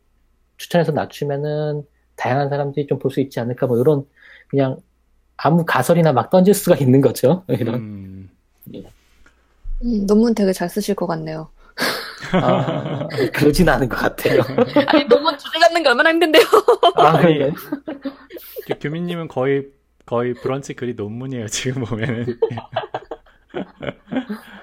[0.59, 1.85] 추천해서 낮추면은
[2.17, 3.67] 다양한 사람들이 좀 볼 수 있지 않을까.
[3.67, 4.07] 뭐 이런
[4.49, 4.79] 그냥
[5.37, 7.45] 아무 가설이나 막 던질 수가 있는 거죠.
[7.49, 7.75] 이런.
[7.77, 8.31] 음,
[9.85, 11.51] 음, 논문 되게 잘 쓰실 것 같네요.
[12.33, 14.43] 아, 그러진 않은 것 같아요.
[14.89, 16.45] 아니, 논문 주제 잡는 게 얼마나 힘든데요.
[16.97, 17.21] 아?
[17.21, 19.67] 그 규민님은 거의
[20.07, 22.39] 거의 브런치 글이 논문이에요, 지금 보면은.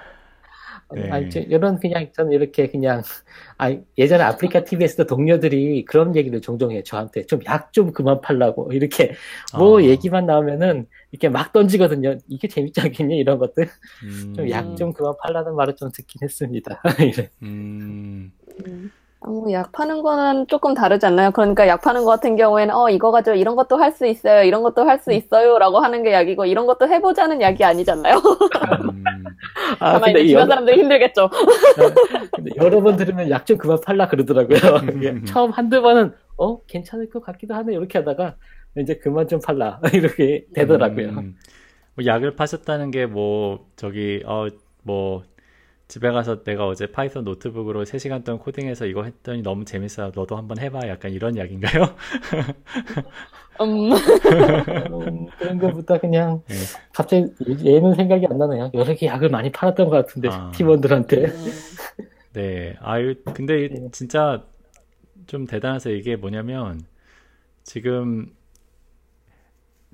[0.94, 1.10] 네.
[1.10, 3.02] 아니, 저, 이런 그냥 저는 이렇게 그냥
[3.58, 6.82] 아 예전에 아프리카 TV에서도 동료들이 그런 얘기를 종종 해요.
[6.84, 8.72] 저한테 좀 약좀 그만 팔라고.
[8.74, 9.12] 이렇게
[9.56, 12.18] 뭐 어, 얘기만 나오면은 이렇게 막 던지거든요.
[12.28, 13.68] 이게 재밌지 않겠니 이런 것들.
[14.04, 16.82] 음, 좀약좀 그만 팔라는 말을 좀 듣긴 했습니다.
[17.00, 17.30] 이래.
[17.42, 18.32] 음,
[18.66, 18.90] 음.
[19.22, 21.30] 어, 약 파는 거는 조금 다르지 않나요?
[21.32, 24.62] 그러니까 약 파는 거 같은 경우에는 어 이거 가지고 이런 것도 할 수 있어요, 이런
[24.62, 28.14] 것도 할 수 있어요라고 하는 게 약이고 이런 것도 해보자는 약이 아니잖아요.
[28.80, 29.04] 음,
[29.80, 31.28] 아 다만 근데, 이제 이 주변 여러, 사람들이 힘들겠죠.
[32.34, 34.58] 근데 여러 번 들으면 약 좀 그만 팔라 그러더라고요.
[34.96, 38.36] 이게 처음 한두 번은 어 괜찮을 것 같기도 하네 이렇게 하다가
[38.78, 39.80] 이제 그만 좀 팔라.
[39.94, 41.08] 이렇게 되더라고요.
[41.10, 41.36] 음,
[41.96, 45.22] 뭐 약을 파셨다는 게 뭐 저기 어뭐
[45.90, 50.12] 집에 가서 내가 어제 Python 노트북으로 3시간 동안 코딩해서 이거 했더니 너무 재밌어.
[50.14, 50.86] 너도 한번 해봐.
[50.86, 51.82] 약간 이런 약인가요?
[53.60, 56.54] 음, 음, 그런 것보다 그냥 네.
[56.94, 57.26] 갑자기
[57.66, 60.52] 얘는 생각이 안 나네요 여러 개 약을 많이 팔았던 것 같은데 아.
[60.54, 61.26] 팀원들한테
[62.34, 62.76] 네.
[62.78, 63.88] 아유, 근데 네.
[63.90, 64.44] 진짜
[65.26, 66.80] 좀 대단해서 이게 뭐냐면
[67.64, 68.32] 지금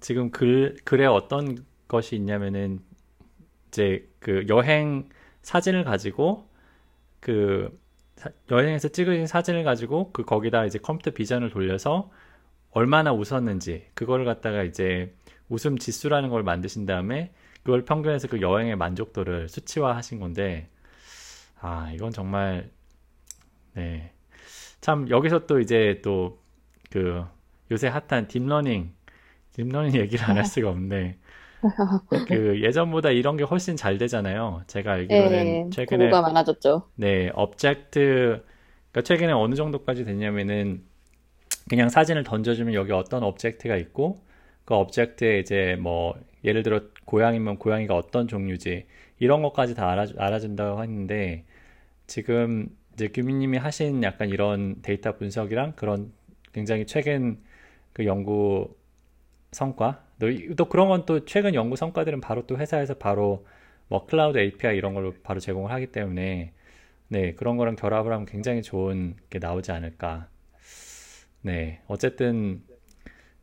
[0.01, 2.81] 지금 글 글에 어떤 것이 있냐면은
[3.69, 5.09] 이제 그 여행
[5.47, 6.49] 사진을 가지고
[7.21, 7.79] 그
[8.17, 12.11] 사- 여행에서 찍으신 사진을 가지고 그 거기다 이제 컴퓨터 비전을 돌려서
[12.73, 15.15] 얼마나 웃었는지 그거를 갖다가 이제
[15.51, 17.33] 웃음 지수라는 걸 만드신 다음에
[17.65, 20.71] 그걸 평균해서 그 여행의 만족도를 수치화 하신 건데
[21.61, 22.71] 아 이건 정말
[23.75, 24.13] 네.
[24.81, 26.39] 참 여기서 또 이제 또
[26.91, 27.25] 그
[27.71, 28.95] 요새 hot한 deep learning
[29.55, 31.19] deep learning 얘기를 안 할 수가 없네
[32.29, 36.89] 그 예전보다 이런 게 훨씬 잘 되잖아요 제가 알기로는 네, 최근에 연구가 많아졌죠.
[36.97, 38.43] 네, object,
[38.91, 40.83] 그러니까 최근에 어느 정도까지 됐냐면은
[41.69, 44.25] 그냥 사진을 던져주면 여기 어떤 object가 있고
[44.65, 48.87] 그 object에 이제 뭐 예를 들어 고양이면 고양이가 어떤 종류지
[49.19, 51.45] 이런 것까지 다 알아, 알아준다고 했는데
[52.07, 56.13] 지금 이제 규민님이 하신 약간 이런 데이터 분석이랑 그런
[56.53, 57.39] 굉장히 최근
[57.93, 58.75] 그 연구
[59.53, 63.47] 성과 또, 이- 또 그런 건 또 최근 연구 성과들은 바로 또 회사에서 바로
[63.89, 66.53] 뭐 클라우드 API 이런 걸로 바로 제공을 하기 때문에
[67.09, 70.29] 네 그런 거랑 결합을 하면 굉장히 좋은 게 나오지 않을까.
[71.43, 72.63] 네 어쨌든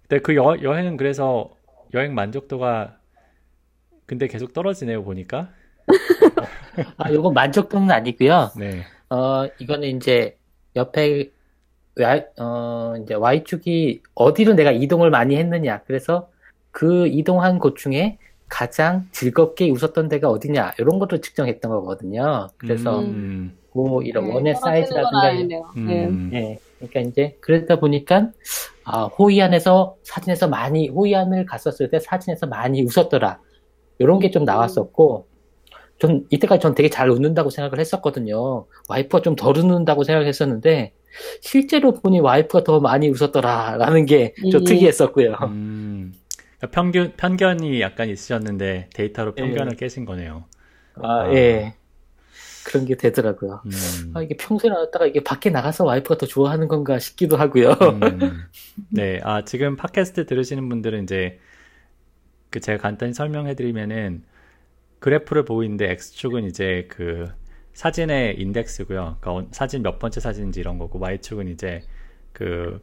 [0.07, 1.51] 근데 그 여, 여행은 그래서
[1.93, 2.99] 여행 만족도가
[4.05, 5.53] 근데 계속 떨어지네요 보니까.
[6.97, 8.51] 아 이건 만족도는 아니고요.
[8.57, 8.83] 네.
[9.09, 10.37] 어, 이거는 이제
[10.75, 11.31] 옆에
[11.99, 15.83] Y, 어, 이제 Y축이 어디로 내가 이동을 많이 했느냐.
[15.85, 16.31] 그래서
[16.73, 18.17] 그 이동한 곳 중에
[18.49, 20.73] 가장 즐겁게 웃었던 데가 어디냐.
[20.79, 22.49] 이런 것도 측정했던 거거든요.
[22.57, 25.71] 그래서 음, 뭐 이런 원의 네, 건 사이즈라든가 아니네요.
[25.77, 26.05] 네.
[26.07, 26.59] 음, 예.
[26.79, 28.31] 그러니까 이제 그러다 보니까
[28.85, 33.39] 아, 호이안에서 사진에서 많이 호이안을 갔었을 때 사진에서 많이 웃었더라.
[33.99, 35.27] 이런 게 좀 나왔었고
[35.99, 38.65] 전 이때까지 전 되게 잘 웃는다고 생각을 했었거든요.
[38.89, 40.93] 와이프가 좀 덜 웃는다고 생각했었는데
[41.41, 44.63] 실제로 보니 와이프가 더 많이 웃었더라라는 게좀 음.
[44.65, 45.37] 특이했었고요.
[45.43, 46.13] 음.
[46.63, 49.43] 그러니까 편견 편견이 약간 있으셨는데 데이터로 네.
[49.43, 50.45] 편견을 깨신 거네요.
[50.95, 51.33] 아, 아.
[51.33, 51.75] 예.
[52.65, 53.61] 그런 게 되더라고요.
[53.65, 54.11] 음.
[54.13, 57.71] 아, 이게 평소에 나왔다가 이게 밖에 나가서 와이프가 더 좋아하는 건가 싶기도 하고요.
[57.71, 58.43] 음.
[58.89, 61.39] 네, 아, 지금 팟캐스트 들으시는 분들은 이제
[62.49, 64.23] 그 제가 간단히 설명해 드리면은
[64.99, 67.27] 그래프를 보고 있는데 X축은 이제 그
[67.73, 69.17] 사진의 인덱스고요.
[69.19, 71.81] 그러니까 사진 몇 번째 사진인지 이런 거고 Y축은 이제
[72.31, 72.79] 그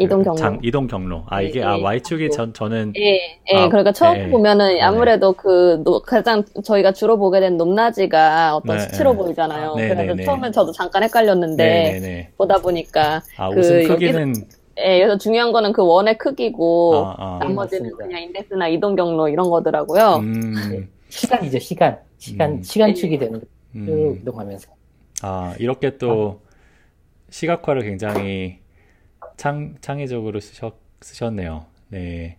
[0.00, 0.36] 이동 경로.
[0.36, 1.24] 장, 이동 경로.
[1.28, 1.82] 아, 이게, 예, 아, 예.
[1.82, 2.92] Y축이 전, 저는.
[2.96, 3.56] 예, 예.
[3.56, 4.80] 아, 그러니까 처음 예, 보면은 예.
[4.80, 9.18] 아무래도 그, 노, 가장 저희가 주로 보게 된 높낮이가 어떤 네, 수치로 네.
[9.18, 9.70] 보이잖아요.
[9.72, 13.22] 아, 네, 그래서 네, 처음에 저도 잠깐 헷갈렸는데, 네, 네, 보다 보니까.
[13.36, 14.28] 아, 그, 웃음 크기는.
[14.30, 14.40] 여기,
[14.78, 17.38] 예, 그래서 중요한 거는 그 원의 크기고, 아, 아.
[17.40, 20.16] 나머지는 그냥 인덱스나 이동 경로 이런 거더라고요.
[20.16, 20.88] 음.
[21.08, 21.98] 시간이죠, 시간.
[22.18, 22.62] 시간, 음.
[22.62, 23.40] 시간축이 되는
[23.74, 23.86] 음.
[23.86, 24.70] 쭉 이동하면서.
[25.22, 26.40] 아, 이렇게 또
[27.30, 28.59] 시각화를 굉장히
[29.40, 31.64] 창, 창의적으로 쓰셨, 쓰셨네요.
[31.88, 32.36] 네.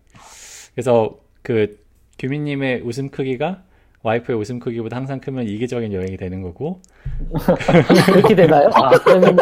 [0.75, 1.79] 그래서 그
[2.19, 3.63] 규민님의 웃음 크기가
[4.03, 6.79] 와이프의 웃음 크기보다 항상 크면 이기적인 여행이 되는 거고.
[8.05, 8.69] 그렇게 되나요?
[8.73, 9.35] 아, 그러면,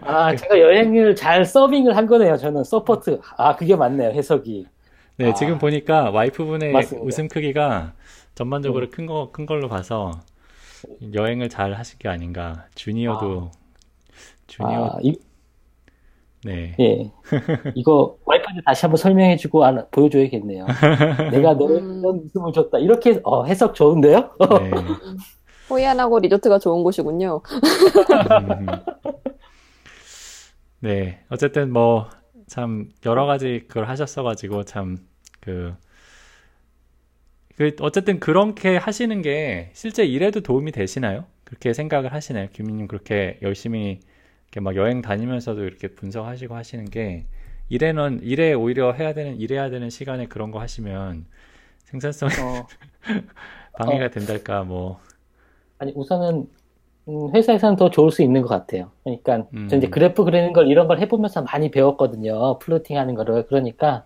[0.00, 2.36] 아, 제가 여행을 잘 서빙을 한 거네요.
[2.36, 3.20] 저는 support.
[3.36, 4.10] 아, 그게 맞네요.
[4.10, 4.66] 해석이.
[5.18, 7.06] 네, 아, 지금 보니까 와이프분의 맞습니다.
[7.06, 7.92] 웃음 크기가
[8.34, 8.90] 전반적으로 음.
[8.90, 10.10] 큰 거, 큰 걸로 봐서
[11.14, 12.66] 여행을 잘 하신 게 아닌가.
[12.74, 13.58] 주니어도, 아,
[14.48, 14.86] 주니어.
[14.86, 15.16] 아, 이,
[16.44, 16.74] 네.
[16.80, 17.10] 예.
[17.74, 20.66] 이거 와이프한테 다시 한번 설명해주고 아, 보여줘야겠네요.
[21.32, 22.02] 내가 음.
[22.04, 22.78] 웃음을 줬다.
[22.78, 24.30] 이렇게 어, 해석 좋은데요?
[24.40, 24.70] 네.
[25.70, 27.42] 호이안하고 리조트가 좋은 곳이군요.
[28.40, 28.66] 음.
[30.80, 31.20] 네.
[31.28, 32.20] 어쨌든 뭐
[32.50, 35.76] 참 여러 가지 그걸 하셨어가지고 참그
[37.56, 41.26] 그 어쨌든 그렇게 하시는 게 실제 일에도 도움이 되시나요?
[41.44, 42.48] 그렇게 생각을 하시나요?
[42.52, 44.00] 규민님 그렇게 열심히
[44.50, 47.26] 이렇게 막 여행 다니면서도 이렇게 분석하시고 하시는 게
[47.68, 51.24] 일에는 일에 오히려 해야 되는 일해야 되는 시간에 그런 거 하시면
[51.84, 52.66] 생산성이 어.
[53.78, 54.10] 방해가 어.
[54.10, 54.98] 된달까 뭐
[55.78, 56.48] 아니 우선은
[57.08, 58.90] 음, 회사에서는 더 좋을 수 있는 것 같아요.
[59.04, 59.68] 그러니까 음.
[59.68, 62.58] 저 이제 그래프 그리는 걸 이런 걸 해보면서 많이 배웠거든요.
[62.58, 64.04] plotting 하는 거를 그러니까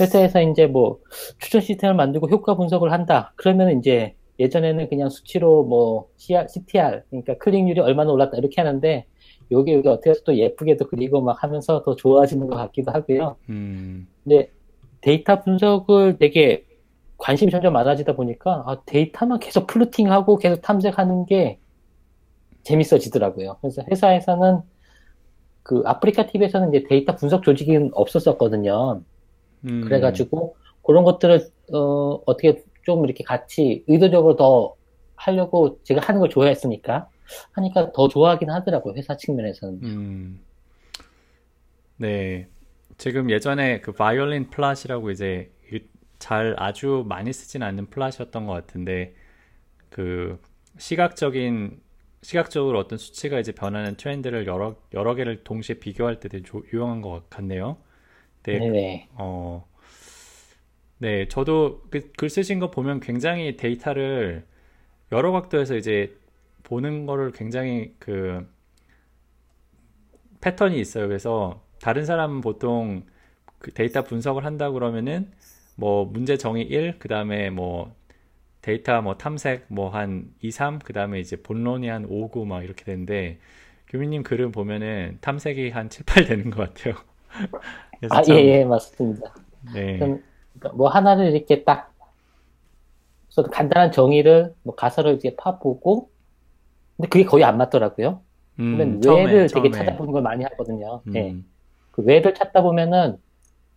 [0.00, 1.00] 회사에서 이제 뭐
[1.38, 3.32] 추천 시스템을 만들고 효과 분석을 한다.
[3.34, 9.06] 그러면 이제 예전에는 그냥 수치로 뭐 CTR 그러니까 클릭률이 얼마나 올랐다 이렇게 하는데
[9.52, 13.36] 여기 여기 어떻게 해서 또 예쁘게도 그리고 막 하면서 더 좋아지는 것 같기도 하고요.
[13.48, 14.08] 음.
[14.24, 14.50] 근데
[15.00, 16.64] 데이터 분석을 되게
[17.18, 21.58] 관심이 점점 많아지다 보니까 아, 데이터만 계속 plotting하고 계속 탐색하는 게
[22.62, 23.58] 재밌어지더라고요.
[23.60, 24.60] 그래서 회사에서는
[25.62, 29.02] 그 아프리카 TV에서는 이제 데이터 분석 조직이 없었었거든요.
[29.66, 29.80] 음.
[29.82, 34.74] 그래가지고 그런 것들을 어, 어떻게 좀 이렇게 같이 의도적으로 더
[35.14, 37.08] 하려고 제가 하는 걸 좋아했으니까
[37.52, 38.94] 하니까 더 좋아하긴 하더라고요.
[38.96, 39.80] 회사 측면에서는.
[39.82, 40.40] 음.
[41.96, 42.48] 네.
[42.98, 45.50] 지금 예전에 그 violin plot이라고 이제
[46.18, 49.14] 잘 아주 많이 쓰진 않는 plot이었던 것 같은데
[49.90, 50.40] 그
[50.78, 51.80] 시각적인
[52.22, 57.02] 시각적으로 어떤 수치가 이제 변하는 트렌드를 여러 여러 개를 동시에 비교할 때 되게 조, 유용한
[57.02, 57.78] 것 같네요.
[58.44, 58.58] 네.
[58.58, 59.08] 네.
[59.14, 59.66] 어.
[60.98, 64.46] 네, 저도 그 글 쓰신 거 보면 굉장히 데이터를
[65.12, 66.16] 여러 각도에서 이제
[66.72, 68.46] 보는 거를 굉장히 그
[70.40, 71.06] 패턴이 있어요.
[71.06, 73.04] 그래서 다른 사람은 보통
[73.58, 75.30] 그 데이터 분석을 한다 그러면은
[75.76, 77.94] 뭐 문제 정의 1, 그 다음에 뭐
[78.62, 82.64] 데이터 뭐 탐색 뭐 한 2, 3, 그 다음에 이제 본론이 한 5, 9 막
[82.64, 83.38] 이렇게 되는데
[83.88, 86.94] 교민님 글을 보면은 탐색이 한 7, 8 되는 것 같아요.
[88.10, 88.36] 아, 참...
[88.36, 89.34] 예, 예, 맞습니다.
[89.74, 89.98] 네.
[89.98, 91.92] 그러니까 뭐 하나를 이렇게 딱,
[93.52, 96.11] 간단한 정의를 뭐 가설을 이제 파보고,
[97.02, 98.20] 근데 그게 거의 안 맞더라고요.
[98.60, 99.70] 음, 그러면 왜를 처음에, 되게 처음에.
[99.72, 101.02] 찾아보는 걸 많이 하거든요.
[101.08, 101.12] 음.
[101.12, 101.36] 네.
[101.90, 103.18] 그 왜를 찾다 보면은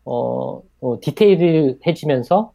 [0.05, 2.53] 어, 어 디테일해지면서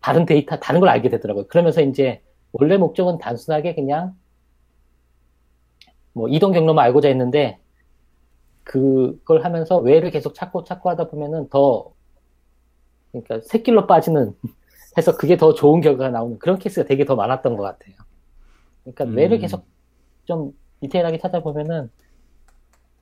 [0.00, 1.48] 다른 데이터 다른 걸 알게 되더라고요.
[1.48, 2.22] 그러면서 이제
[2.52, 4.14] 원래 목적은 단순하게 그냥
[6.12, 7.58] 뭐 이동 경로만 알고자 했는데
[8.62, 11.92] 그걸 하면서 왜를 계속 찾고 찾고 하다 보면은 더
[13.10, 14.36] 그러니까 샛길로 빠지는
[14.96, 17.96] 해서 그게 더 좋은 결과가 나오는 그런 케이스가 되게 더 많았던 것 같아요.
[18.84, 19.14] 그러니까 음.
[19.16, 19.64] 뇌를 계속
[20.30, 21.90] 좀 디테일하게 찾아보면은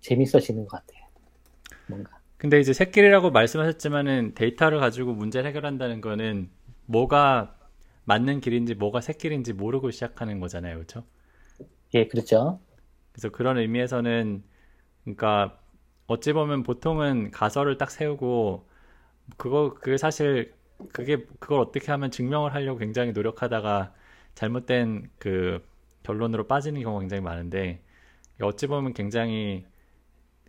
[0.00, 1.04] 재밌어지는 것 같아요.
[1.86, 2.18] 뭔가.
[2.38, 6.48] 근데 이제 새끼리라고 말씀하셨지만은 데이터를 가지고 문제를 해결한다는 거는
[6.86, 7.54] 뭐가
[8.04, 10.76] 맞는 길인지 뭐가 새끼인지 모르고 시작하는 거잖아요.
[10.76, 11.04] 그렇죠?
[11.92, 12.60] 예, 그렇죠.
[13.12, 14.42] 그래서 그런 의미에서는
[15.04, 15.60] 그러니까
[16.06, 18.66] 어찌 보면 보통은 가설을 딱 세우고
[19.36, 20.54] 그거 그게 사실
[20.94, 23.92] 그게 그걸 어떻게 하면 증명을 하려고 굉장히 노력하다가
[24.34, 25.62] 잘못된 그
[26.08, 27.82] 결론으로 빠지는 경우가 굉장히 많은데
[28.42, 29.66] 어찌 보면 굉장히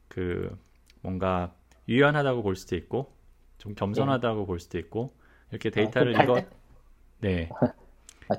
[0.07, 0.55] 그
[1.01, 1.53] 뭔가
[1.87, 3.13] 유연하다고 볼 수도 있고
[3.57, 4.45] 좀 겸손하다고 네.
[4.47, 5.13] 볼 수도 있고
[5.51, 6.41] 이렇게 데이터를 아, 이거
[7.21, 7.49] 네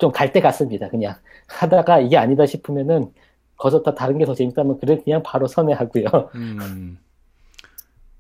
[0.01, 0.89] 좀 갈 때 갔습니다.
[0.89, 1.17] 그냥
[1.49, 3.13] 하다가 이게 아니다 싶으면은
[3.57, 6.07] 거기서 다른 게 더 재밌다면 그래 그냥 바로 선회하고요.
[6.37, 6.99] 음.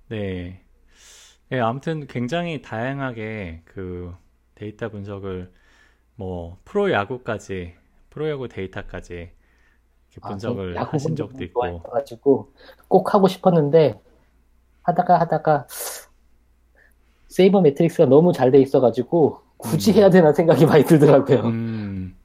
[0.08, 0.62] 네.
[1.48, 4.14] 네, 아무튼 굉장히 다양하게 그
[4.54, 5.52] 데이터 분석을
[6.16, 7.74] 뭐 프로 야구까지
[8.10, 9.30] 프로야구 데이터까지
[10.20, 12.52] 아, 분석을 아, 하신 적도 있고 가지고
[12.88, 14.00] 꼭 하고 싶었는데
[14.82, 15.66] 하다가 하다가
[17.28, 19.96] sabermetrics가 너무 잘 돼 있어가지고 굳이 음.
[19.96, 21.40] 해야 되나 생각이 많이 들더라고요.
[21.42, 22.16] 음.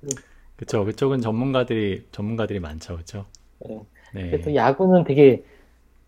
[0.55, 0.85] 그쵸.
[0.85, 2.97] 그쪽은 전문가들이, 전문가들이 많죠.
[2.97, 3.25] 그쵸.
[3.59, 3.85] 네.
[4.13, 4.29] 네.
[4.31, 5.43] 그래서 야구는 되게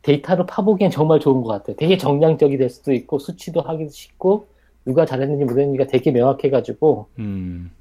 [0.03, 1.75] 데이터로 파보기엔 정말 좋은 것 같아요.
[1.75, 4.47] 되게 정량적이 될 수도 있고, 수치도 하기도 쉽고,
[4.85, 7.71] 누가 잘했는지 못했는지가 되게 명확해가지고, 음.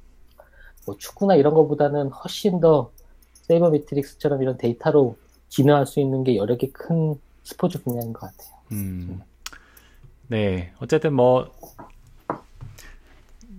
[0.87, 2.91] 뭐 축구나 이런 것보다는 훨씬 더
[3.33, 5.17] 세이버 매트릭스처럼 이런 데이터로
[5.49, 8.57] 진화할 수 있는 게 여러 개 큰 스포츠 분야인 것 같아요.
[8.73, 9.21] 음.
[10.27, 10.73] 네.
[10.79, 11.49] 어쨌든 뭐,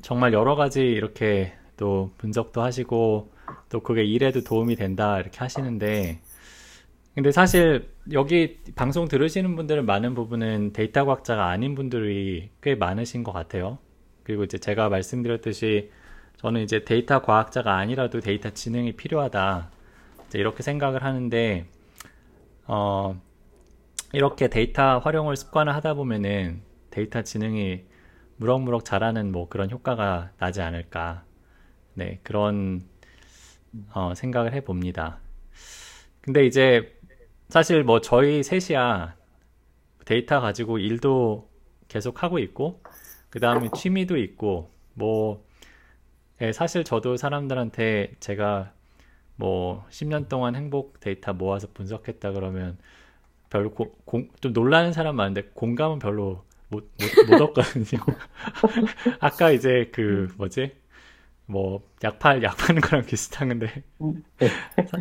[0.03, 3.31] 정말 여러 가지 이렇게 또 분석도 하시고
[3.71, 6.21] 또 그게 일에도 도움이 된다 이렇게 하시는데
[7.15, 13.33] 근데 사실 여기 방송 들으시는 분들은 많은 부분은 데이터 과학자가 아닌 분들이 꽤 많으신 것
[13.33, 13.79] 같아요.
[14.23, 15.91] 그리고 이제 제가 말씀드렸듯이
[16.39, 19.71] 저는 이제 데이터 과학자가 아니라도 데이터 지능이 필요하다.
[20.35, 21.67] 이렇게 생각을 하는데,
[22.69, 23.21] 어,
[24.13, 27.83] 이렇게 데이터 활용을 습관을 하다 보면은 데이터 지능이
[28.37, 31.25] 무럭무럭 자라는 뭐 그런 효과가 나지 않을까.
[31.95, 32.85] 네, 그런
[33.93, 35.19] 어, 생각을 해 봅니다.
[36.21, 36.97] 근데 이제
[37.49, 39.17] 사실 뭐 저희 셋이야
[40.05, 41.51] 데이터 가지고 일도
[41.89, 42.81] 계속 하고 있고
[43.29, 45.48] 그 다음에 취미도 있고 뭐
[46.41, 48.73] 예, 사실 저도 사람들한테 제가
[49.37, 52.79] 뭐 10년 동안 행복 데이터 모아서 분석했다 그러면
[53.51, 58.01] 별로 고, 공, 좀 놀라는 사람 많은데 공감은 별로 못, 못, 못 얻거든요.
[59.21, 60.73] 아까 이제 그 뭐지
[61.47, 63.85] 뭐 약팔 약 파는 거랑 비슷한 건데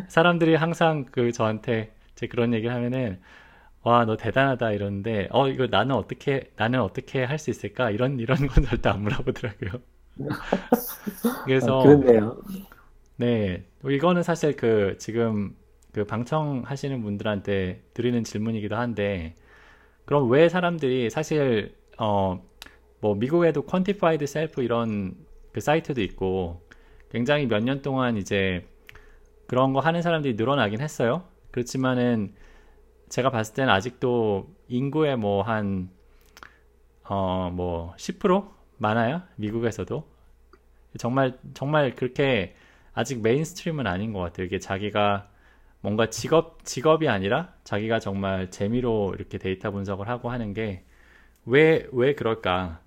[0.08, 3.20] 사, 람들이 항상 그 저한테 제 그런 얘기를 하면은
[3.82, 8.46] 와 너 대단하다 이러는데 어 이거 나는 어떻게 나는 어떻게 할 수 있을까 이런 이런
[8.48, 9.72] 건 절대 안 물어보더라고요.
[11.44, 12.40] 그래서 아, 그렇네요.
[13.16, 15.56] 네 이거는 사실 그 지금
[15.92, 19.34] 그 방청하시는 분들한테 드리는 질문이기도 한데
[20.06, 22.40] 그럼 왜 사람들이 사실 어
[23.00, 25.16] 뭐 미국에도 Quantified Self 이런
[25.52, 26.62] 그 사이트도 있고
[27.10, 28.66] 굉장히 몇 년 동안 이제
[29.46, 31.24] 그런 거 하는 사람들이 늘어나긴 했어요.
[31.52, 32.34] 그렇지만은
[33.10, 35.90] 제가 봤을 때는 아직도 인구의 뭐 한,
[37.08, 39.22] 어, 뭐 10% 많아요.
[39.36, 40.06] 미국에서도.
[40.98, 42.54] 정말, 정말 그렇게
[42.92, 44.46] 아직 mainstream은 아닌 것 같아요.
[44.46, 45.28] 이게 자기가
[45.80, 50.84] 뭔가 직업, 직업이 아니라 자기가 정말 재미로 이렇게 데이터 분석을 하고 하는 게
[51.46, 52.80] 왜, 왜 그럴까?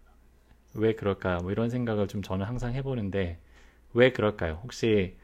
[0.74, 1.38] 왜 그럴까?
[1.40, 3.40] 뭐 이런 생각을 좀 저는 항상 해보는데
[3.94, 4.60] 왜 그럴까요?
[4.64, 5.16] 혹시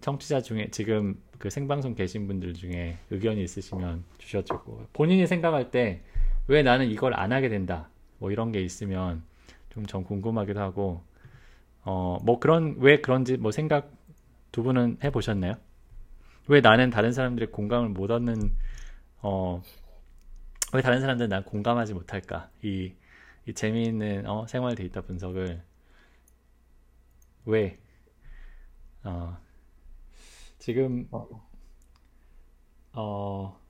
[0.00, 6.02] 청취자 중에 지금 그 생방송 계신 분들 중에 의견이 있으시면 주셔주고 본인이 생각할 때
[6.48, 7.88] 왜 나는 이걸 안 하게 된다
[8.18, 9.22] 뭐 이런 게 있으면
[9.72, 11.02] 좀 전 궁금하기도 하고
[11.84, 13.90] 어 뭐 그런 왜 그런지 뭐 생각
[14.52, 15.54] 두 분은 해보셨나요?
[16.48, 18.54] 왜 나는 다른 사람들의 공감을 못 얻는
[19.22, 19.62] 어
[20.72, 22.94] 왜 다른 사람들은 난 공감하지 못할까 이,
[23.46, 25.62] 이 재미있는 어, 생활 데이터 분석을
[27.44, 27.78] 왜
[29.04, 29.36] 어,
[30.58, 31.28] 지금 어,
[32.94, 33.60] 어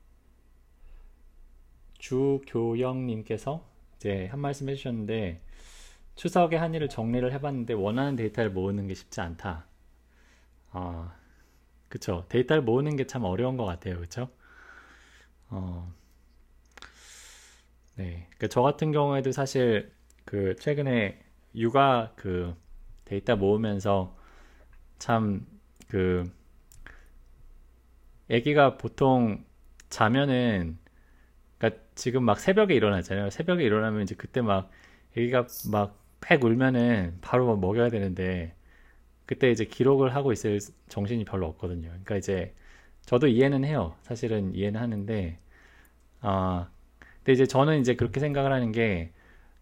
[1.99, 5.41] 주교영님께서 이제 한 말씀 해주셨는데
[6.15, 9.65] 추석에 한 일을 정리를 해봤는데 원하는 데이터를 모으는 게 쉽지 않다.
[10.71, 11.13] 아,
[11.89, 12.25] 그쵸.
[12.29, 13.99] 데이터를 모으는 게 참 어려운 것 같아요.
[13.99, 14.29] 그쵸?
[15.49, 15.87] 어,
[17.95, 18.27] 네.
[18.39, 19.91] 그 저 같은 경우에도 사실
[20.25, 21.19] 그 최근에
[21.55, 22.55] 육아 그
[23.05, 24.15] 데이터 모으면서
[24.99, 25.45] 참
[25.89, 26.31] 그
[28.31, 29.43] 아기가 보통
[29.89, 30.77] 자면은
[31.59, 33.31] 그러니까 지금 막 새벽에 일어나잖아요.
[33.31, 34.71] 새벽에 일어나면 이제 그때 막
[35.13, 38.55] 아기가 막 팩 울면은 바로 막 먹여야 되는데
[39.25, 40.59] 그때 이제 기록을 하고 있을
[40.89, 41.89] 정신이 별로 없거든요.
[41.89, 42.53] 그러니까 이제
[43.05, 43.95] 저도 이해는 해요.
[44.03, 45.39] 사실은 이해는 하는데
[46.21, 46.69] 아
[47.19, 49.11] 근데 이제 저는 이제 그렇게 생각을 하는 게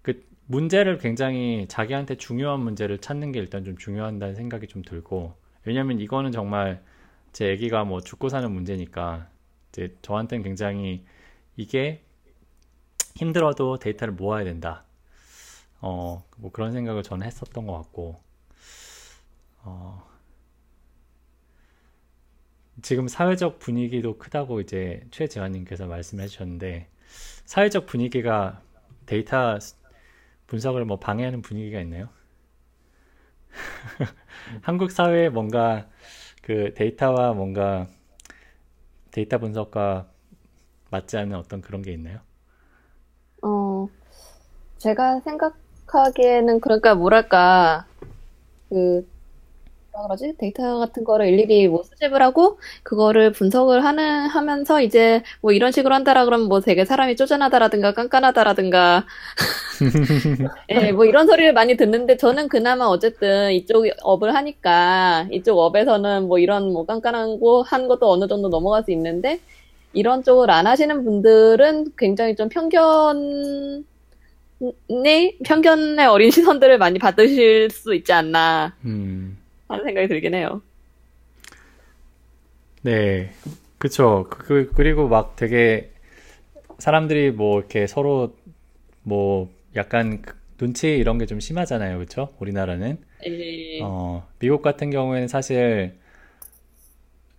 [0.02, 5.36] 그 문제를 굉장히 자기한테 중요한 문제를 찾는 게 일단 좀 중요하다는 생각이 좀 들고
[5.66, 6.84] 왜냐면 이거는 정말
[7.32, 9.30] 제 아기가 뭐 죽고 사는 문제니까
[9.72, 11.04] 이제 저한테는 굉장히
[11.56, 12.04] 이게
[13.16, 14.84] 힘들어도 데이터를 모아야 된다.
[15.82, 18.22] 어, 뭐 그런 생각을 저는 했었던 것 같고,
[19.64, 20.08] 어,
[22.82, 26.88] 지금 사회적 분위기도 크다고 이제 최재환님께서 말씀해 주셨는데,
[27.46, 28.62] 사회적 분위기가
[29.06, 29.58] 데이터
[30.48, 32.10] 분석을 뭐 방해하는 분위기가 있나요?
[34.62, 35.90] 한국 사회에 뭔가
[36.42, 37.88] 그 데이터와 뭔가
[39.12, 40.10] 데이터 분석과
[40.90, 42.20] 맞지 않는 어떤 그런 게 있나요?
[43.44, 43.88] 어,
[44.78, 45.61] 제가 생각
[46.00, 47.86] 하기에는 그러니까 뭐랄까
[48.70, 49.08] 그
[49.94, 50.36] 뭐라 그러지?
[50.40, 55.94] 데이터 같은 거를 일일이 뭐 수집을 하고 그거를 분석을 하는 하면서 이제 뭐 이런 식으로
[55.96, 59.06] 한다라 그러면 뭐 되게 사람이 쪼잔하다라든가 깐깐하다라든가
[60.70, 66.40] 예, 뭐 이런 소리를 많이 듣는데 저는 그나마 어쨌든 이쪽 업을 하니까 이쪽 업에서는 뭐
[66.40, 69.40] 이런 뭐 깐깐한 거 한 것도 어느 정도 넘어갈 수 있는데
[69.94, 73.86] 이런 쪽을 안 하시는 분들은 굉장히 좀 편견
[75.04, 79.38] 네 편견의 어린 시선들을 많이 받으실 수 있지 않나 음,
[79.68, 80.62] 하는 생각이 들긴 해요.
[82.84, 83.32] 네,
[83.78, 84.26] 그쵸.
[84.30, 85.92] 그, 그- 그리고 막 되게
[86.80, 88.36] 사람들이 뭐 이렇게 서로
[89.04, 92.00] 뭐 약간 그 눈치 이런 게 좀 심하잖아요.
[92.00, 92.34] 그쵸?
[92.40, 93.00] 우리나라는.
[93.26, 93.80] 예.
[93.84, 95.96] 어, 미국 같은 경우에는 사실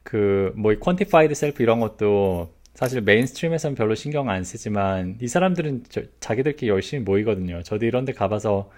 [0.04, 6.70] 그뭐 Quantified Self 이런 것도 사실 mainstream에서는 별로 신경 안 쓰지만 이 사람들은 저- 자기들끼리
[6.70, 7.62] 열심히 모이거든요.
[7.62, 8.70] 저도 이런 데 가봐서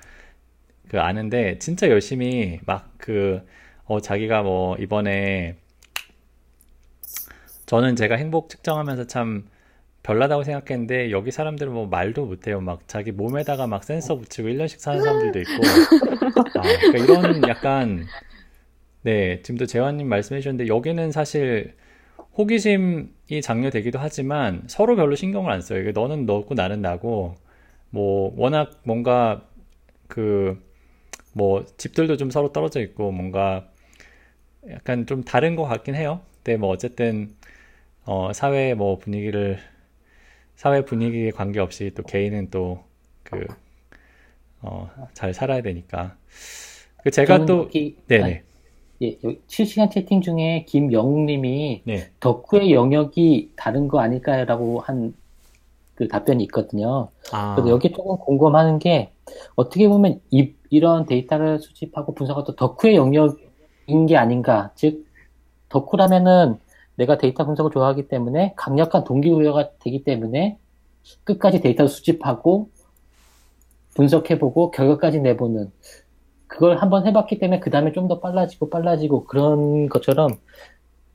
[0.88, 3.42] 그 아는데 진짜 열심히 막그
[3.86, 5.56] 어, 자기가 뭐 이번에
[7.66, 9.46] 저는 제가 행복 측정하면서 참
[10.02, 12.60] 별나다고 생각했는데 여기 사람들은 뭐 말도 못해요.
[12.60, 15.52] 막 자기 몸에다가 막 센서 붙이고 1년씩 사는 사람들도 있고
[16.58, 18.04] 아, 그러니까 이런 약간
[19.02, 21.74] 네, 지금도 재환님 말씀해 주셨는데 여기는 사실
[22.36, 25.80] 호기심이 장려되기도 하지만 서로 별로 신경을 안 써요.
[25.80, 27.34] 이게 너는 너고 나는 나고
[27.90, 29.42] 뭐 워낙 뭔가
[30.08, 30.62] 그
[31.34, 33.68] 뭐 집들도 좀 서로 떨어져 있고 뭔가
[34.70, 36.20] 약간 좀 다른 것 같긴 해요.
[36.42, 37.34] 근데 뭐 어쨌든
[38.06, 39.58] 어 사회 뭐 분위기를
[40.56, 42.84] 사회 분위기에 관계없이 또 개인은 또
[43.24, 43.46] 그
[44.62, 46.16] 어 잘 살아야 되니까
[47.04, 47.70] 그 제가 또
[48.08, 48.42] 네네 예, 여
[48.98, 55.14] 기 실시간 채팅 중에 김영웅님이 네 덕후의 영역이 다른 거 아닐까요라고 한
[55.94, 57.08] 그 답변이 있거든요.
[57.32, 59.12] 아, 그래서 여기 조금 궁금한 게
[59.54, 64.72] 어떻게 보면 이, 이런 데이터를 수집하고 분석하도 덕후의 영역인 게 아닌가.
[64.74, 65.06] 즉
[65.68, 66.58] 덕후라면은
[66.96, 70.58] 내가 데이터 분석을 좋아하기 때문에 강력한 동기부여가 되기 때문에
[71.24, 72.70] 끝까지 데이터를 수집하고
[73.94, 75.70] 분석해보고 결과까지 내보는
[76.54, 80.30] 그걸 한번 해봤기 때문에 그 다음에 좀 더 빨라지고 빨라지고 그런 것처럼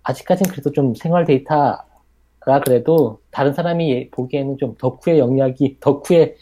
[0.03, 1.85] 아직까지는 그래도 좀 생활 데이터라
[2.65, 6.35] 그래도 다른 사람이 보기에는 좀 덕후의 영역이 덕후의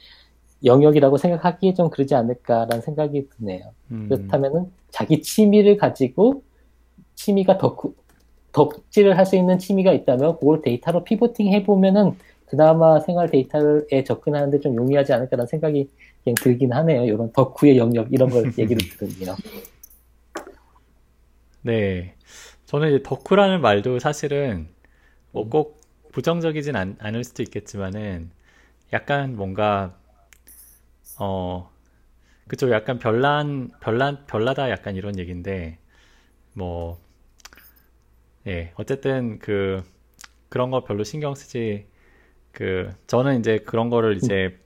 [0.65, 3.71] 영역이라고 생각하기에 좀 그러지 않을까라는 생각이 드네요.
[3.91, 6.41] 음, 그렇다면은 자기 취미를 가지고
[7.15, 7.93] 취미가 덕후
[8.53, 12.15] 덕질을 할 수 있는 취미가 있다면 그걸 데이터로 피보팅 해보면은
[12.47, 15.89] 그나마 생활 데이터에 접근하는데 좀 용이하지 않을까라는 생각이
[16.27, 17.05] 그냥 들긴 하네요.
[17.05, 19.37] 이런 덕후의 영역 이런 걸 얘기를 들으면.
[21.61, 22.15] 네.
[22.65, 24.67] 저는 이제 덕후라는 말도 사실은
[25.31, 25.81] 뭐 꼭
[26.13, 28.31] 부정적이진 않, 않을 수도 있겠지만은
[28.93, 29.97] 약간 뭔가
[31.19, 31.71] 어
[32.47, 35.79] 그쪽 약간 별난 별난 별나다 약간 이런 얘기인데
[36.53, 36.99] 뭐
[38.47, 39.83] 예, 어쨌든 그
[40.49, 41.87] 그런 거 별로 신경 쓰지
[42.51, 44.59] 그 저는 이제 그런 거를 이제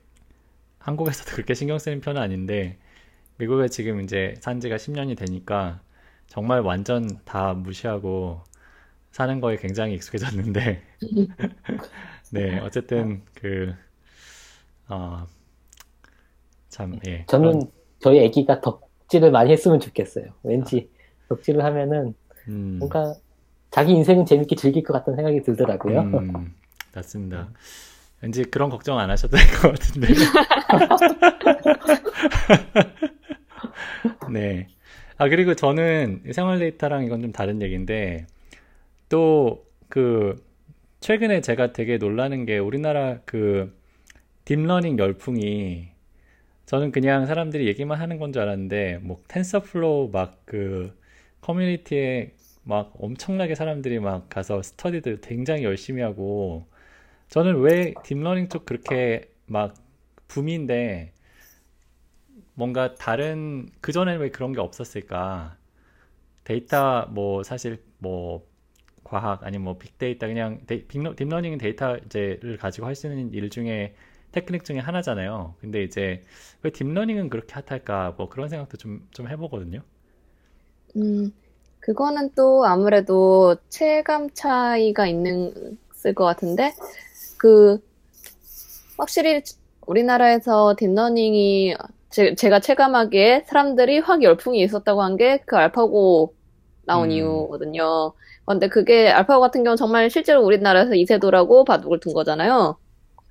[0.82, 2.78] 한국에서도 그렇게 신경 쓰는 편은 아닌데
[3.38, 5.82] 미국에 지금 이제 산 지가 10년이 되니까
[6.28, 8.42] 정말 완전 다 무시하고
[9.12, 10.84] 사는 거에 굉장히 익숙해졌는데
[12.32, 13.74] 네, 어쨌든 그
[14.88, 15.26] 어,
[16.70, 17.26] 참 예.
[17.28, 20.26] 저는 그런 저희 아기가 덕질을 많이 했으면 좋겠어요.
[20.44, 20.90] 왠지
[21.30, 22.14] 덕질을 하면은
[22.48, 23.14] 음, 뭔가
[23.72, 26.02] 자기 인생은 재밌게 즐길 것 같다는 생각이 들더라고요.
[26.02, 26.54] 음,
[26.94, 27.50] 맞습니다.
[28.22, 30.14] 왠지 그런 걱정 안 하셔도 될 것 같은데.
[34.32, 34.68] 네.
[35.18, 38.26] 아, 그리고 저는 생활 데이터랑 이건 좀 다른 얘기인데,
[39.10, 40.44] 또 그,
[41.02, 43.74] 최근에 제가 되게 놀라는 게 우리나라 그
[44.46, 45.90] deep learning 열풍이
[46.68, 50.94] 저는 그냥 사람들이 얘기만 하는 건 줄 알았는데, 뭐, TensorFlow 막 그
[51.42, 56.68] 커뮤니티에 막 엄청나게 사람들이 막 가서 스터디들 굉장히 열심히 하고,
[57.32, 59.74] 저는 왜 deep learning 쪽 그렇게 막
[60.28, 61.14] 붐인데,
[62.54, 65.58] 뭔가 다른, 그전에는 왜 그런 게 없었을까?
[66.46, 68.48] 데이터, 뭐, 사실, 뭐,
[69.04, 73.50] 과학, 아니면 뭐, 빅데이터, 그냥, 빅러, deep learning은 데이터 이제를 가지고 할 수 있는 일
[73.52, 73.96] 중에,
[74.34, 75.56] 테크닉 중에 하나잖아요.
[75.62, 76.24] 근데 이제,
[76.64, 78.16] 왜 deep learning은 그렇게 핫할까?
[78.18, 79.84] 뭐, 그런 생각도 좀, 좀 해보거든요.
[80.96, 81.32] 음,
[81.80, 86.74] 그거는 또 아무래도 체감 차이가 있는, 쓸 것 같은데,
[87.42, 87.80] 그,
[88.98, 89.42] 확실히
[89.88, 91.76] 우리나라에서 deep learning이
[92.10, 96.36] 제, 제가 체감하기에 사람들이 확 열풍이 있었다고 한 게 그 알파고
[96.86, 97.12] 나온 음.
[97.12, 98.14] 이유거든요.
[98.46, 102.78] 근데 그게 알파고 같은 경우는 정말 실제로 우리나라에서 이세돌하고 바둑을 둔 거잖아요.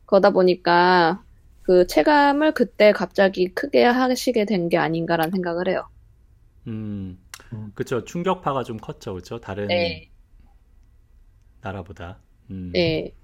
[0.07, 1.25] 그러다 보니까
[1.63, 5.89] 그 체감을 그때 갑자기 크게 하시게 된 게 아닌가라는 생각을 해요.
[6.67, 7.19] 음,
[7.53, 7.73] 음.
[7.75, 8.05] 그쵸.
[8.05, 9.15] 충격파가 좀 컸죠.
[9.15, 9.41] 그쵸.
[9.41, 10.11] 다른 네.
[11.63, 12.21] 나라보다.
[12.51, 12.73] 음.
[12.73, 13.15] 네.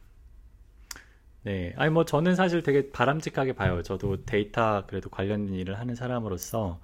[1.47, 1.73] 네.
[1.77, 3.81] 아니, 뭐, 저는 사실 되게 바람직하게 봐요.
[3.81, 6.81] 저도 데이터 그래도 관련 일을 하는 사람으로서,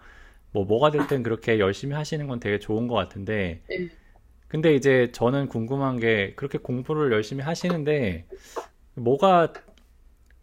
[0.53, 3.89] 뭐, 뭐가 됐든 그렇게 열심히 하시는 건 되게 좋은 것 같은데, 네.
[4.47, 8.27] 근데 이제 저는 궁금한 게, 그렇게 공부를 열심히 하시는데,
[8.95, 9.53] 뭐가,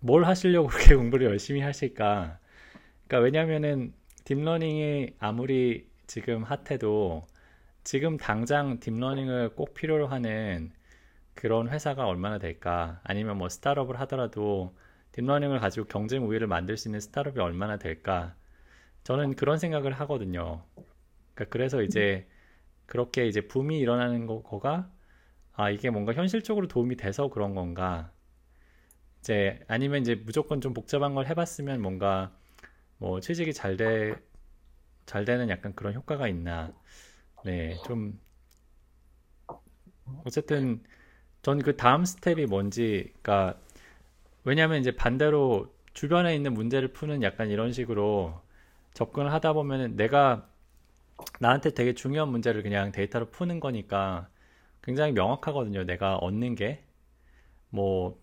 [0.02, 2.40] 뭘 하시려고 그렇게 공부를 열심히 하실까?
[3.08, 3.94] 그러니까 왜냐면은,
[4.26, 7.26] 딥러닝이 아무리 지금 핫해도,
[7.86, 10.74] 지금 당장 딥러닝을 꼭 필요로 하는
[11.40, 13.00] 그런 회사가 얼마나 될까?
[13.06, 14.76] 아니면 뭐 스타트업을 하더라도
[15.14, 18.36] 딥러닝을 가지고 경쟁 우위를 만들 수 있는 스타트업이 얼마나 될까?
[19.06, 20.66] 저는 그런 생각을 하거든요.
[21.34, 22.28] 그러니까 그래서 이제
[22.88, 24.92] 그렇게 이제 붐이 일어나는 거, 거가
[25.54, 28.12] 아, 이게 뭔가 현실적으로 도움이 돼서 그런 건가?
[29.22, 32.38] 이제 아니면 이제 무조건 좀 복잡한 걸 해봤으면 뭔가
[32.98, 34.14] 뭐 취직이 잘 돼,
[35.06, 36.74] 잘 되는 약간 그런 효과가 있나?
[37.46, 38.20] 네, 좀
[40.26, 40.84] 어쨌든
[41.42, 43.60] 전 그 다음 스텝이 뭔지, 그러니까
[44.44, 48.42] 왜냐하면 이제 반대로 주변에 있는 문제를 푸는 약간 이런 식으로
[48.94, 50.48] 접근을 하다 보면은 내가
[51.40, 54.30] 나한테 되게 중요한 문제를 그냥 데이터로 푸는 거니까
[54.84, 55.84] 굉장히 명확하거든요.
[55.86, 56.84] 내가 얻는 게
[57.72, 58.18] 뭐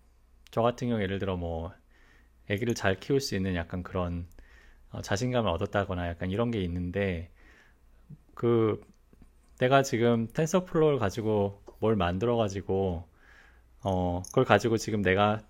[0.51, 1.73] 저 같은 경우 예를 들어 뭐
[2.49, 4.27] 아기를 잘 키울 수 있는 약간 그런
[4.91, 7.29] 어, 자신감을 얻었다거나 약간 이런 게 있는데
[8.33, 8.81] 그
[9.59, 13.05] 내가 지금 TensorFlow를 가지고 뭘 만들어 가지고
[13.83, 15.41] 어 그걸 가지고 지금 내가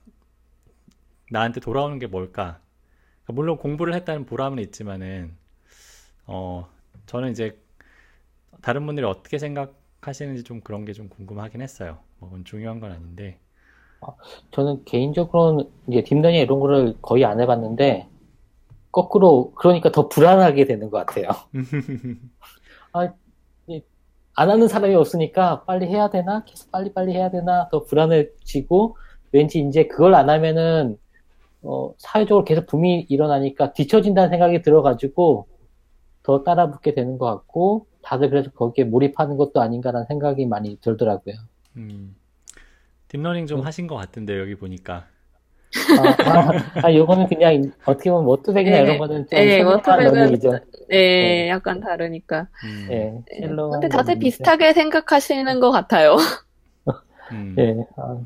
[1.30, 2.60] 나한테 돌아오는 게 뭘까?
[3.24, 5.36] 그러니까 물론 공부를 했다는 보람은 있지만은
[6.28, 6.70] 어
[7.08, 7.60] 저는 이제
[8.62, 12.00] 다른 분들이 어떻게 생각하시는지 좀 그런 게 좀 궁금하긴 했어요.
[12.20, 13.40] 뭐 그건 중요한 건 아닌데.
[14.52, 18.08] 저는 개인적으로는 이제 딥러닝 이런 거를 거의 안 해봤는데
[18.92, 21.30] 거꾸로 그러니까 더 불안하게 되는 것 같아요.
[22.94, 23.14] 아,
[23.68, 23.84] 이-
[24.40, 26.44] 안 하는 사람이 없으니까 빨리 해야 되나?
[26.46, 27.68] 계속 빨리 빨리 해야 되나?
[27.70, 28.96] 더 불안해지고
[29.32, 31.00] 왠지 이제 그걸 안 하면은
[31.64, 35.48] 어, 사회적으로 계속 붐이 일어나니까 뒤처진다는 생각이 들어가지고
[36.22, 41.36] 더 따라붙게 되는 것 같고 다들 그래서 거기에 몰입하는 것도 아닌가라는 생각이 많이 들더라고요.
[41.78, 42.16] 음.
[43.08, 43.66] 딥러닝 좀 음.
[43.66, 45.08] 하신 것 같은데 여기 보니까.
[46.00, 46.52] 아, 아,
[46.88, 50.40] 아, 요거는 그냥 어떻게 보면 워터백이나 네, 이런 거는 좀 네, 워터백은.
[50.42, 50.60] 네,
[50.90, 51.50] 네.
[51.50, 52.48] 약간 다르니까.
[52.64, 52.88] 음.
[52.92, 53.48] 예, 네.
[53.48, 54.20] 셀러한 근데 다들.
[54.20, 56.18] 비슷하게 생각하시는 것 같아요.
[57.32, 57.56] 음.
[57.60, 58.18] 예, 아,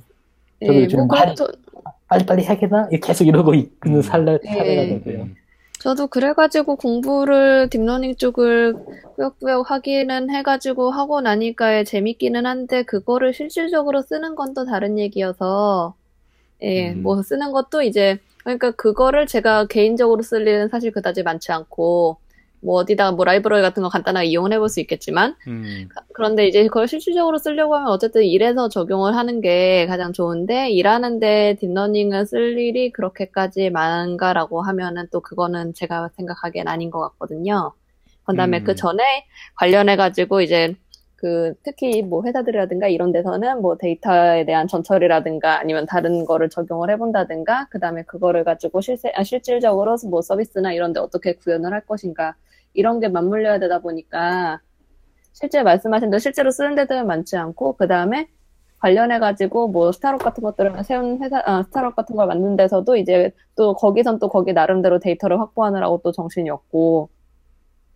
[0.65, 1.47] 저도 네, 요즘 뭐 많이 그래도
[2.07, 2.89] 빨리빨리 해야겠나?
[3.01, 4.01] 계속 이러고 있는 음.
[4.01, 4.51] 살래, 네.
[4.53, 5.21] 살아가지고요.
[5.23, 5.35] 음.
[5.79, 8.75] 저도 그래가지고 공부를 딥러닝 쪽을
[9.15, 15.95] 꾸역꾸역 하기는 해가지고 하고 나니까 재밌기는 한데 그거를 실질적으로 쓰는 건 또 다른 얘기여서
[16.61, 17.03] 예, 음.
[17.03, 22.17] 뭐 쓰는 것도 이제 그러니까 그거를 제가 개인적으로 쓸 일은 사실 그다지 많지 않고
[22.63, 25.89] 뭐 어디다가 뭐 라이브러리 같은 거 간단하게 이용을 해볼 수 있겠지만 음.
[26.13, 32.25] 그런데 이제 그걸 실질적으로 쓰려고 하면 어쨌든 일에서 적용을 하는 게 가장 좋은데 일하는데 딥러닝을
[32.27, 37.73] 쓸 일이 그렇게까지 많은가라고 하면은 또 그거는 제가 생각하기엔 아닌 것 같거든요.
[38.25, 38.63] 그다음에 음.
[38.63, 39.03] 그 전에
[39.55, 40.75] 관련해 가지고 이제
[41.21, 47.67] 그 특히 뭐 회사들이라든가 이런 데서는 뭐 데이터에 대한 전처리라든가 아니면 다른 거를 적용을 해본다든가
[47.69, 52.33] 그다음에 그거를 가지고 실세, 아, 실질적으로 뭐 서비스나 이런 데 어떻게 구현을 할 것인가
[52.73, 54.61] 이런 게 맞물려야 되다 보니까
[55.31, 58.27] 실제 말씀하신 대로 실제로 쓰는 데들은 많지 않고 그 다음에
[58.79, 63.31] 관련해 가지고 뭐 스타트업 같은 것들을 세운 회사, 아, 스타트업 같은 걸 만든 데서도 이제
[63.55, 67.09] 또 거기선 또 거기 나름대로 데이터를 확보하느라고 또 정신이 없고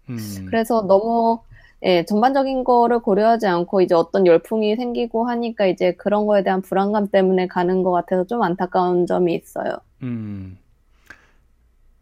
[0.10, 0.46] 음.
[0.48, 1.40] 그래서 너무
[1.86, 7.08] 예, 전반적인 거를 고려하지 않고 이제 어떤 열풍이 생기고 하니까 이제 그런 거에 대한 불안감
[7.10, 9.78] 때문에 가는 것 같아서 좀 안타까운 점이 있어요.
[10.02, 10.58] 음.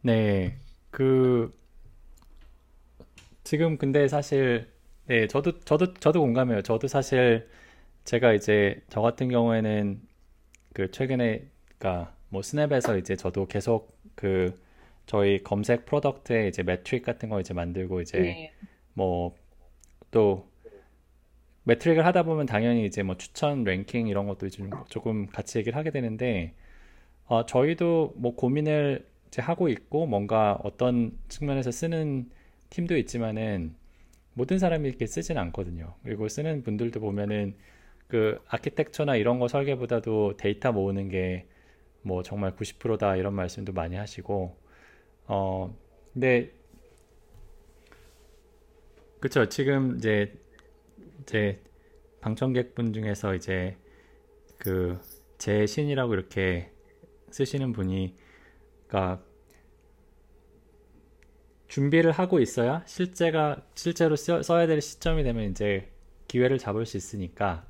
[0.02, 0.56] 네.
[0.90, 1.54] 그
[3.44, 4.68] 지금 근데 사실
[5.06, 6.62] 네, 저도 저도 저도 공감해요.
[6.62, 7.50] 저도 사실
[8.06, 10.00] 제가 이제 저 같은 경우에는
[10.74, 11.46] 그 최근에
[11.78, 14.58] 그러니까 뭐 스냅에서 이제 저도 계속 그
[15.08, 18.52] 저희 검색 product에 이제 metric 같은 거 이제 만들고 이제 예.
[18.94, 19.36] 뭐
[20.14, 20.49] 또
[21.66, 25.91] metric을 하다 보면 당연히 이제 뭐 추천 랭킹 이런 것도 좀 조금 같이 얘기를 하게
[25.91, 26.53] 되는데
[27.28, 32.30] 어, 저희도 뭐 고민을 이제 하고 있고 뭔가 어떤 측면에서 쓰는
[32.70, 33.76] 팀도 있지만은
[34.34, 35.95] 모든 사람이 이렇게 쓰진 않거든요.
[36.03, 37.55] 그리고 쓰는 분들도 보면은
[38.07, 41.47] 그 아키텍처나 이런 거 설계보다도 데이터 모으는 게
[42.03, 44.55] 뭐 정말 90%다 이런 말씀도 많이 하시고
[45.28, 45.78] 어
[46.14, 46.53] 근데
[49.24, 49.47] 그렇죠.
[49.47, 50.34] 지금 이제
[51.24, 51.61] 이제
[52.21, 53.78] 방청객분 중에서 이제
[54.59, 54.99] 그
[55.39, 56.71] 제 신이라고 이렇게
[57.32, 58.15] 쓰시는 분이
[58.88, 59.24] 그러니까
[61.67, 65.91] 준비를 하고 있어야 실제가 실제로 써, 써야 될 시점이 되면 이제
[66.28, 67.65] 기회를 잡을 수 있으니까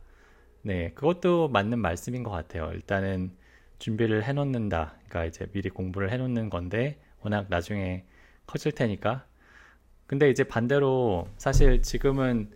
[0.64, 2.72] 네 그것도 맞는 말씀인 것 같아요.
[2.74, 3.32] 일단은
[3.80, 4.96] 준비를 해놓는다.
[5.10, 8.06] 그러니까 이제 미리 공부를 해놓는 건데 워낙 나중에
[8.48, 9.26] 커질 테니까.
[10.14, 12.52] 근데 이제 반대로 사실 지금은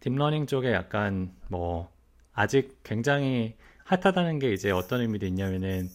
[0.00, 1.90] 딥러닝 쪽에 약간 뭐
[2.32, 5.90] 아직 굉장히 핫하다는 게 이제 어떤 의미도 있냐면은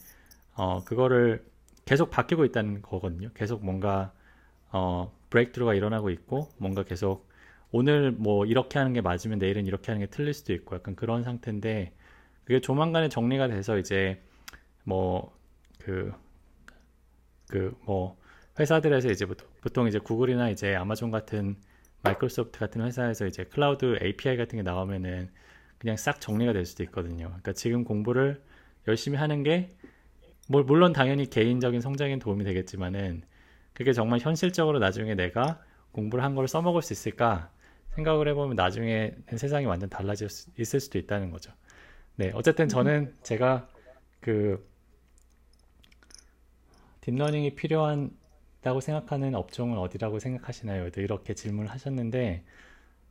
[0.55, 1.45] 어 그거를
[1.85, 3.31] 계속 바뀌고 있다는 거거든요.
[3.35, 4.13] 계속 뭔가
[4.71, 7.29] 어 breakthrough가 일어나고 있고 뭔가 계속
[7.71, 11.23] 오늘 뭐 이렇게 하는 게 맞으면 내일은 이렇게 하는 게 틀릴 수도 있고 약간 그런
[11.23, 11.93] 상태인데
[12.45, 14.21] 그게 조만간에 정리가 돼서 이제
[14.85, 15.33] 뭐
[15.79, 16.13] 그
[17.49, 18.17] 그 뭐
[18.59, 19.25] 회사들에서 이제
[19.61, 21.55] 보통 이제 구글이나 이제 아마존 같은
[22.03, 25.29] 마이크로소프트 같은 회사에서 이제 클라우드 API 같은 게 나오면은
[25.77, 27.27] 그냥 싹 정리가 될 수도 있거든요.
[27.27, 28.41] 그러니까 지금 공부를
[28.87, 33.23] 열심히 하는 게뭐 물론 당연히 개인적인 성장에 도움이 되겠지만은
[33.73, 37.51] 그게 정말 현실적으로 나중에 내가 공부를 한 걸 써먹을 수 있을까
[37.95, 41.51] 생각을 해보면 나중에 세상이 완전 달라질 수 있을 수도 있다는 거죠.
[42.15, 43.69] 네, 어쨌든 저는 제가
[44.19, 44.67] 그
[47.01, 47.83] 딥러닝이 필요
[48.61, 50.89] 하다고 생각하는 업종은 어디라고 생각하시나요?
[50.97, 52.43] 이렇게 질문을 하셨는데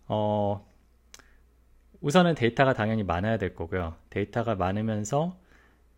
[0.09, 0.67] 어,
[2.01, 3.97] 우선은 데이터가 당연히 많아야 될 거고요.
[4.11, 5.39] 데이터가 많으면서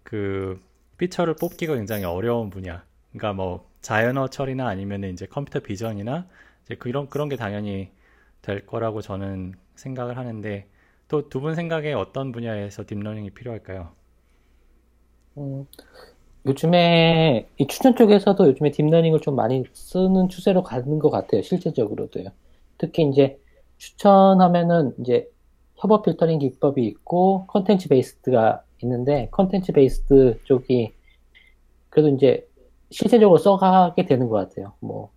[0.04, 0.60] 그
[0.98, 2.84] feature를 뽑기가 굉장히 어려운 분야.
[3.12, 6.28] 그러니까 뭐 자연어 처리나 아니면 이제 computer vision이나
[6.64, 7.92] 이제 그런 그런 게 당연히
[8.42, 10.68] 될 거라고 저는 생각을 하는데
[11.08, 13.94] 또 두 분 생각에 어떤 분야에서 딥러닝이 필요할까요?
[15.38, 15.66] 음,
[16.46, 21.42] 요즘에 이 추천 쪽에서도 요즘에 딥러닝을 좀 많이 쓰는 추세로 가는 것 같아요.
[21.42, 22.28] 실제적으로도요.
[22.78, 23.38] 특히 이제
[23.76, 25.28] 추천하면은 이제
[25.76, 30.92] 협업 필터링 기법이 있고 content based가 있는데 content based 쪽이
[31.90, 32.46] 그래도 이제
[32.90, 34.72] 실제적으로 써가게 되는 것 같아요.
[34.80, 35.10] 뭐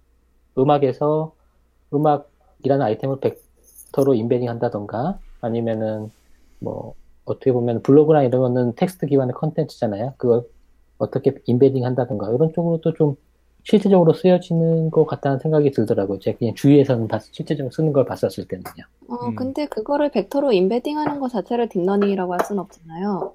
[0.57, 1.33] 음악에서
[1.93, 6.11] 음악이라는 아이템을 벡터로 embedding 한다던가 아니면은
[6.59, 6.95] 뭐
[7.25, 10.13] 어떻게 보면 블로그나 거는 텍스트 기반의 컨텐츠잖아요.
[10.17, 10.43] 그걸
[11.03, 13.15] 어떻게 embedding 한다던가 이런 쪽으로도 좀
[13.63, 16.19] 실질적으로 쓰여지는 것 같다는 생각이 들더라고요.
[16.19, 18.83] 제가 그냥 주위에서는 봤, 실제적으로 쓰는 걸 봤었을 때는요.
[19.07, 19.35] 어, 음.
[19.35, 23.33] 근데 그거를 벡터로 embedding 하는 것 자체를 딥러닝이라고 할 수는 없잖아요.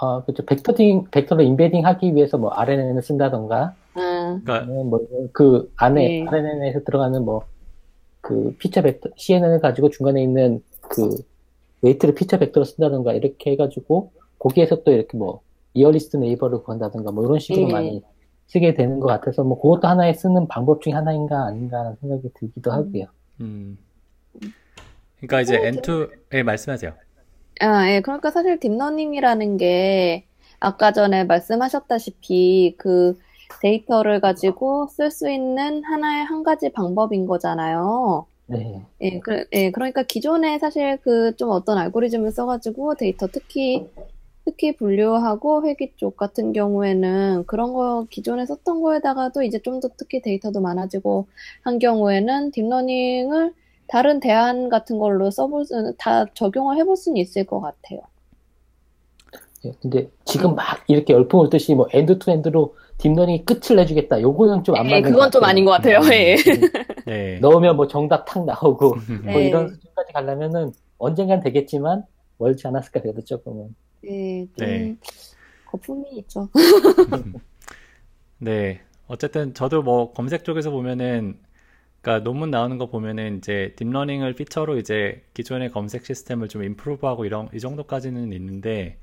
[0.00, 0.44] 아, 그렇죠.
[0.46, 4.44] 벡터링, 벡터로 embedding 하기 위해서 뭐 RNN을 쓴다던가, 음.
[4.44, 6.26] 뭐 그 안에 네.
[6.28, 7.42] RNN에서 들어가는 뭐
[8.20, 11.16] 그 feature vector CNN을 가지고 중간에 있는 그
[11.82, 15.40] weight를 feature vector로 쓴다던가 이렇게 해가지고 거기에서 또 이렇게 뭐
[15.74, 17.72] nearest neighbor를 구한다던가 뭐 이런 식으로 네.
[17.72, 18.02] 많이
[18.46, 23.04] 쓰게 되는 것 같아서 뭐 그것도 하나의 쓰는 방법 중에 하나인가 아닌가라는 생각이 들기도 하고요.
[23.40, 23.78] 음.
[25.18, 26.92] 그러니까 이제 N2, 예, 말씀하세요.
[27.60, 30.24] 아, 예, 그러니까 사실 deep learning이라는 게
[30.58, 33.18] 아까 전에 말씀하셨다시피 그
[33.60, 38.26] 데이터를 가지고 쓸 수 있는 하나의 한 가지 방법인 거잖아요.
[38.46, 38.82] 네.
[39.02, 43.86] 예, 그, 예, 그러니까 기존에 사실 그 좀 어떤 알고리즘을 써가지고 데이터 특히
[44.50, 50.20] 특히 분류하고 회귀 쪽 같은 경우에는 그런 거 기존에 썼던 거에다가도 이제 좀 더 특히
[50.20, 51.26] 데이터도 많아지고
[51.62, 53.54] 한 경우에는 deep learning을
[53.86, 58.00] 다른 대안 같은 걸로 써볼 수, 다 적용을 해볼 수는 있을 것 같아요.
[59.64, 64.20] 예, 근데 지금 막 이렇게 열풍을 듯이 뭐 end to end로 deep learning이 끝을 내주겠다.
[64.20, 66.00] 요거는 좀 안 맞는 네, 그건 좀 아닌 것 같아요.
[66.12, 66.36] 예.
[67.06, 67.38] 네.
[67.40, 69.32] 넣으면 뭐 정답 탁 나오고 네.
[69.32, 72.04] 뭐 이런 수준까지 가려면은 언젠간 되겠지만
[72.38, 73.74] 멀지 않았을까 그래도 조금은.
[74.02, 74.96] 네, 좀 네.
[75.66, 76.48] 거품이 있죠.
[78.38, 81.38] 네, 어쨌든 저도 뭐 검색 쪽에서 보면은
[82.00, 87.24] 그러니까 논문 나오는 거 보면은 이제 deep learning을 feature로 이제 기존의 검색 시스템을 좀 improve하고
[87.26, 88.98] 이런 이 정도까지는 있는데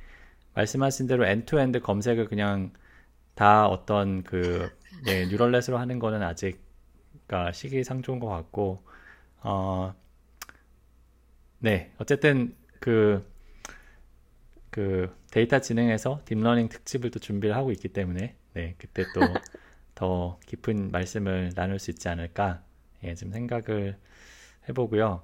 [0.55, 2.73] 말씀하신 대로 end to end 검색을 그냥
[3.35, 4.69] 다 어떤 그
[5.07, 6.59] 예, neural net으로 하는 거는 아직
[7.27, 8.83] 그러니까 시기상조인 것 같고
[9.43, 9.93] 어
[11.59, 13.25] 네, 어쨌든 그
[14.69, 19.43] 그 데이터 지능에서 deep learning 특집을 또 준비를 하고 있기 때문에 네 그때 또
[19.95, 22.63] 더 깊은 말씀을 나눌 수 있지 않을까
[23.03, 23.97] 예, 좀 생각을
[24.69, 25.23] 해보고요.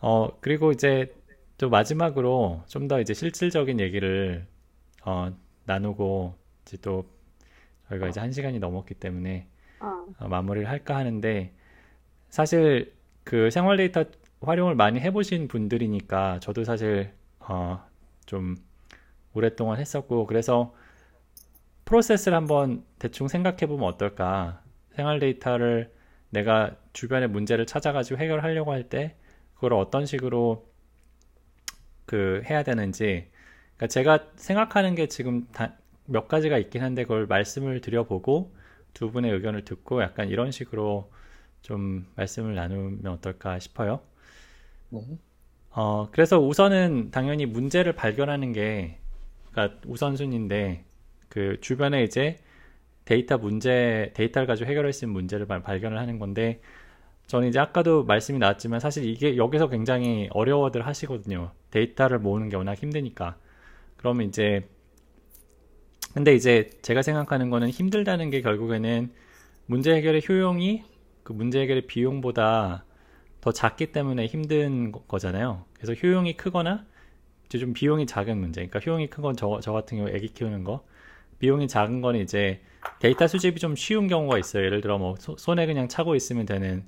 [0.00, 1.14] 어 그리고 이제
[1.58, 4.46] 또 마지막으로 좀 더 이제 실질적인 얘기를
[5.04, 5.32] 어,
[5.66, 7.06] 나누고 이제 또
[7.88, 9.48] 저희가 이제 한 시간이 넘었기 때문에
[9.80, 10.06] 어.
[10.18, 11.52] 어, 마무리를 할까 하는데
[12.30, 12.94] 사실
[13.24, 14.04] 그 생활 데이터
[14.42, 17.84] 활용을 많이 해보신 분들이니까 저도 사실 어,
[18.26, 18.56] 좀
[19.34, 20.74] 오랫동안 했었고 그래서
[21.84, 24.62] 프로세스를 한번 대충 생각해 보면 어떨까
[24.94, 25.92] 생활 데이터를
[26.30, 29.16] 내가 주변의 문제를 찾아가지고 해결하려고 할 때
[29.54, 30.66] 그걸 어떤 식으로
[32.06, 33.30] 그 해야 되는지
[33.76, 35.46] 그러니까 제가 생각하는 게 지금
[36.06, 38.54] 몇 가지가 있긴 한데 그걸 말씀을 드려보고
[38.94, 41.10] 두 분의 의견을 듣고 약간 이런 식으로
[41.62, 44.00] 좀 말씀을 나누면 어떨까 싶어요.
[44.90, 45.18] 네.
[45.74, 48.98] 어, 그래서 우선은 당연히 문제를 발견하는 게
[49.50, 50.84] 그러니까 우선순위인데
[51.28, 52.38] 그 주변에 이제
[53.04, 56.60] 데이터 문제, 데이터를 가지고 해결할 수 있는 문제를 발견을 하는 건데
[57.26, 61.52] 저는 이제 아까도 말씀이 나왔지만 사실 이게 여기서 굉장히 어려워들 하시거든요.
[61.70, 63.36] 데이터를 모으는 게 워낙 힘드니까.
[63.96, 64.68] 그러면 이제
[66.12, 69.10] 근데 이제 제가 생각하는 거는 힘들다는 게 결국에는
[69.66, 70.84] 문제 해결의 효용이
[71.22, 72.84] 그 문제 해결의 비용보다
[73.42, 75.66] 더 작기 때문에 힘든 거잖아요.
[75.74, 76.86] 그래서 효용이 크거나
[77.46, 78.66] 이제 좀 비용이 작은 문제.
[78.66, 80.84] 그러니까 효용이 큰 건 저, 저 같은 경우 애기 키우는 거.
[81.40, 82.62] 비용이 작은 거는 이제
[83.00, 84.64] 데이터 수집이 좀 쉬운 경우가 있어요.
[84.64, 86.84] 예를 들어 뭐 소, 손에 그냥 차고 있으면 되는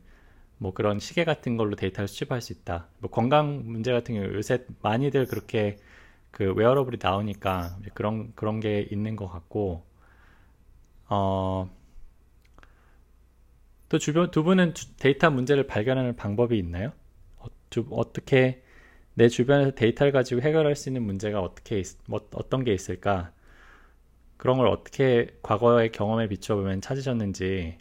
[0.58, 2.88] 뭐 그런 시계 같은 걸로 데이터를 수집할 수 있다.
[3.00, 5.78] 뭐 건강 문제 같은 경우 요새 많이들 그렇게
[6.32, 9.84] 그 wearable이 나오니까 그런 그런 게 있는 것 같고
[11.08, 11.70] 어.
[13.88, 16.92] 또 주변 두 분은 데이터 문제를 발견하는 방법이 있나요?
[17.38, 18.62] 어, 주, 어떻게
[19.14, 23.32] 내 주변에서 데이터를 가지고 해결할 수 있는 문제가 어떻게 있, 뭐, 어떤 게 있을까?
[24.36, 27.78] 그런 걸 어떻게 과거의 경험에 비춰보면 찾으셨는지.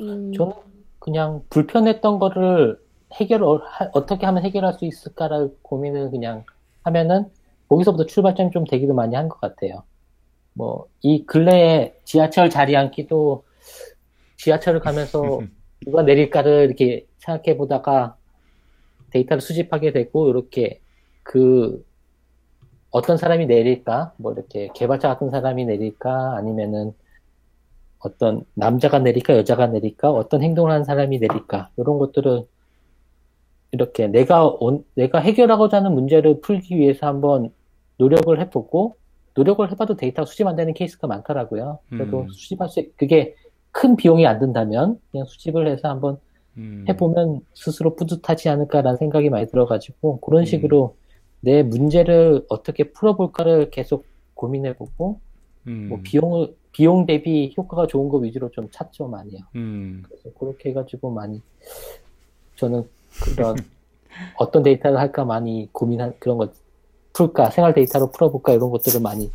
[0.00, 0.52] 음, 저는
[0.98, 2.78] 그냥 불편했던 거를
[3.14, 3.60] 해결 을
[3.94, 6.44] 어떻게 하면 해결할 수 있을까를 고민을 그냥
[6.84, 7.30] 하면은
[7.68, 9.84] 거기서부터 출발점이 좀 되기도 많이 한 것 같아요.
[10.54, 13.44] 뭐 이 근래에 지하철 자리 앉기도
[14.38, 15.40] 지하철을 가면서
[15.84, 18.16] 누가 내릴까를 이렇게 생각해 보다가
[19.10, 20.80] 데이터를 수집하게 되고 이렇게
[21.22, 21.84] 그
[22.90, 24.14] 어떤 사람이 내릴까?
[24.16, 26.36] 뭐 이렇게 개발자 같은 사람이 내릴까?
[26.36, 26.94] 아니면은
[27.98, 29.36] 어떤 남자가 내릴까?
[29.36, 30.10] 여자가 내릴까?
[30.10, 31.70] 어떤 행동을 하는 사람이 내릴까?
[31.76, 32.44] 이런 것들을
[33.72, 37.50] 이렇게 내가 온, 내가 해결하고자 하는 문제를 풀기 위해서 한번
[37.98, 38.96] 노력을 해보고
[39.34, 41.80] 노력을 해봐도 데이터가 수집 안 되는 케이스가 많더라고요.
[41.90, 42.28] 그래도 음.
[42.30, 43.34] 수집할 수 그게
[43.78, 46.18] 큰 비용이 안 든다면 그냥 수집을 해서 한번
[46.56, 46.84] 음.
[46.88, 50.44] 해보면 스스로 뿌듯하지 않을까라는 생각이 많이 들어가지고 그런 음.
[50.46, 51.00] 식으로 음.
[51.42, 54.04] 내 문제를 어떻게 풀어볼까를 계속
[54.34, 55.20] 고민해보고
[55.68, 55.86] 음.
[55.90, 59.38] 뭐 비용을 비용 대비 효과가 좋은 거 위주로 좀 찾죠 많이요.
[59.54, 60.02] 음.
[60.08, 61.40] 그래서 그렇게 해가지고 많이
[62.56, 62.82] 저는
[63.22, 63.54] 그런
[64.38, 66.52] 어떤 데이터를 할까 많이 고민한 그런 것
[67.12, 69.30] 풀까 생활 데이터로 풀어볼까 이런 것들을 많이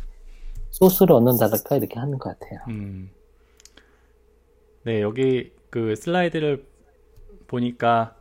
[0.70, 2.60] 소스를 얻는다랄까 이렇게 하는 것 같아요.
[2.68, 3.08] 음.
[4.84, 6.66] 네 여기 그 슬라이드를
[7.46, 8.16] 보니까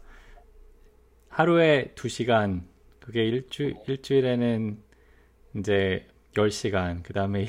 [1.29, 2.63] 하루에 2시간
[2.99, 4.81] 그게 일주, 일주일에는
[5.57, 7.45] 이제 10시간, 그 다음에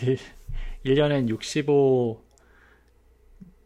[0.85, 2.21] 1년엔 65,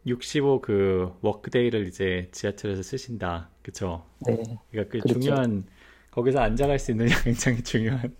[0.05, 3.49] 65 그 워크데이를 이제 지하철에서 쓰신다.
[3.63, 4.05] 그쵸?
[4.27, 4.37] 네.
[4.71, 5.19] 그러니까 그 그렇죠.
[5.19, 5.65] 중요한,
[6.11, 8.15] 거기서 앉아갈 수 있느냐 굉장히 중요한.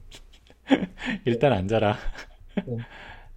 [1.25, 1.97] 일단 앉아라.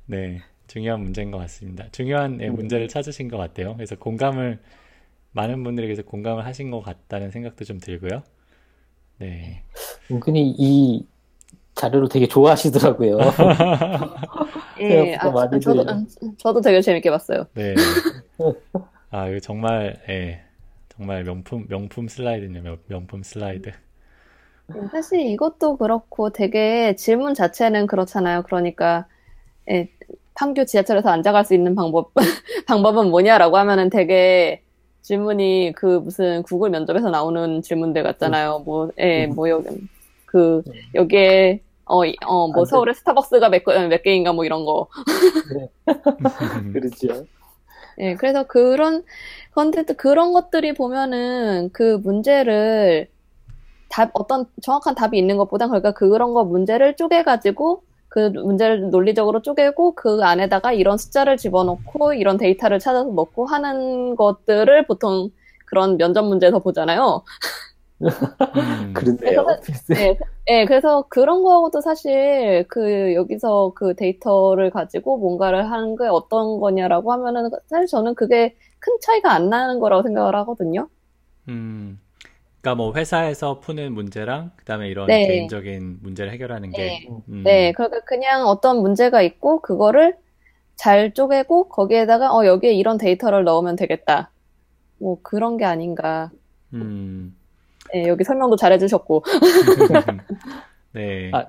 [0.07, 0.41] 네.
[0.73, 0.75] 네.
[0.75, 1.87] 중요한 문제인 것 같습니다.
[1.93, 3.75] 중요한 네, 문제를 찾으신 것 같아요.
[3.77, 4.59] 그래서 공감을,
[5.33, 8.23] 많은 분들에게서 공감을 하신 것 같다는 생각도 좀 들고요.
[9.19, 9.63] 네.
[10.11, 11.07] 은근히 이
[11.75, 13.19] 자료를 되게 좋아하시더라고요.
[14.81, 15.85] 예, 아, 저도
[16.39, 17.47] 저도 되게 재밌게 봤어요.
[17.55, 17.75] 네.
[19.11, 20.43] 아, 이거 정말 예.
[20.89, 22.79] 정말 명품 명품 슬라이드네요.
[22.87, 23.73] 명품 슬라이드.
[24.71, 28.43] 음, 사실 이것도 그렇고 되게 질문 자체는 그렇잖아요.
[28.43, 29.07] 그러니까
[29.71, 29.89] 예,
[30.35, 32.13] 판교 지하철에서 앉아갈 수 있는 방법
[32.67, 34.63] 방법은 뭐냐라고 하면은 되게
[35.03, 38.61] 질문이 그 무슨 구글 면접에서 나오는 질문들 같잖아요.
[38.61, 39.69] 뭐, 예, 뭐, 여기,
[40.27, 40.63] 그,
[40.95, 44.87] 여기에, 어, 어, 뭐, 서울에 스타벅스가 몇, 몇 개인가 뭐 이런 거.
[45.55, 45.69] 네.
[46.73, 47.27] 그렇죠.
[47.99, 49.03] 예, 그래서 그런,
[49.51, 53.09] 근데 또 그런 것들이 보면은 그 문제를
[53.91, 57.83] 답, 어떤 정확한 답이 있는 것보다 그러니까 그런 거 문제를 쪼개 가지고
[58.13, 64.87] 그 문제를 논리적으로 쪼개고 그 안에다가 이런 숫자를 집어넣고 이런 데이터를 찾아서 넣고 하는 것들을
[64.87, 65.31] 보통
[65.65, 67.23] 그런 면접 문제에서 보잖아요.
[68.03, 68.93] 음.
[68.93, 69.47] 그런데요.
[69.89, 76.61] 네, 네, 그래서 그런 거하고도 사실 그 여기서 그 데이터를 가지고 뭔가를 하는 게 어떤
[76.61, 80.87] 거냐라고 하면은 사실 저는 그게 큰 차이가 안 나는 거라고 생각을 하거든요.
[81.49, 81.99] 음.
[82.63, 85.27] 그러니까 뭐 회사에서 푸는 문제랑 그다음에 이런 네.
[85.27, 87.09] 개인적인 문제를 해결하는 게 네.
[87.29, 87.43] 음.
[87.45, 90.17] 네, 그러니까 그냥 어떤 문제가 있고 그거를
[90.77, 94.31] 잘 쪼개고 거기에다가 어 여기에 이런 데이터를 넣으면 되겠다.
[94.99, 96.31] 뭐 그런 게 아닌가.
[96.73, 97.37] 음.
[97.93, 99.25] 네, 여기 설명도 잘 해 주셨고.
[100.93, 101.31] 네.
[101.35, 101.47] 아,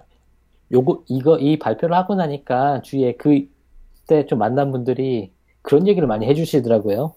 [0.71, 5.31] 요거 이거 이 발표를 하고 나니까 주위에 그때 좀 만난 분들이
[5.61, 7.13] 그런 얘기를 많이 해 주시더라고요.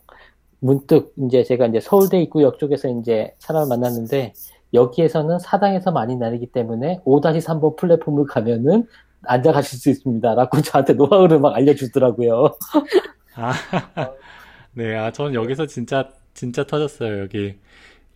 [0.67, 4.33] 문득 이제 제가 이제 서울대 입구역 쪽에서 이제 사람을 만났는데
[4.75, 8.87] 여기에서는 사당에서 많이 나르기 때문에 5-3번 플랫폼을 가면은
[9.23, 10.35] 앉아 가실 수 있습니다.
[10.35, 12.57] 라고 저한테 노하우를 막 알려주더라고요.
[13.35, 13.53] 아,
[14.73, 17.21] 네, 아, 저는 여기서 진짜, 진짜 터졌어요.
[17.21, 17.57] 여기.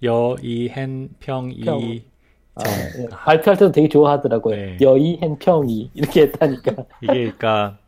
[0.02, 1.78] 여, 이, hen, 평, 이, 평.
[2.56, 3.02] 아, 정.
[3.02, 3.06] 예.
[3.10, 4.56] 발표할 때도 되게 좋아하더라고요.
[4.56, 4.78] 네.
[4.82, 5.90] 여 이, hen, 평 이.
[5.94, 6.72] 이렇게 했다니까.
[7.02, 7.78] 이게 그러니까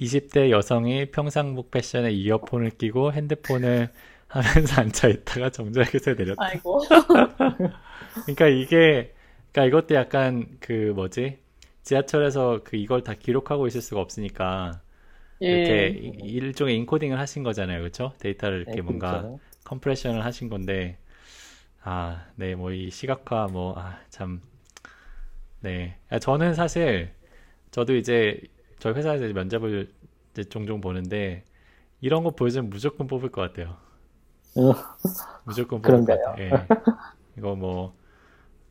[0.00, 3.90] 20대 여성이 평상복 패션에 이어폰을 끼고 핸드폰을
[4.28, 6.42] 하면서 앉아 있다가 정자역에서 내렸다.
[6.44, 6.80] 아이고.
[8.24, 9.14] 그러니까 이게
[9.52, 11.38] 그러니까 이것도 약간 그 뭐지?
[11.82, 14.80] 지하철에서 그 이걸 다 기록하고 있을 수가 없으니까
[15.46, 15.88] 이렇게 예.
[16.02, 17.80] 이- 일종의 인코딩을 하신 거잖아요.
[17.80, 18.14] 그렇죠?
[18.20, 19.40] 데이터를 이렇게 네, 뭔가 그렇죠.
[19.64, 20.98] 컴프레션을 하신 건데
[21.82, 24.42] 아, 네, 뭐 이 시각화 뭐 아, 참
[25.60, 25.96] 네.
[26.08, 27.12] 아, 저는 사실
[27.70, 28.40] 저도 이제
[28.80, 29.92] 저희 회사에서 이제 면접을
[30.32, 31.44] 이제 종종 보는데
[32.00, 33.78] 이런 거 보여주면 무조건 뽑을 것 같아요.
[34.56, 34.74] 어,
[35.44, 36.18] 무조건 뽑을 것 그런가요?
[36.22, 36.38] 같아요.
[36.38, 36.70] 예.
[37.38, 37.96] 이거 뭐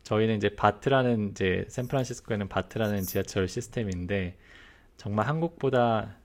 [0.04, 4.38] 저희는 이제 바트라는 이제 샌프란시스코에는 바트라는 지하철 시스템인데
[4.98, 6.18] 정말 한국보다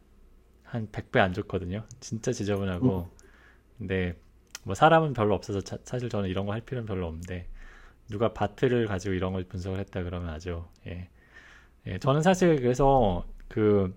[0.64, 1.86] 한 100배 안 좋거든요.
[2.00, 3.10] 진짜 지저분하고.
[3.78, 4.20] 근데
[4.64, 7.48] 뭐 사람은 별로 없어서 차- 사실 저는 이런 거 할 필요는 별로 없는데
[8.10, 11.08] 누가 바트를 가지고 이런 걸 분석을 했다 그러면 아주 예.
[11.86, 13.94] 예, 저는 사실 그래서 그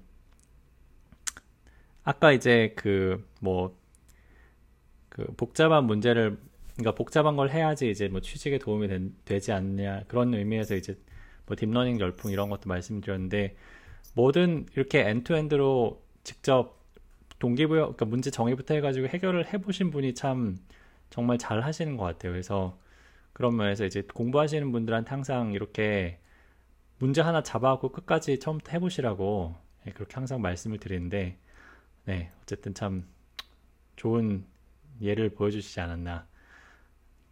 [2.04, 3.76] 아까 이제 그 뭐
[5.10, 6.38] 그 복잡한 문제를
[6.76, 10.98] 그러니까 복잡한 걸 해야지 이제 뭐 취직에 도움이 된- 되지 않냐 그런 의미에서 이제
[11.46, 13.56] 뭐 deep learning 열풍 이런 것도 말씀드렸는데
[14.16, 16.80] 뭐든 이렇게 end to end로 직접
[17.40, 20.58] 동기부여 그러니까 문제 정의부터 해가지고 해결을 해보신 분이 참
[21.12, 22.34] 정말 잘 하시는 것 같아요.
[22.34, 22.80] 그래서
[23.34, 26.20] 그런 면에서 이제 공부하시는 분들한테 항상 이렇게
[27.00, 29.56] 문제 하나 잡아갖고 끝까지 처음부터 해보시라고
[29.86, 31.38] 예, 그렇게 항상 말씀을 드리는데
[32.06, 33.08] 네 어쨌든 참
[33.96, 34.46] 좋은
[35.02, 36.28] 예를 보여주시지 않았나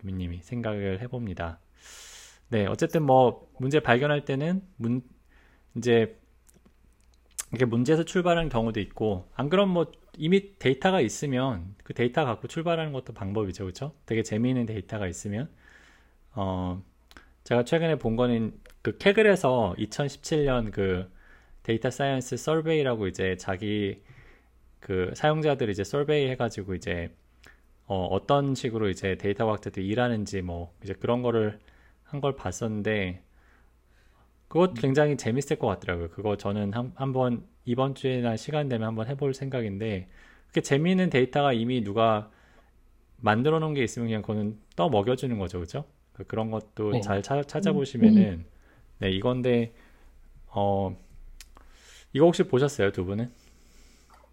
[0.04, 1.60] 유미님이 생각을 해봅니다.
[2.50, 5.02] 네 어쨌든 뭐 문제 발견할 때는 문
[5.76, 6.20] 이제
[7.54, 12.94] 이게 문제에서 출발하는 경우도 있고 안 그럼 뭐 이미 데이터가 있으면 그 데이터 갖고 출발하는
[12.94, 13.94] 것도 방법이죠 그렇죠?
[14.06, 15.50] 되게 재미있는 데이터가 있으면
[16.34, 16.84] 어
[17.46, 21.10] 제가 최근에 본 거는 그 Kaggle에서 2017년 그
[21.64, 24.02] data science survey라고 이제 자기
[24.82, 27.16] 그 사용자들 이제 survey 해가지고 이제
[27.88, 31.60] 어, 어떤 식으로 이제 데이터 과학자들이 일하는지 뭐 이제 그런 거를
[32.06, 33.24] 한 걸 봤었는데
[34.48, 36.10] 그것 굉장히 재밌을 것 같더라고요.
[36.10, 40.08] 그거 저는 한, 한번 이번 주에나 시간 되면 한번 해볼 생각인데
[40.48, 42.32] 그렇게 재미있는 데이터가 이미 누가
[43.18, 45.86] 만들어 놓은 게 있으면 그냥 그거는 떠 먹여주는 거죠, 그죠?
[46.28, 47.02] 그런 것도 네.
[47.02, 48.46] 잘 찾- 찾아보시면은
[49.00, 49.74] 네 이건데
[50.48, 50.96] 어
[52.14, 53.30] 이거 혹시 보셨어요, 두 분은?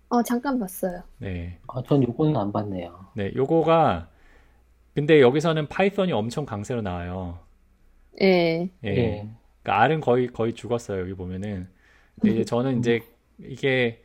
[0.08, 1.02] 어, 잠깐 봤어요.
[1.18, 1.58] 네.
[1.68, 3.06] 아, 전 요거는 안 봤네요.
[3.14, 4.10] 네, 요거가
[4.94, 7.38] 근데 여기서는 Python이 엄청 강세로 나와요.
[8.20, 8.68] 예.
[8.84, 8.88] 예.
[8.88, 9.28] 예.
[9.62, 11.00] 그러니까 R은 거의 거의 죽었어요.
[11.00, 11.68] 여기 보면은.
[12.20, 13.00] 근데 이제 저는 이제
[13.40, 14.02] 이게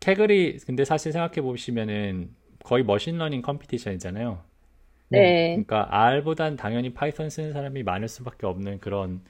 [0.00, 2.34] Kaggle이 근데 사실 생각해 보시면은
[2.64, 4.42] 거의 machine learning competition이잖아요.
[5.12, 5.48] 네.
[5.54, 9.22] 그러니까 R보단 당연히 Python 쓰는 사람이 많을 수밖에 없는 그런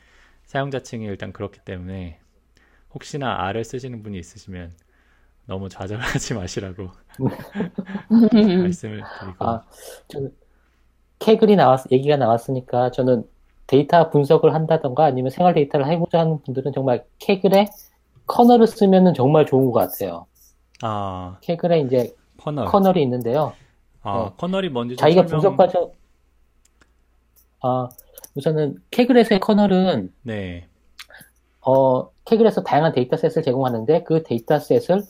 [0.45, 2.19] 사용자층이 일단 그렇기 때문에
[2.95, 4.73] 혹시나 R을 쓰시는 분이 있으시면
[5.47, 6.91] 너무 좌절하지 마시라고
[8.63, 9.63] 말씀을 드리고 아,
[10.09, 10.33] 저는
[11.19, 13.25] Kaggle이 나왔, 얘기가 나왔으니까 저는
[13.67, 17.67] 데이터 분석을 한다던가 아니면 생활 데이터를 해보자 하는 분들은 정말 Kaggle에
[18.27, 20.27] kernel을 쓰면은 정말 좋은 것 같아요.
[20.83, 22.67] 아, Kaggle에 이제 kernel.
[22.67, 23.53] kernel이 있는데요.
[24.03, 24.35] 아, 네.
[24.37, 25.41] kernel이 뭔지 좀 자기가 설명.
[25.41, 25.93] 분석 과정,
[27.61, 27.89] 아,
[28.35, 30.67] 우선은 Kaggle에서의 kernel은 네.
[31.61, 35.03] 어, Kaggle에서 다양한 dataset을 제공하는데 그 dataset을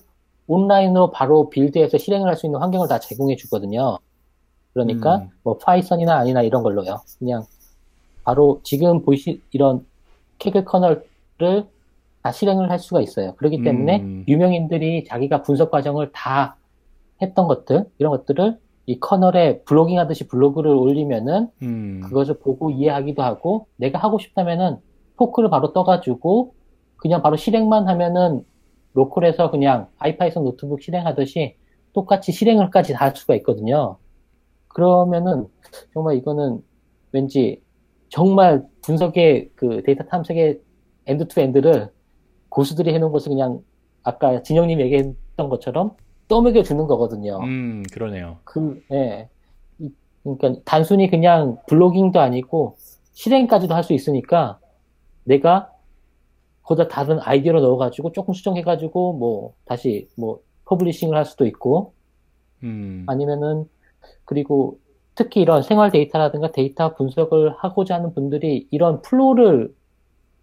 [0.46, 3.98] 온라인으로 바로 build해서 실행을 할 수 있는 환경을 다 제공해 주거든요.
[4.74, 5.30] 그러니까 음.
[5.42, 7.00] 뭐 파이썬이나 아니나 이런 걸로요.
[7.18, 7.44] 그냥
[8.24, 9.86] 바로 지금 보시 이런
[10.38, 11.04] Kaggle kernel을
[12.22, 13.34] 다 실행을 할 수가 있어요.
[13.36, 14.24] 그렇기 때문에 음.
[14.28, 16.56] 유명인들이 자기가 분석 과정을 다
[17.20, 18.58] 했던 것들 이런 것들을
[18.92, 22.02] 이 kernel에 blogging 하듯이 블로그를 올리면은 음.
[22.04, 24.76] 그것을 보고 이해하기도 하고 내가 하고 싶다면은
[25.16, 26.54] fork를 바로 떠가지고
[26.96, 28.44] 그냥 바로 실행만 하면은
[28.92, 31.56] 로컬에서 그냥 IPython notebook 실행하듯이
[31.94, 33.96] 똑같이 실행을까지 다 할 수가 있거든요.
[34.68, 35.46] 그러면은
[35.94, 36.62] 정말 이거는
[37.12, 37.62] 왠지
[38.10, 40.60] 정말 분석의 그 데이터 탐색의
[41.06, 41.88] end to end를
[42.50, 43.62] 고수들이 해놓은 것을 그냥
[44.02, 45.92] 아까 진영님 얘기했던 것처럼
[46.28, 47.38] 떠먹여 주는 거거든요.
[47.42, 48.38] 음, 그러네요.
[48.44, 49.28] 그, 예.
[49.78, 49.90] 이-
[50.22, 52.76] 그러니까 단순히 그냥 blogging도 아니고
[53.12, 54.58] 실행까지도 할 수 있으니까
[55.24, 55.70] 내가
[56.62, 61.92] 거기다 다른 아이디어를 넣어가지고 조금 수정해가지고 뭐 다시 뭐 publishing을 할 수도 있고,
[62.62, 63.68] 음, 아니면은,
[64.24, 64.78] 그리고
[65.16, 69.74] 특히 이런 생활 데이터라든가 데이터 분석을 하고자 하는 분들이 이런 flow를,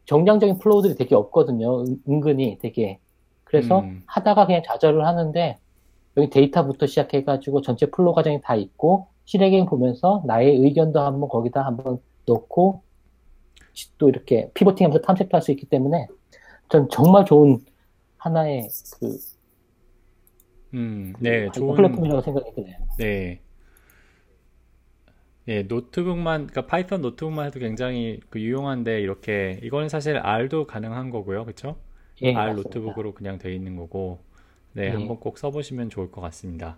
[0.05, 1.81] 정량적인 flow들이 되게 없거든요.
[1.83, 2.99] 은- 은근히 되게.
[3.45, 4.03] 그래서 음.
[4.05, 5.57] 하다가 그냥 좌절을 하는데,
[6.17, 11.99] 여기 데이터부터 시작해가지고 전체 flow 과정이 다 있고, 실행해 보면서 나의 의견도 한번 거기다 한번
[12.25, 12.83] 넣고,
[13.97, 16.07] 또 이렇게 pivoting 하면서 탐색도 할 수 있기 때문에,
[16.69, 17.59] 전 정말 좋은
[18.17, 18.69] 하나의
[18.99, 19.17] 그
[20.73, 22.77] 음, 네, 그 좋은, 플랫폼이라고 생각이 드네요.
[22.97, 23.41] 네.
[25.47, 31.45] 예, 노트북만, 그러니까 Python 노트북만 해도 굉장히 그 유용한데, 이렇게, 이거는 사실 R도 가능한 거고요.
[31.45, 31.77] 그쵸?
[32.21, 32.61] 예, R 맞습니다.
[32.61, 34.19] 노트북으로 그냥 돼 있는 거고,
[34.79, 34.89] 네, 예.
[34.91, 36.77] 한번 꼭 써보시면 좋을 것 같습니다.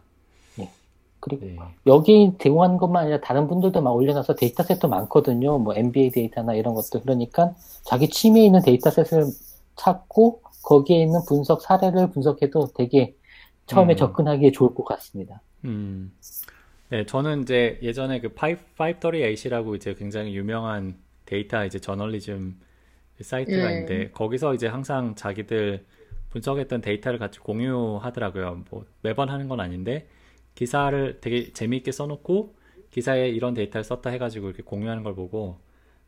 [1.21, 1.55] 그리고 네.
[1.85, 5.59] 여기 대응한 것만 아니라 다른 분들도 막 올려놔서 dataset도 많거든요.
[5.59, 7.01] 뭐 NBA 데이터나 이런 것들.
[7.01, 7.53] 그러니까
[7.83, 9.27] 자기 취미에 있는 dataset을
[9.75, 13.15] 찾고 거기에 있는 분석 사례를 분석해도 되게
[13.67, 13.97] 처음에 음.
[13.97, 15.41] 접근하기에 좋을 것 같습니다.
[15.63, 16.11] 음,
[16.89, 20.95] 네, 저는 이제 예전에 그 538이라고 이제 굉장히 유명한
[21.25, 22.59] 데이터 이제 저널리즘
[23.21, 23.69] 사이트가 음.
[23.69, 25.85] 있는데 거기서 이제 항상 자기들
[26.31, 28.65] 분석했던 데이터를 같이 공유하더라고요.
[28.69, 30.07] 뭐 매번 하는 건 아닌데
[30.55, 32.55] 기사를 되게 재미있게 써놓고
[32.91, 35.59] 기사에 이런 데이터를 썼다 해가지고 이렇게 공유하는 걸 보고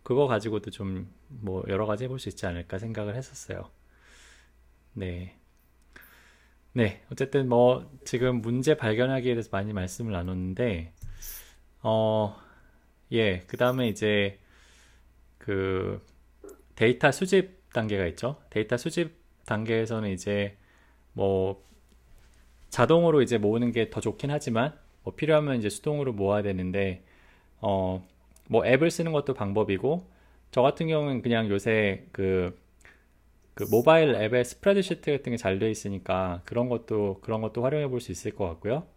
[0.03, 1.07] 그거 가지고도 좀
[1.41, 3.69] 뭐 여러 가지 해볼 수 있지 않을까 생각을 했었어요.
[4.93, 5.37] 네.
[6.73, 10.93] 네, 어쨌든 뭐 지금 문제 발견하기에 대해서 많이 말씀을 나눴는데,
[11.83, 12.35] 어,
[13.11, 14.39] 예, 그 다음에 이제
[15.37, 16.03] 그
[16.75, 18.41] 데이터 수집 단계가 있죠.
[18.49, 20.57] 데이터 수집 단계에서는 이제
[21.13, 21.63] 뭐
[22.69, 27.03] 자동으로 이제 모으는 게 더 좋긴 하지만 뭐 필요하면 이제 수동으로 모아야 되는데,
[27.61, 28.07] 어,
[28.49, 30.07] 뭐 앱을 쓰는 것도 방법이고,
[30.51, 32.57] 저 같은 경우는 그냥 요새 그
[33.55, 37.99] 그 모바일 앱에 스프레드시트 같은 게 잘 돼 있으니까 그런 것도 그런 것도 활용해 볼
[38.01, 38.87] 수 있을 것 같고요.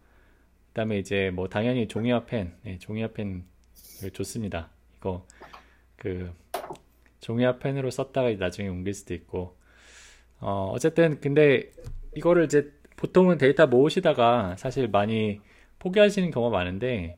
[0.69, 3.45] 그다음에 이제 뭐 당연히 종이와 펜, 네, 종이와 펜
[4.13, 4.69] 좋습니다.
[4.97, 5.25] 이거
[5.97, 6.33] 그
[7.21, 9.56] 종이와 펜으로 썼다가 나중에 옮길 수도 있고
[10.39, 11.71] 어 어쨌든 근데
[12.15, 15.41] 이거를 이제 보통은 데이터 모으시다가 사실 많이
[15.79, 17.17] 포기하시는 경우가 많은데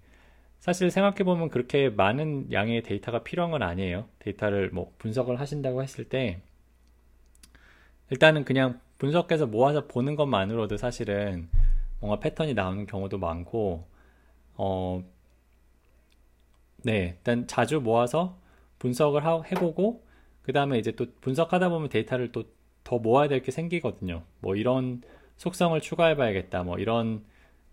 [0.60, 4.08] 사실 생각해 보면 그렇게 많은 양의 데이터가 필요한 건 아니에요.
[4.20, 6.42] 데이터를 뭐 분석을 하신다고 했을 때
[8.10, 11.50] 일단은 그냥 분석해서 모아서 보는 것만으로도 사실은
[12.00, 13.86] 뭔가 패턴이 나오는 경우도 많고,
[14.56, 15.04] 어,
[16.84, 18.38] 네, 일단 자주 모아서
[18.80, 20.04] 분석을 하- 해보고,
[20.42, 22.44] 그 다음에 이제 또 분석하다 보면 데이터를 또
[22.84, 24.24] 더 모아야 될 게 생기거든요.
[24.40, 25.02] 뭐 이런
[25.38, 26.64] 속성을 추가해봐야겠다.
[26.64, 27.26] 뭐 이런,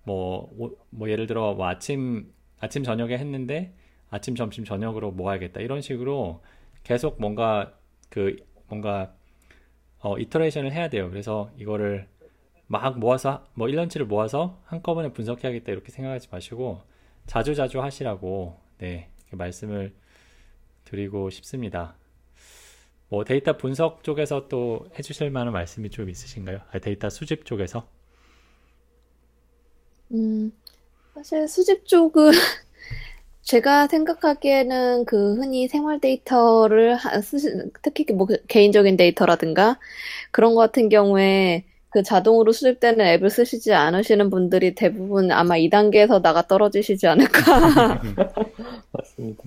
[0.05, 3.75] 뭐, 오- 뭐 예를 들어 뭐 아침, 아침 저녁에 했는데
[4.11, 5.61] 아침, 점심, 저녁으로 모아야겠다.
[5.61, 6.43] 이런 식으로
[6.85, 7.75] 계속 뭔가
[8.11, 8.37] 그,
[8.69, 9.15] 뭔가
[10.01, 11.11] 어, 이터레이션을 해야 돼요.
[11.11, 12.09] 그래서 이거를
[12.69, 16.81] 막 모아서 뭐 1년치를 모아서 한꺼번에 분석해야겠다 이렇게 생각하지 마시고
[17.27, 19.95] 자주자주 하시라고 네, 말씀을
[20.85, 21.97] 드리고 싶습니다.
[23.09, 26.61] 뭐 데이터 분석 쪽에서 또 해주실 만한 말씀이 좀 있으신가요?
[26.73, 27.89] 아, 데이터 수집 쪽에서?
[30.13, 30.53] 음,
[31.15, 32.33] 사실 수집 쪽은
[33.43, 37.49] 제가 생각하기에는 그 흔히 생활 데이터를 하- 쓰시,
[37.83, 39.79] 특히 뭐그 개인적인 데이터라든가
[40.33, 46.47] 그런 거 같은 경우에 그 자동으로 수집되는 앱을 쓰시지 않으시는 분들이 대부분 아마 2단계에서 나가
[46.47, 48.03] 떨어지시지 않을까
[48.93, 49.45] 맞습니다.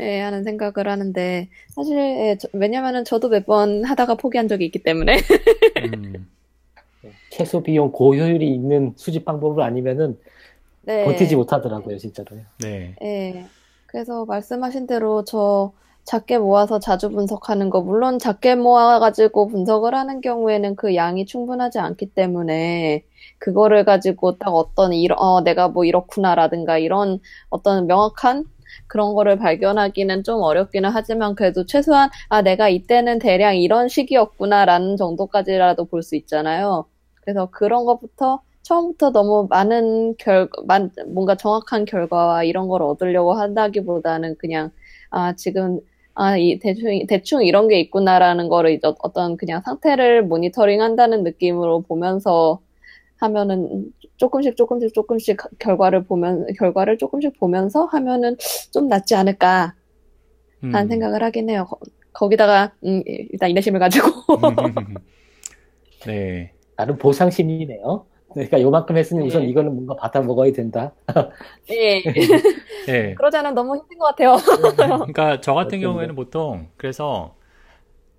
[0.00, 4.82] 예, 하는 생각을 하는데 사실 예, 저- 왜냐면은 저도 몇 번 하다가 포기한 적이 있기
[4.82, 5.16] 때문에
[5.94, 6.28] 음,
[7.30, 10.18] 최소 비용 고효율이 있는 수집 방법을 아니면은
[10.82, 11.04] 네.
[11.04, 12.42] 버티지 못하더라고요, 진짜로요.
[12.62, 13.46] 네, 예.
[13.86, 15.72] 그래서 말씀하신 대로 저
[16.04, 22.06] 작게 모아서 자주 분석하는 거, 물론 작게 모아가지고 분석을 하는 경우에는 그 양이 충분하지 않기
[22.14, 23.04] 때문에
[23.38, 27.20] 그거를 가지고 딱 어떤 이러, 어, 내가 뭐 이렇구나라든가 이런
[27.50, 28.44] 어떤 명확한
[28.88, 35.84] 그런 거를 발견하기는 좀 어렵기는 하지만 그래도 최소한 아, 내가 이때는 대략 이런 식이었구나라는 정도까지라도
[35.86, 36.86] 볼 수 있잖아요.
[37.22, 44.36] 그래서 그런 것부터 처음부터 너무 많은 결, 만, 뭔가 정확한 결과와 이런 걸 얻으려고 한다기보다는
[44.38, 44.70] 그냥,
[45.10, 45.80] 아, 지금,
[46.14, 51.82] 아, 이, 대충, 대충 이런 게 있구나라는 거를 이제 어떤 그냥 상태를 모니터링 한다는 느낌으로
[51.82, 52.60] 보면서
[53.18, 58.36] 하면은 조금씩 조금씩 조금씩 결과를 보면, 결과를 조금씩 보면서 하면은
[58.70, 59.74] 좀 낫지 않을까
[60.60, 61.66] 하는 음, 생각을 하긴 해요.
[61.68, 61.78] 거,
[62.12, 64.08] 거기다가, 음, 일단 인내심을 가지고.
[66.06, 68.06] 네, 나름 보상심리네요.
[68.34, 69.46] 그러니까 요만큼 했으니 우선 예.
[69.46, 70.92] 이거는 뭔가 받아 먹어야 된다.
[71.70, 72.02] 예.
[72.86, 73.14] 네.
[73.16, 74.36] 그러지 않으면 너무 힘든 것 같아요.
[74.76, 75.80] 그러니까 저 같은.
[75.80, 77.37] 경우에는 보통 그래서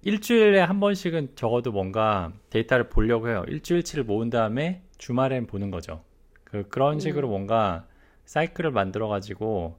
[0.01, 3.43] 일주일에 한 번씩은 적어도 뭔가 데이터를 보려고 해요.
[3.47, 6.03] 일주일치를 모은 다음에 주말엔 보는 거죠.
[6.43, 6.99] 그 그런 음.
[6.99, 7.85] 식으로 뭔가
[8.25, 9.77] 사이클을 만들어 가지고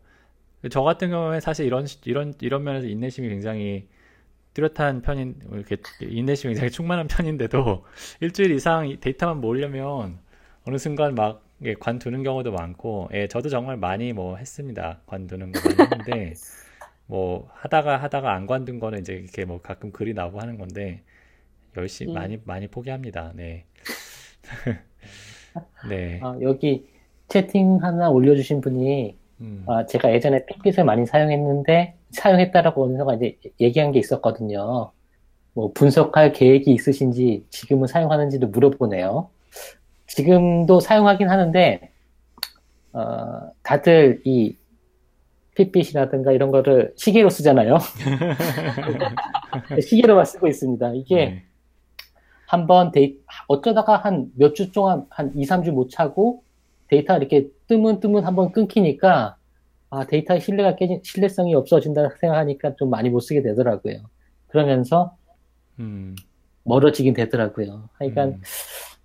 [0.71, 3.89] 저 같은 경우에 사실 이런 이런 이런 면에서 인내심이 굉장히
[4.53, 7.85] 뚜렷한 편인 이렇게 인내심이 굉장히 충만한 편인데도
[8.21, 10.19] 일주일 이상 데이터만 모으려면
[10.67, 15.01] 어느 순간 막 예, 관두는 경우도 많고 예, 저도 정말 많이 뭐 했습니다.
[15.07, 16.35] 관두는 거 많이 했는데
[17.11, 21.03] 뭐 하다가 하다가 안 관둔 거는 이제 이렇게 뭐 가끔 글이 나오고 하는 건데
[21.77, 22.15] 열심히 음.
[22.15, 23.33] 많이 많이 포기합니다.
[23.35, 23.65] 네.
[25.91, 26.21] 네.
[26.23, 26.87] 아, 여기
[27.27, 29.65] 채팅 하나 올려주신 분이 음.
[29.67, 34.93] 아, 제가 예전에 핏빛을 많이 사용했는데 사용했다라고 어느가 이제 얘기한 게 있었거든요.
[35.53, 39.29] 뭐 분석할 계획이 있으신지 지금은 사용하는지도 물어보네요.
[40.07, 41.91] 지금도 사용하긴 하는데
[42.93, 44.57] 어, 다들 이
[45.55, 47.79] Fitbit이라든가 이런 거를 시계로 쓰잖아요.
[49.83, 50.93] 시계로만 쓰고 있습니다.
[50.95, 51.43] 이게 네.
[52.47, 53.17] 한번 데이
[53.49, 56.43] 어쩌다가 한 몇 주 동안 한 2, 3주 못 차고
[56.89, 59.37] 데이터가 이렇게 뜨문뜨문 한번 끊기니까
[59.91, 64.03] 아 데이터의 신뢰가 깨진 신뢰성이 없어진다 생각하니까 좀 많이 못 쓰게 되더라고요.
[64.49, 65.17] 그러면서
[65.79, 66.15] 음.
[66.65, 67.89] 멀어지긴 되더라고요.
[67.95, 68.41] 하여간 음.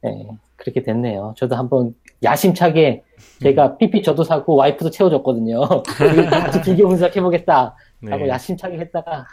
[0.05, 1.33] 예, 그렇게 됐네요.
[1.37, 3.03] 저도 한번 야심차게
[3.41, 5.83] 제가 PP 저도 사고 와이프도 채워줬거든요.
[6.29, 7.75] 같이 비교 분석해보겠다
[8.09, 8.29] 하고 네.
[8.29, 9.27] 야심차게 했다가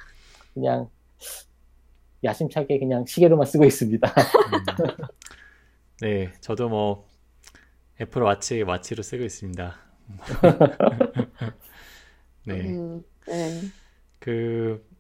[0.55, 0.89] 그냥
[2.25, 4.09] 야심차게 그냥 시계로만 쓰고 있습니다.
[4.09, 5.07] 음.
[6.01, 7.07] 네, 저도 뭐
[8.01, 9.77] 애플 와치 와치로 쓰고 있습니다.
[12.47, 13.61] 네, 음, 네.
[14.19, 14.93] 그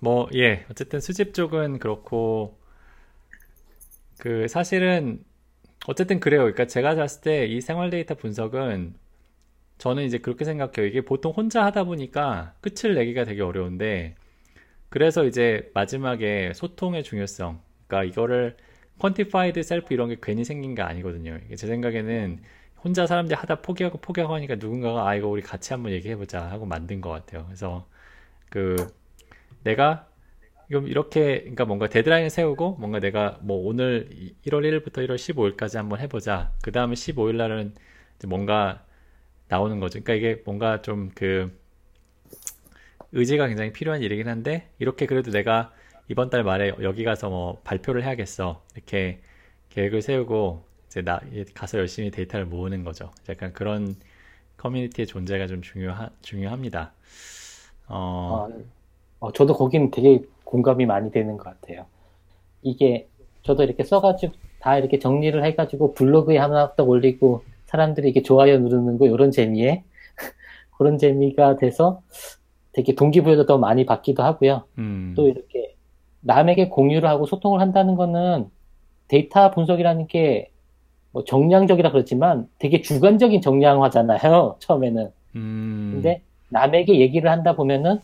[0.00, 2.58] 뭐 예, 어쨌든 수집 쪽은 그렇고
[4.18, 5.24] 그 사실은
[5.88, 6.40] 어쨌든 그래요.
[6.42, 8.94] 그러니까 제가 봤을 때 이 생활 데이터 분석은
[9.78, 10.86] 저는 이제 그렇게 생각해요.
[10.86, 14.16] 이게 보통 혼자 하다 보니까 끝을 내기가 되게 어려운데
[14.90, 17.60] 그래서 이제 마지막에 소통의 중요성.
[17.86, 18.56] 그러니까 이거를
[18.98, 21.38] Quantified Self 이런 게 괜히 생긴 게 아니거든요.
[21.56, 22.40] 제 생각에는
[22.84, 26.66] 혼자 사람들이 하다 포기하고 포기하고 하니까 누군가가 아 이거 우리 같이 한번 얘기해 보자 하고
[26.66, 27.44] 만든 것 같아요.
[27.46, 27.86] 그래서
[28.50, 28.76] 그
[29.64, 30.07] 내가
[30.70, 34.08] 이거 이렇게 그러니까 뭔가 데드라인을 세우고 뭔가 내가 뭐 오늘
[34.44, 36.52] 1월 1일부터 1월 15일까지 한번 해보자.
[36.62, 37.74] 그 다음에 15일 날은
[38.26, 38.84] 뭔가
[39.48, 40.00] 나오는 거죠.
[40.02, 41.50] 그러니까 이게 뭔가 좀 그
[43.12, 45.72] 의지가 굉장히 필요한 일이긴 한데 이렇게 그래도 내가
[46.08, 48.62] 이번 달 말에 여기 가서 뭐 발표를 해야겠어.
[48.74, 49.20] 이렇게
[49.70, 51.20] 계획을 세우고 이제 나
[51.54, 53.12] 가서 열심히 데이터를 모으는 거죠.
[53.28, 53.96] 약간 그런
[54.56, 56.92] 커뮤니티의 존재가 좀 중요하, 중요합니다.
[57.88, 58.48] 어, 어,
[59.20, 61.84] 어, 저도 거기는 되게 공감이 많이 되는 것 같아요.
[62.62, 63.06] 이게
[63.42, 68.98] 저도 이렇게 써가지고 다 이렇게 정리를 해가지고 블로그에 하나 딱 올리고 사람들이 이렇게 좋아요 누르는
[68.98, 69.84] 거 이런 재미에
[70.76, 72.02] 그런 재미가 돼서
[72.72, 74.64] 되게 동기부여도 더 많이 받기도 하고요.
[74.78, 75.74] 음, 또 이렇게
[76.20, 78.50] 남에게 공유를 하고 소통을 한다는 거는
[79.08, 80.50] 데이터 분석이라는 게
[81.12, 84.56] 뭐 정량적이라 그렇지만 되게 주관적인 정량화잖아요.
[84.60, 85.10] 처음에는.
[85.36, 88.00] 음, 근데 남에게 얘기를 한다 보면은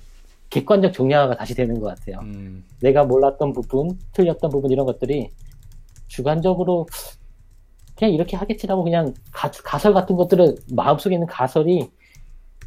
[0.54, 2.20] 객관적 정량화가 다시 되는 것 같아요.
[2.22, 5.30] 음, 내가 몰랐던 부분, 틀렸던 부분 이런 것들이
[6.06, 6.86] 주관적으로
[7.96, 11.90] 그냥 이렇게 하겠지라고 그냥 가, 가설 같은 것들은 마음속에 있는 가설이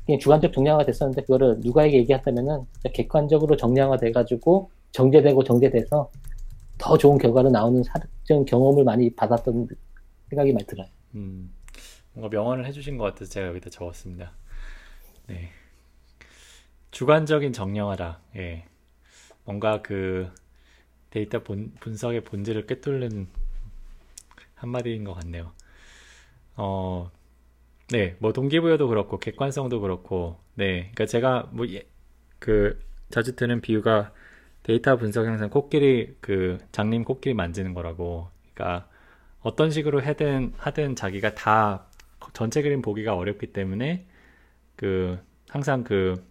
[0.05, 6.11] 그냥 주관적 정량화가 됐었는데 그거를 누가에게 얘기했다면은 객관적으로 정량화 돼가지고 정제되고 정제돼서
[6.77, 9.67] 더 좋은 결과로 나오는 사전 경험을 많이 받았던
[10.29, 10.87] 생각이 많이 들어요.
[11.15, 11.53] 음.
[12.13, 14.33] 뭔가 명언을 해주신 것 같아서 제가 여기다 적었습니다.
[15.27, 15.49] 네.
[16.91, 18.21] 주관적인 정량화라.
[18.37, 18.65] 예.
[19.45, 20.29] 뭔가 그
[21.09, 23.27] 데이터 본, 분석의 본질을 꿰뚫는
[24.55, 25.51] 한마디인 것 같네요.
[26.55, 27.11] 어,
[27.89, 31.65] 네, 뭐 동기부여도 그렇고 객관성도 그렇고, 네, 그러니까 제가 뭐
[32.39, 34.11] 그 자주 드는 비유가
[34.63, 38.29] 데이터 분석 항상 코끼리 그 장님 코끼리 만지는 거라고.
[38.53, 38.89] 그러니까
[39.41, 41.85] 어떤 식으로 하든 하든 자기가 다
[42.33, 44.05] 전체 그림 보기가 어렵기 때문에
[44.75, 45.19] 그
[45.49, 46.26] 항상 그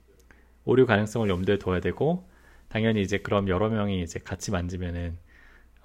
[0.66, 2.28] 오류 가능성을 염두에 둬야 되고
[2.68, 5.18] 당연히 이제 그럼 여러 명이 이제 같이 만지면은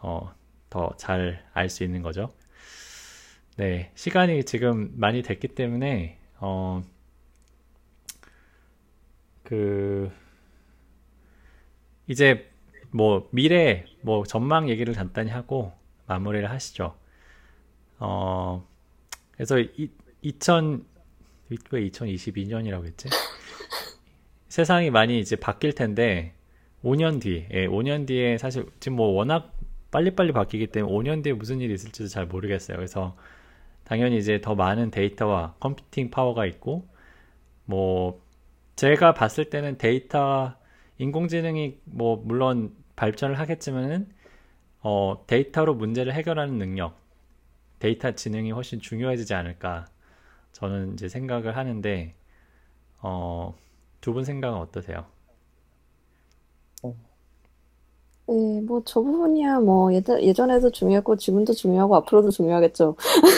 [0.01, 0.33] 어
[0.71, 2.33] 더 잘 알 수 있는 거죠.
[3.57, 6.81] 네, 시간이 지금 많이 됐기 때문에 어
[9.43, 10.09] 그
[12.07, 12.49] 이제
[12.91, 15.73] 뭐 미래 뭐 전망 얘기를 간단히 하고
[16.07, 16.95] 마무리를 하시죠.
[17.99, 18.67] 어
[19.31, 19.89] 그래서 이,
[20.21, 20.85] 2000
[21.71, 23.09] 왜 2022년이라고 했지?
[24.51, 26.33] 세상이 많이 이제 바뀔 텐데
[26.83, 29.53] 5년 뒤, 예, 5년 뒤에 사실 지금 뭐 워낙
[29.91, 32.75] 빨리빨리 바뀌기 때문에 5년 뒤에 무슨 일이 있을지도 잘 모르겠어요.
[32.75, 33.15] 그래서
[33.85, 36.85] 당연히 이제 더 많은 데이터와 컴퓨팅 파워가 있고
[37.63, 38.21] 뭐
[38.75, 40.53] 제가 봤을 때는 데이터
[40.97, 44.09] 인공지능이 뭐 물론 발전을 하겠지만은
[44.81, 46.99] 어 데이터로 문제를 해결하는 능력
[47.79, 49.85] 데이터 지능이 훨씬 중요해지지 않을까
[50.51, 52.13] 저는 이제 생각을 하는데
[52.99, 53.55] 어,
[54.01, 55.05] 두 분 생각은 어떠세요?
[58.27, 62.95] 네, 뭐 저 부분이야 뭐 예전, 예전에도 중요했고 지금도 중요하고 앞으로도 중요하겠죠.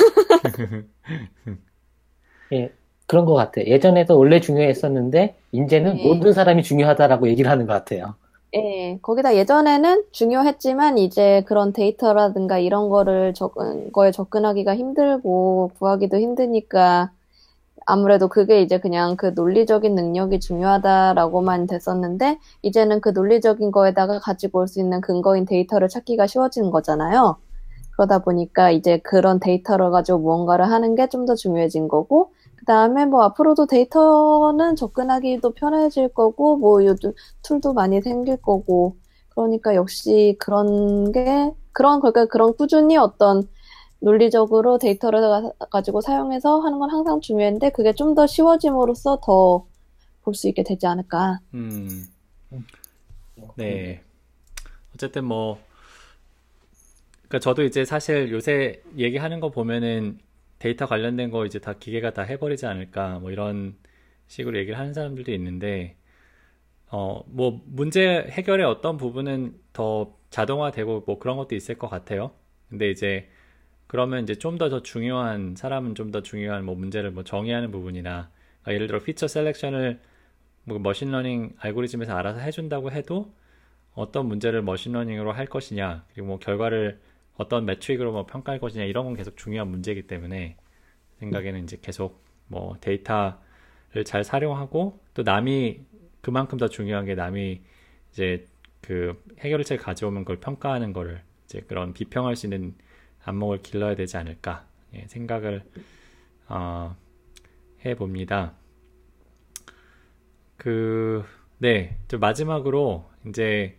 [2.53, 2.73] 예,
[3.07, 3.65] 그런 것 같아요.
[3.67, 6.01] 예전에도 원래 중요했었는데 이제는 네.
[6.01, 8.15] 모든 사람이 중요하다라고 얘기를 하는 것 같아요.
[8.55, 17.11] 예, 거기다 예전에는 중요했지만 이제 그런 데이터라든가 이런 거를 접근, 거에 접근하기가 힘들고 구하기도 힘드니까
[17.85, 24.67] 아무래도 그게 이제 그냥 그 논리적인 능력이 중요하다라고만 됐었는데 이제는 그 논리적인 거에다가 가지고 올
[24.67, 27.37] 수 있는 근거인 데이터를 찾기가 쉬워지는 거잖아요.
[27.91, 33.05] 그러다 보니까 이제 그런 데이터를 가지고 무언가를 하는 게 좀 더 중요해진 거고 그 다음에
[33.05, 38.95] 뭐 앞으로도 데이터는 접근하기도 편해질 거고 뭐 요즘 툴도 많이 생길 거고
[39.29, 43.43] 그러니까 역시 그런 게 그런 그러니까 그런 꾸준히 어떤
[44.03, 49.67] 논리적으로 데이터를 가, 가지고 사용해서 하는 건 항상 중요한데 그게 좀 더 쉬워짐으로써 더
[50.23, 51.39] 볼 수 있게 되지 않을까.
[51.53, 51.87] 음,
[53.55, 54.03] 네.
[54.95, 55.59] 어쨌든 뭐,
[57.27, 60.19] 그러니까 저도 이제 사실 요새 얘기하는 거 보면은
[60.59, 63.75] 데이터 관련된 거 이제 다 기계가 다 해버리지 않을까 뭐 이런
[64.27, 65.97] 식으로 얘기를 하는 사람들도 있는데
[66.91, 72.31] 어 뭐 문제 해결의 어떤 부분은 더 자동화되고 뭐 그런 것도 있을 것 같아요.
[72.69, 73.29] 근데 이제
[73.93, 78.31] 그러면 이제 좀 더 더 중요한 사람은 좀 더 중요한 뭐 문제를 뭐 정의하는 부분이나
[78.63, 79.99] 그러니까 예를 들어 feature selection을
[80.63, 83.31] 뭐 machine learning 알고리즘에서 알아서 해준다고 해도
[83.93, 86.99] 어떤 문제를 machine learning으로 할 것이냐 그리고 뭐 결과를
[87.37, 90.57] 어떤 metric으로 뭐 평가할 것이냐 이런 건 계속 중요한 문제이기 때문에
[91.19, 95.81] 생각에는 이제 계속 뭐 데이터를 잘 활용하고 또 남이
[96.21, 97.61] 그만큼 더 중요한 게 남이
[98.11, 98.47] 이제
[98.81, 102.73] 그 해결책을 가져오면 그걸 평가하는 거를 이제 그런 비평할 수 있는
[103.23, 105.63] 안목을 길러야 되지 않을까 예, 생각을
[106.47, 106.95] 어,
[107.85, 108.53] 해봅니다.
[110.57, 111.23] 그,
[111.57, 113.77] 네, 저 마지막으로 이제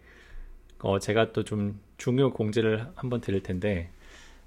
[0.81, 3.91] 어, 제가 또 좀 중요 공지를 한번 드릴 텐데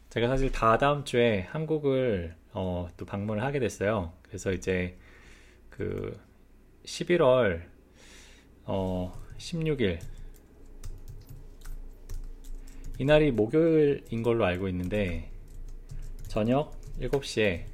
[0.10, 4.14] 제가 사실 다 다음 주에 한국을 어, 또 방문을 하게 됐어요.
[4.24, 4.98] 그래서 이제
[5.70, 6.20] 그
[6.86, 7.64] 11월
[8.66, 10.00] 어, 16일
[13.00, 15.30] 이날이 목요일인 걸로 알고 있는데
[16.28, 17.66] 저녁 7시에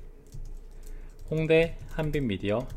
[1.30, 2.68] 홍대 한빛 미디어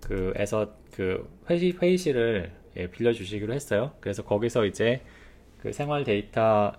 [0.00, 3.92] 그에서 그 회의 회의실을 예, 빌려주시기로 했어요.
[4.00, 5.02] 그래서 거기서 이제
[5.60, 6.72] 그 생활 데이터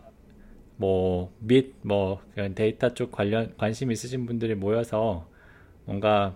[0.77, 2.21] 뭐 및뭐
[2.53, 5.27] 데이터 쪽 관련 관심 있으신 분들이 모여서
[5.85, 6.35] 뭔가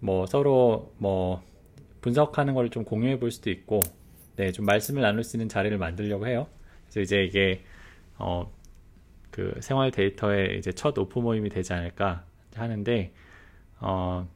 [0.00, 1.42] 뭐 서로 뭐
[2.00, 3.80] 분석하는 걸 좀 공유해 볼 수도 있고
[4.46, 6.48] 네, 좀 말씀을 나눌 수 있는 자리를 만들려고 해요.
[6.84, 7.64] 그래서 이제 이게
[8.18, 8.62] 어
[9.32, 12.24] 그 생활 데이터의 이제 첫 오프 모임이 되지 않을까
[12.54, 13.12] 하는데
[13.80, 14.28] 어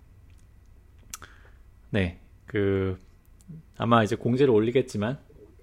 [1.90, 2.98] 네, 그
[3.76, 5.18] 아마 이제 공지를 올리겠지만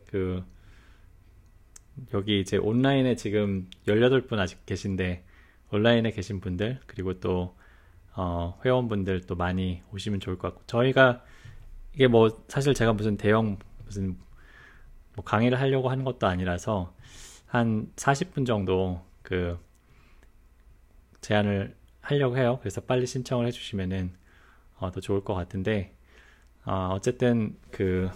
[0.05, 0.43] 그
[2.13, 5.25] 여기 이제 온라인에 지금 18분 아직 계신데
[5.71, 7.57] 온라인에 계신 분들 그리고 또
[8.15, 11.23] 어, 회원분들 또 많이 오시면 좋을 것 같고 저희가
[11.95, 14.15] 이게 뭐 사실 제가 무슨 대형 무슨
[15.15, 16.93] 뭐 강의를 하려고 하는 것도 아니라서
[17.45, 19.59] 한 40분 정도 그
[21.21, 22.59] 제안을 하려고 해요.
[22.61, 24.11] 그래서 빨리 신청을 해주시면은
[24.79, 25.93] 어, 더 좋을 것 같은데
[26.65, 28.09] 어, 어쨌든 그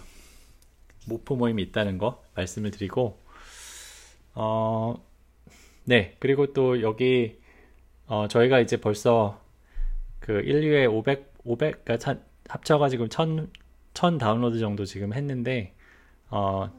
[1.06, 3.18] 모프 모임이 있다는 거 말씀을 드리고
[4.34, 5.02] 어,
[5.84, 7.38] 네 그리고 또 여기
[8.06, 9.40] 어, 저희가 이제 벌써
[10.20, 12.16] 그 1류에 500 500 그러니까
[12.48, 13.50] 합쳐가지고 1000
[13.94, 15.74] 1000 다운로드 정도 지금 했는데
[16.30, 16.70] 어,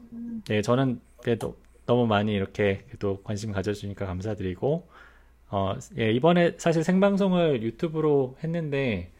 [0.48, 1.56] 네 저는 그래도
[1.86, 4.88] 너무 많이 이렇게 또 관심 가져주니까 감사드리고
[5.50, 9.10] 어, 예, 이번에 사실 생방송을 유튜브로 했는데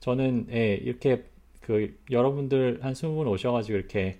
[0.00, 1.24] 저는 예, 이렇게
[1.60, 4.18] 그 여러분들 한 20분 오셔가지고 이렇게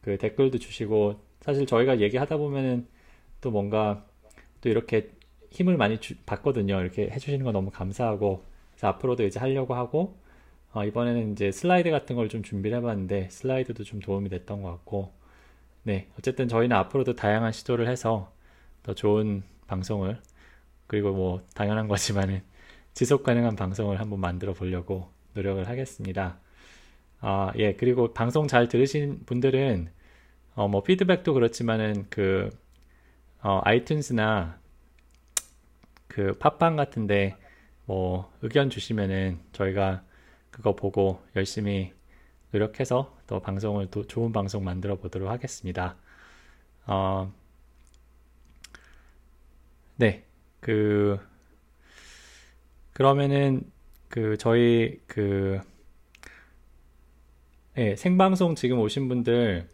[0.00, 2.86] 그 댓글도 주시고 사실 저희가 얘기하다 보면은
[3.40, 4.06] 또 뭔가
[4.60, 5.10] 또 이렇게
[5.50, 6.80] 힘을 많이 주, 받거든요.
[6.80, 8.42] 이렇게 해주시는 거 너무 감사하고
[8.72, 10.18] 그래서 앞으로도 이제 하려고 하고
[10.76, 15.12] 어, 이번에는 이제 슬라이드 같은 걸 좀 준비를 해봤는데 슬라이드도 좀 도움이 됐던 것 같고
[15.84, 18.30] 네 어쨌든 저희는 앞으로도 다양한 시도를 해서
[18.82, 20.20] 더 좋은 방송을
[20.86, 22.42] 그리고 뭐 당연한 거지만은
[22.92, 26.38] 지속 가능한 방송을 한번 만들어 보려고 노력을 하겠습니다.
[27.20, 29.88] 아, 예, 그리고 방송 잘 들으신 분들은
[30.56, 32.50] 어, 뭐 피드백도 그렇지만은 그
[33.42, 34.56] 어, 아이튠즈나
[36.08, 37.36] 그 팟빵 같은데
[37.86, 40.02] 뭐 의견 주시면은 저희가
[40.56, 41.92] 그거 보고 열심히
[42.50, 45.96] 노력해서 또 방송을 또 좋은 방송 만들어 보도록 하겠습니다.
[46.86, 47.30] 어,
[49.96, 50.24] 네,
[50.60, 51.20] 그
[52.94, 53.70] 그러면은
[54.08, 55.60] 그 저희 그
[57.74, 59.68] 네, 생방송 지금 오신 분들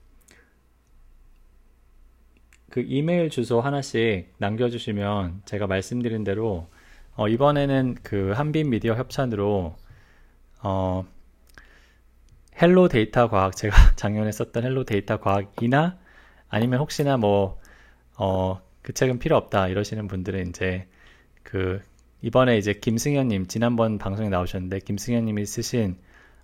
[2.71, 6.69] 그 이메일 주소 하나씩 남겨주시면 제가 말씀드린 대로
[7.15, 9.77] 어, 이번에는 그 한빛 미디어 협찬으로
[10.63, 11.05] 어,
[12.61, 15.99] Hello 데이터 과학 제가 작년에 썼던 Hello 데이터 과학이나
[16.49, 17.61] 아니면 혹시나 뭐
[18.17, 20.87] 어, 그 책은 필요 없다 이러시는 분들은 이제
[21.43, 21.81] 그
[22.23, 25.97] 이번에 이제 김승현님 지난번 방송에 나오셨는데 김승현님이 쓰신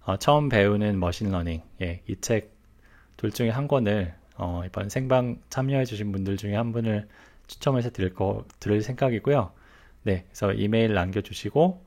[0.04, 2.58] 어, 처음 배우는 machine learning 예, 이 책
[3.18, 7.08] 둘 중에 한 권을 어, 이번 생방 참여해주신 분들 중에 한 분을
[7.48, 9.50] 추첨해서 드릴 거 드릴 생각이고요.
[10.04, 11.84] 네, 그래서 이메일 남겨주시고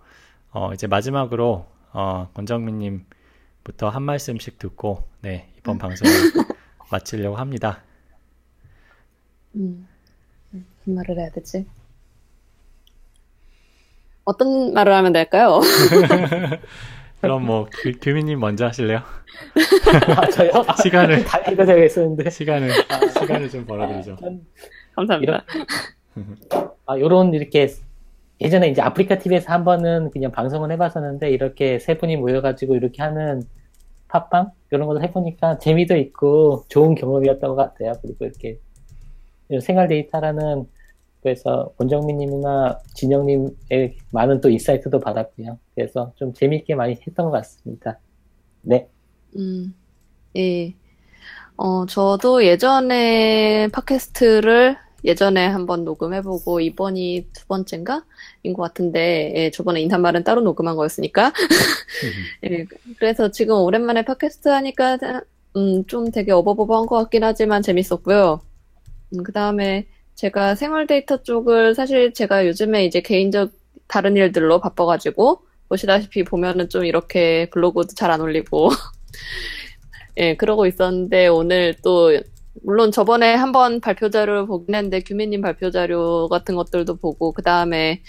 [0.52, 6.14] 어, 이제 마지막으로 어, 권정민님부터 한 말씀씩 듣고 네 이번 방송을
[6.92, 7.82] 마치려고 합니다.
[9.56, 9.88] 음,
[10.52, 11.66] 무슨 말을 해야 되지?
[14.24, 15.60] 어떤 말을 하면 될까요?
[17.22, 19.00] 그럼 뭐 그, 규민님 먼저 하실래요?
[20.18, 20.52] 아, 저요?
[20.82, 22.30] 시간을 다 이거 제가 했었는데.
[22.30, 22.72] 시간을
[23.20, 24.18] 시간을 좀 벌어드리죠.
[24.96, 25.44] 감사합니다.
[26.86, 27.68] 아, 요런 이렇게
[28.42, 33.44] 예전에 이제 아프리카 TV에서 한 번은 그냥 방송을 해봤었는데 이렇게 세 분이 모여가지고 이렇게 하는
[34.08, 37.94] 팟빵 이런 것도 해보니까 재미도 있고 좋은 경험이었던 것 같아요.
[38.02, 38.60] 그리고 이렇게
[39.62, 40.68] 생활 데이터라는
[41.22, 45.60] 그래서 권정민님이나 진영님의 많은 또 인사이트도 받았고요.
[45.76, 48.00] 그래서 좀 재미있게 많이 했던 것 같습니다.
[48.64, 48.88] 네.
[49.38, 49.76] 음,
[50.36, 50.74] 예.
[51.58, 58.06] 어, 저도 예전에 팟캐스트를 예전에 한번 녹음해보고 이번이 두 번째인가?
[58.44, 61.34] 인 것 같은데, 예, 저번에 인사말은 따로 녹음한 거였으니까.
[62.46, 62.66] 예,
[63.00, 64.98] 그래서 지금 오랜만에 팟캐스트 하니까,
[65.58, 68.42] 음, 좀 되게 어버버버한 것 같긴 하지만 재밌었고요.
[69.16, 73.52] 음, 그 다음에 제가 생활 데이터 쪽을 사실 제가 요즘에 이제 개인적
[73.88, 78.70] 다른 일들로 바빠가지고, 보시다시피 보면은 좀 이렇게 블로그도 잘 안 올리고,
[80.18, 82.12] 예, 그러고 있었는데 오늘 또
[82.64, 88.02] 물론 저번에 한번 발표 자료를 보긴 했는데 규민님 발표 자료 같은 것들도 보고 그 다음에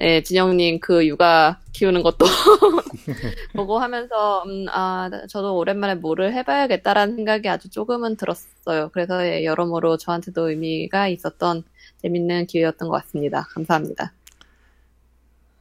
[0.00, 2.26] 예, 진영님 그 육아 키우는 것도
[3.56, 8.90] 보고 하면서 음, 아 저도 오랜만에 뭐를 해봐야겠다라는 생각이 아주 조금은 들었어요.
[8.92, 11.64] 그래서 예, 여러모로 저한테도 의미가 있었던
[12.02, 13.46] 재밌는 기회였던 것 같습니다.
[13.54, 14.12] 감사합니다.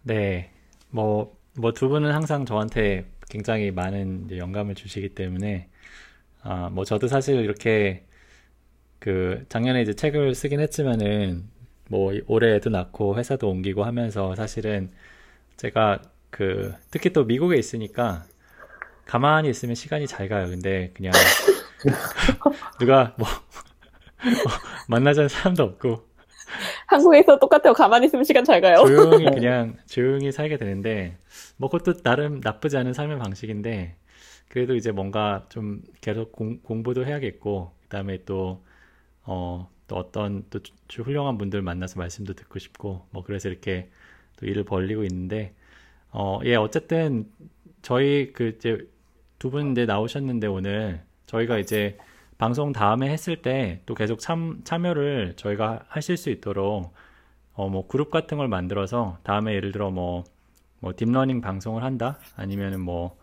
[0.04, 0.52] 네,
[0.90, 5.70] 뭐 뭐 두 분은 항상 저한테 굉장히 많은 영감을 주시기 때문에
[6.44, 8.06] 아, 뭐 저도 사실 이렇게
[9.06, 11.44] 그 작년에 이제 책을 쓰긴 했지만은
[11.92, 14.90] 뭐 올해 애도 낳고 회사도 옮기고 하면서 사실은
[15.58, 16.02] 제가
[16.32, 18.24] 그 특히 또 미국에 있으니까
[19.06, 20.48] 가만히 있으면 시간이 잘 가요.
[20.48, 21.14] 근데 그냥
[22.82, 23.28] 누가 뭐
[24.90, 26.08] 만나자는 사람도 없고
[26.88, 27.74] 한국에서 똑같아요.
[27.74, 28.78] 가만히 있으면 시간 잘 가요.
[28.88, 31.16] 조용히 그냥 조용히 살게 되는데
[31.58, 33.98] 뭐 그것도 나름 나쁘지 않은 삶의 방식인데
[34.50, 38.66] 그래도 이제 뭔가 좀 계속 공, 공부도 해야겠고 그다음에 또
[39.26, 40.60] 어, 또 어떤 또
[40.94, 43.90] 훌륭한 분들 만나서 말씀도 듣고 싶고 뭐 그래서 이렇게
[44.38, 45.54] 또 일을 벌리고 있는데
[46.12, 47.32] 어, 예, 어쨌든
[47.82, 48.88] 저희 그 이제
[49.40, 51.98] 두 분 이제 나오셨는데 오늘 저희가 이제
[52.38, 56.94] 방송 다음에 했을 때 또 계속 참, 참여를 저희가 하실 수 있도록
[57.54, 60.24] 어, 뭐 그룹 같은 걸 만들어서 다음에 예를 들어 뭐,
[60.80, 62.20] 뭐 deep learning 방송을 한다?
[62.36, 63.18] 아니면은 뭐,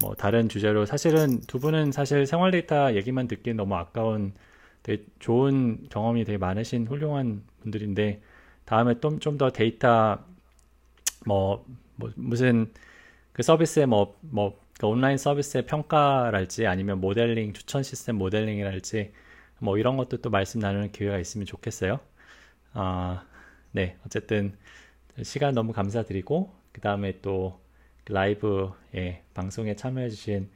[0.00, 4.34] 뭐 다른 주제로 사실은 두 분은 사실 생활 데이터 얘기만 듣기엔 너무 아까운
[4.82, 8.22] 되게 좋은 경험이 되게 많으신 훌륭한 분들인데
[8.64, 10.18] 다음에 좀 좀 더 데이터
[11.26, 11.64] 뭐,
[11.96, 12.72] 뭐 무슨
[13.32, 19.12] 그 서비스의 뭐, 뭐, 그 온라인 서비스의 평가랄지 아니면 모델링, 추천 시스템 모델링이랄지
[19.60, 22.00] 뭐 이런 것도 또 말씀 나누는 기회가 있으면 좋겠어요.
[22.74, 23.26] 아,
[23.72, 23.96] 네.
[24.06, 24.56] 어쨌든
[25.22, 27.60] 시간 너무 감사드리고 그 다음에 또
[28.08, 30.50] 라이브 예, 방송에 참여해주신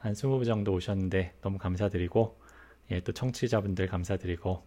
[0.00, 2.37] 한 20분 정도 오셨는데 너무 감사드리고
[2.90, 4.64] 예, 또 청취자분들 감사드리고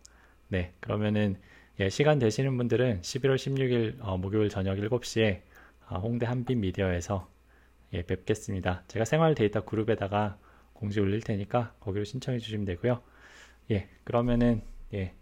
[0.49, 1.37] 네 그러면은
[1.79, 5.41] 예, 시간 되시는 분들은 11월 16일 어, 목요일 저녁 7시에
[5.89, 7.27] 어, 홍대 한빛 미디어에서
[7.93, 8.83] 예, 뵙겠습니다.
[8.87, 10.37] 제가 생활 데이터 그룹에다가
[10.73, 13.01] 공지 올릴 테니까 거기로 신청해 주시면 되고요.
[13.71, 14.61] 예, 그러면은
[14.93, 15.13] 예,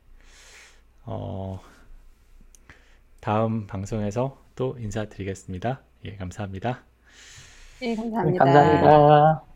[1.05, 1.59] 어,
[3.19, 5.81] 다음 방송에서 또 인사드리겠습니다.
[6.05, 6.83] 예, 감사합니다.
[7.81, 8.45] 예, 감사합니다.
[8.45, 9.43] 감사합니다.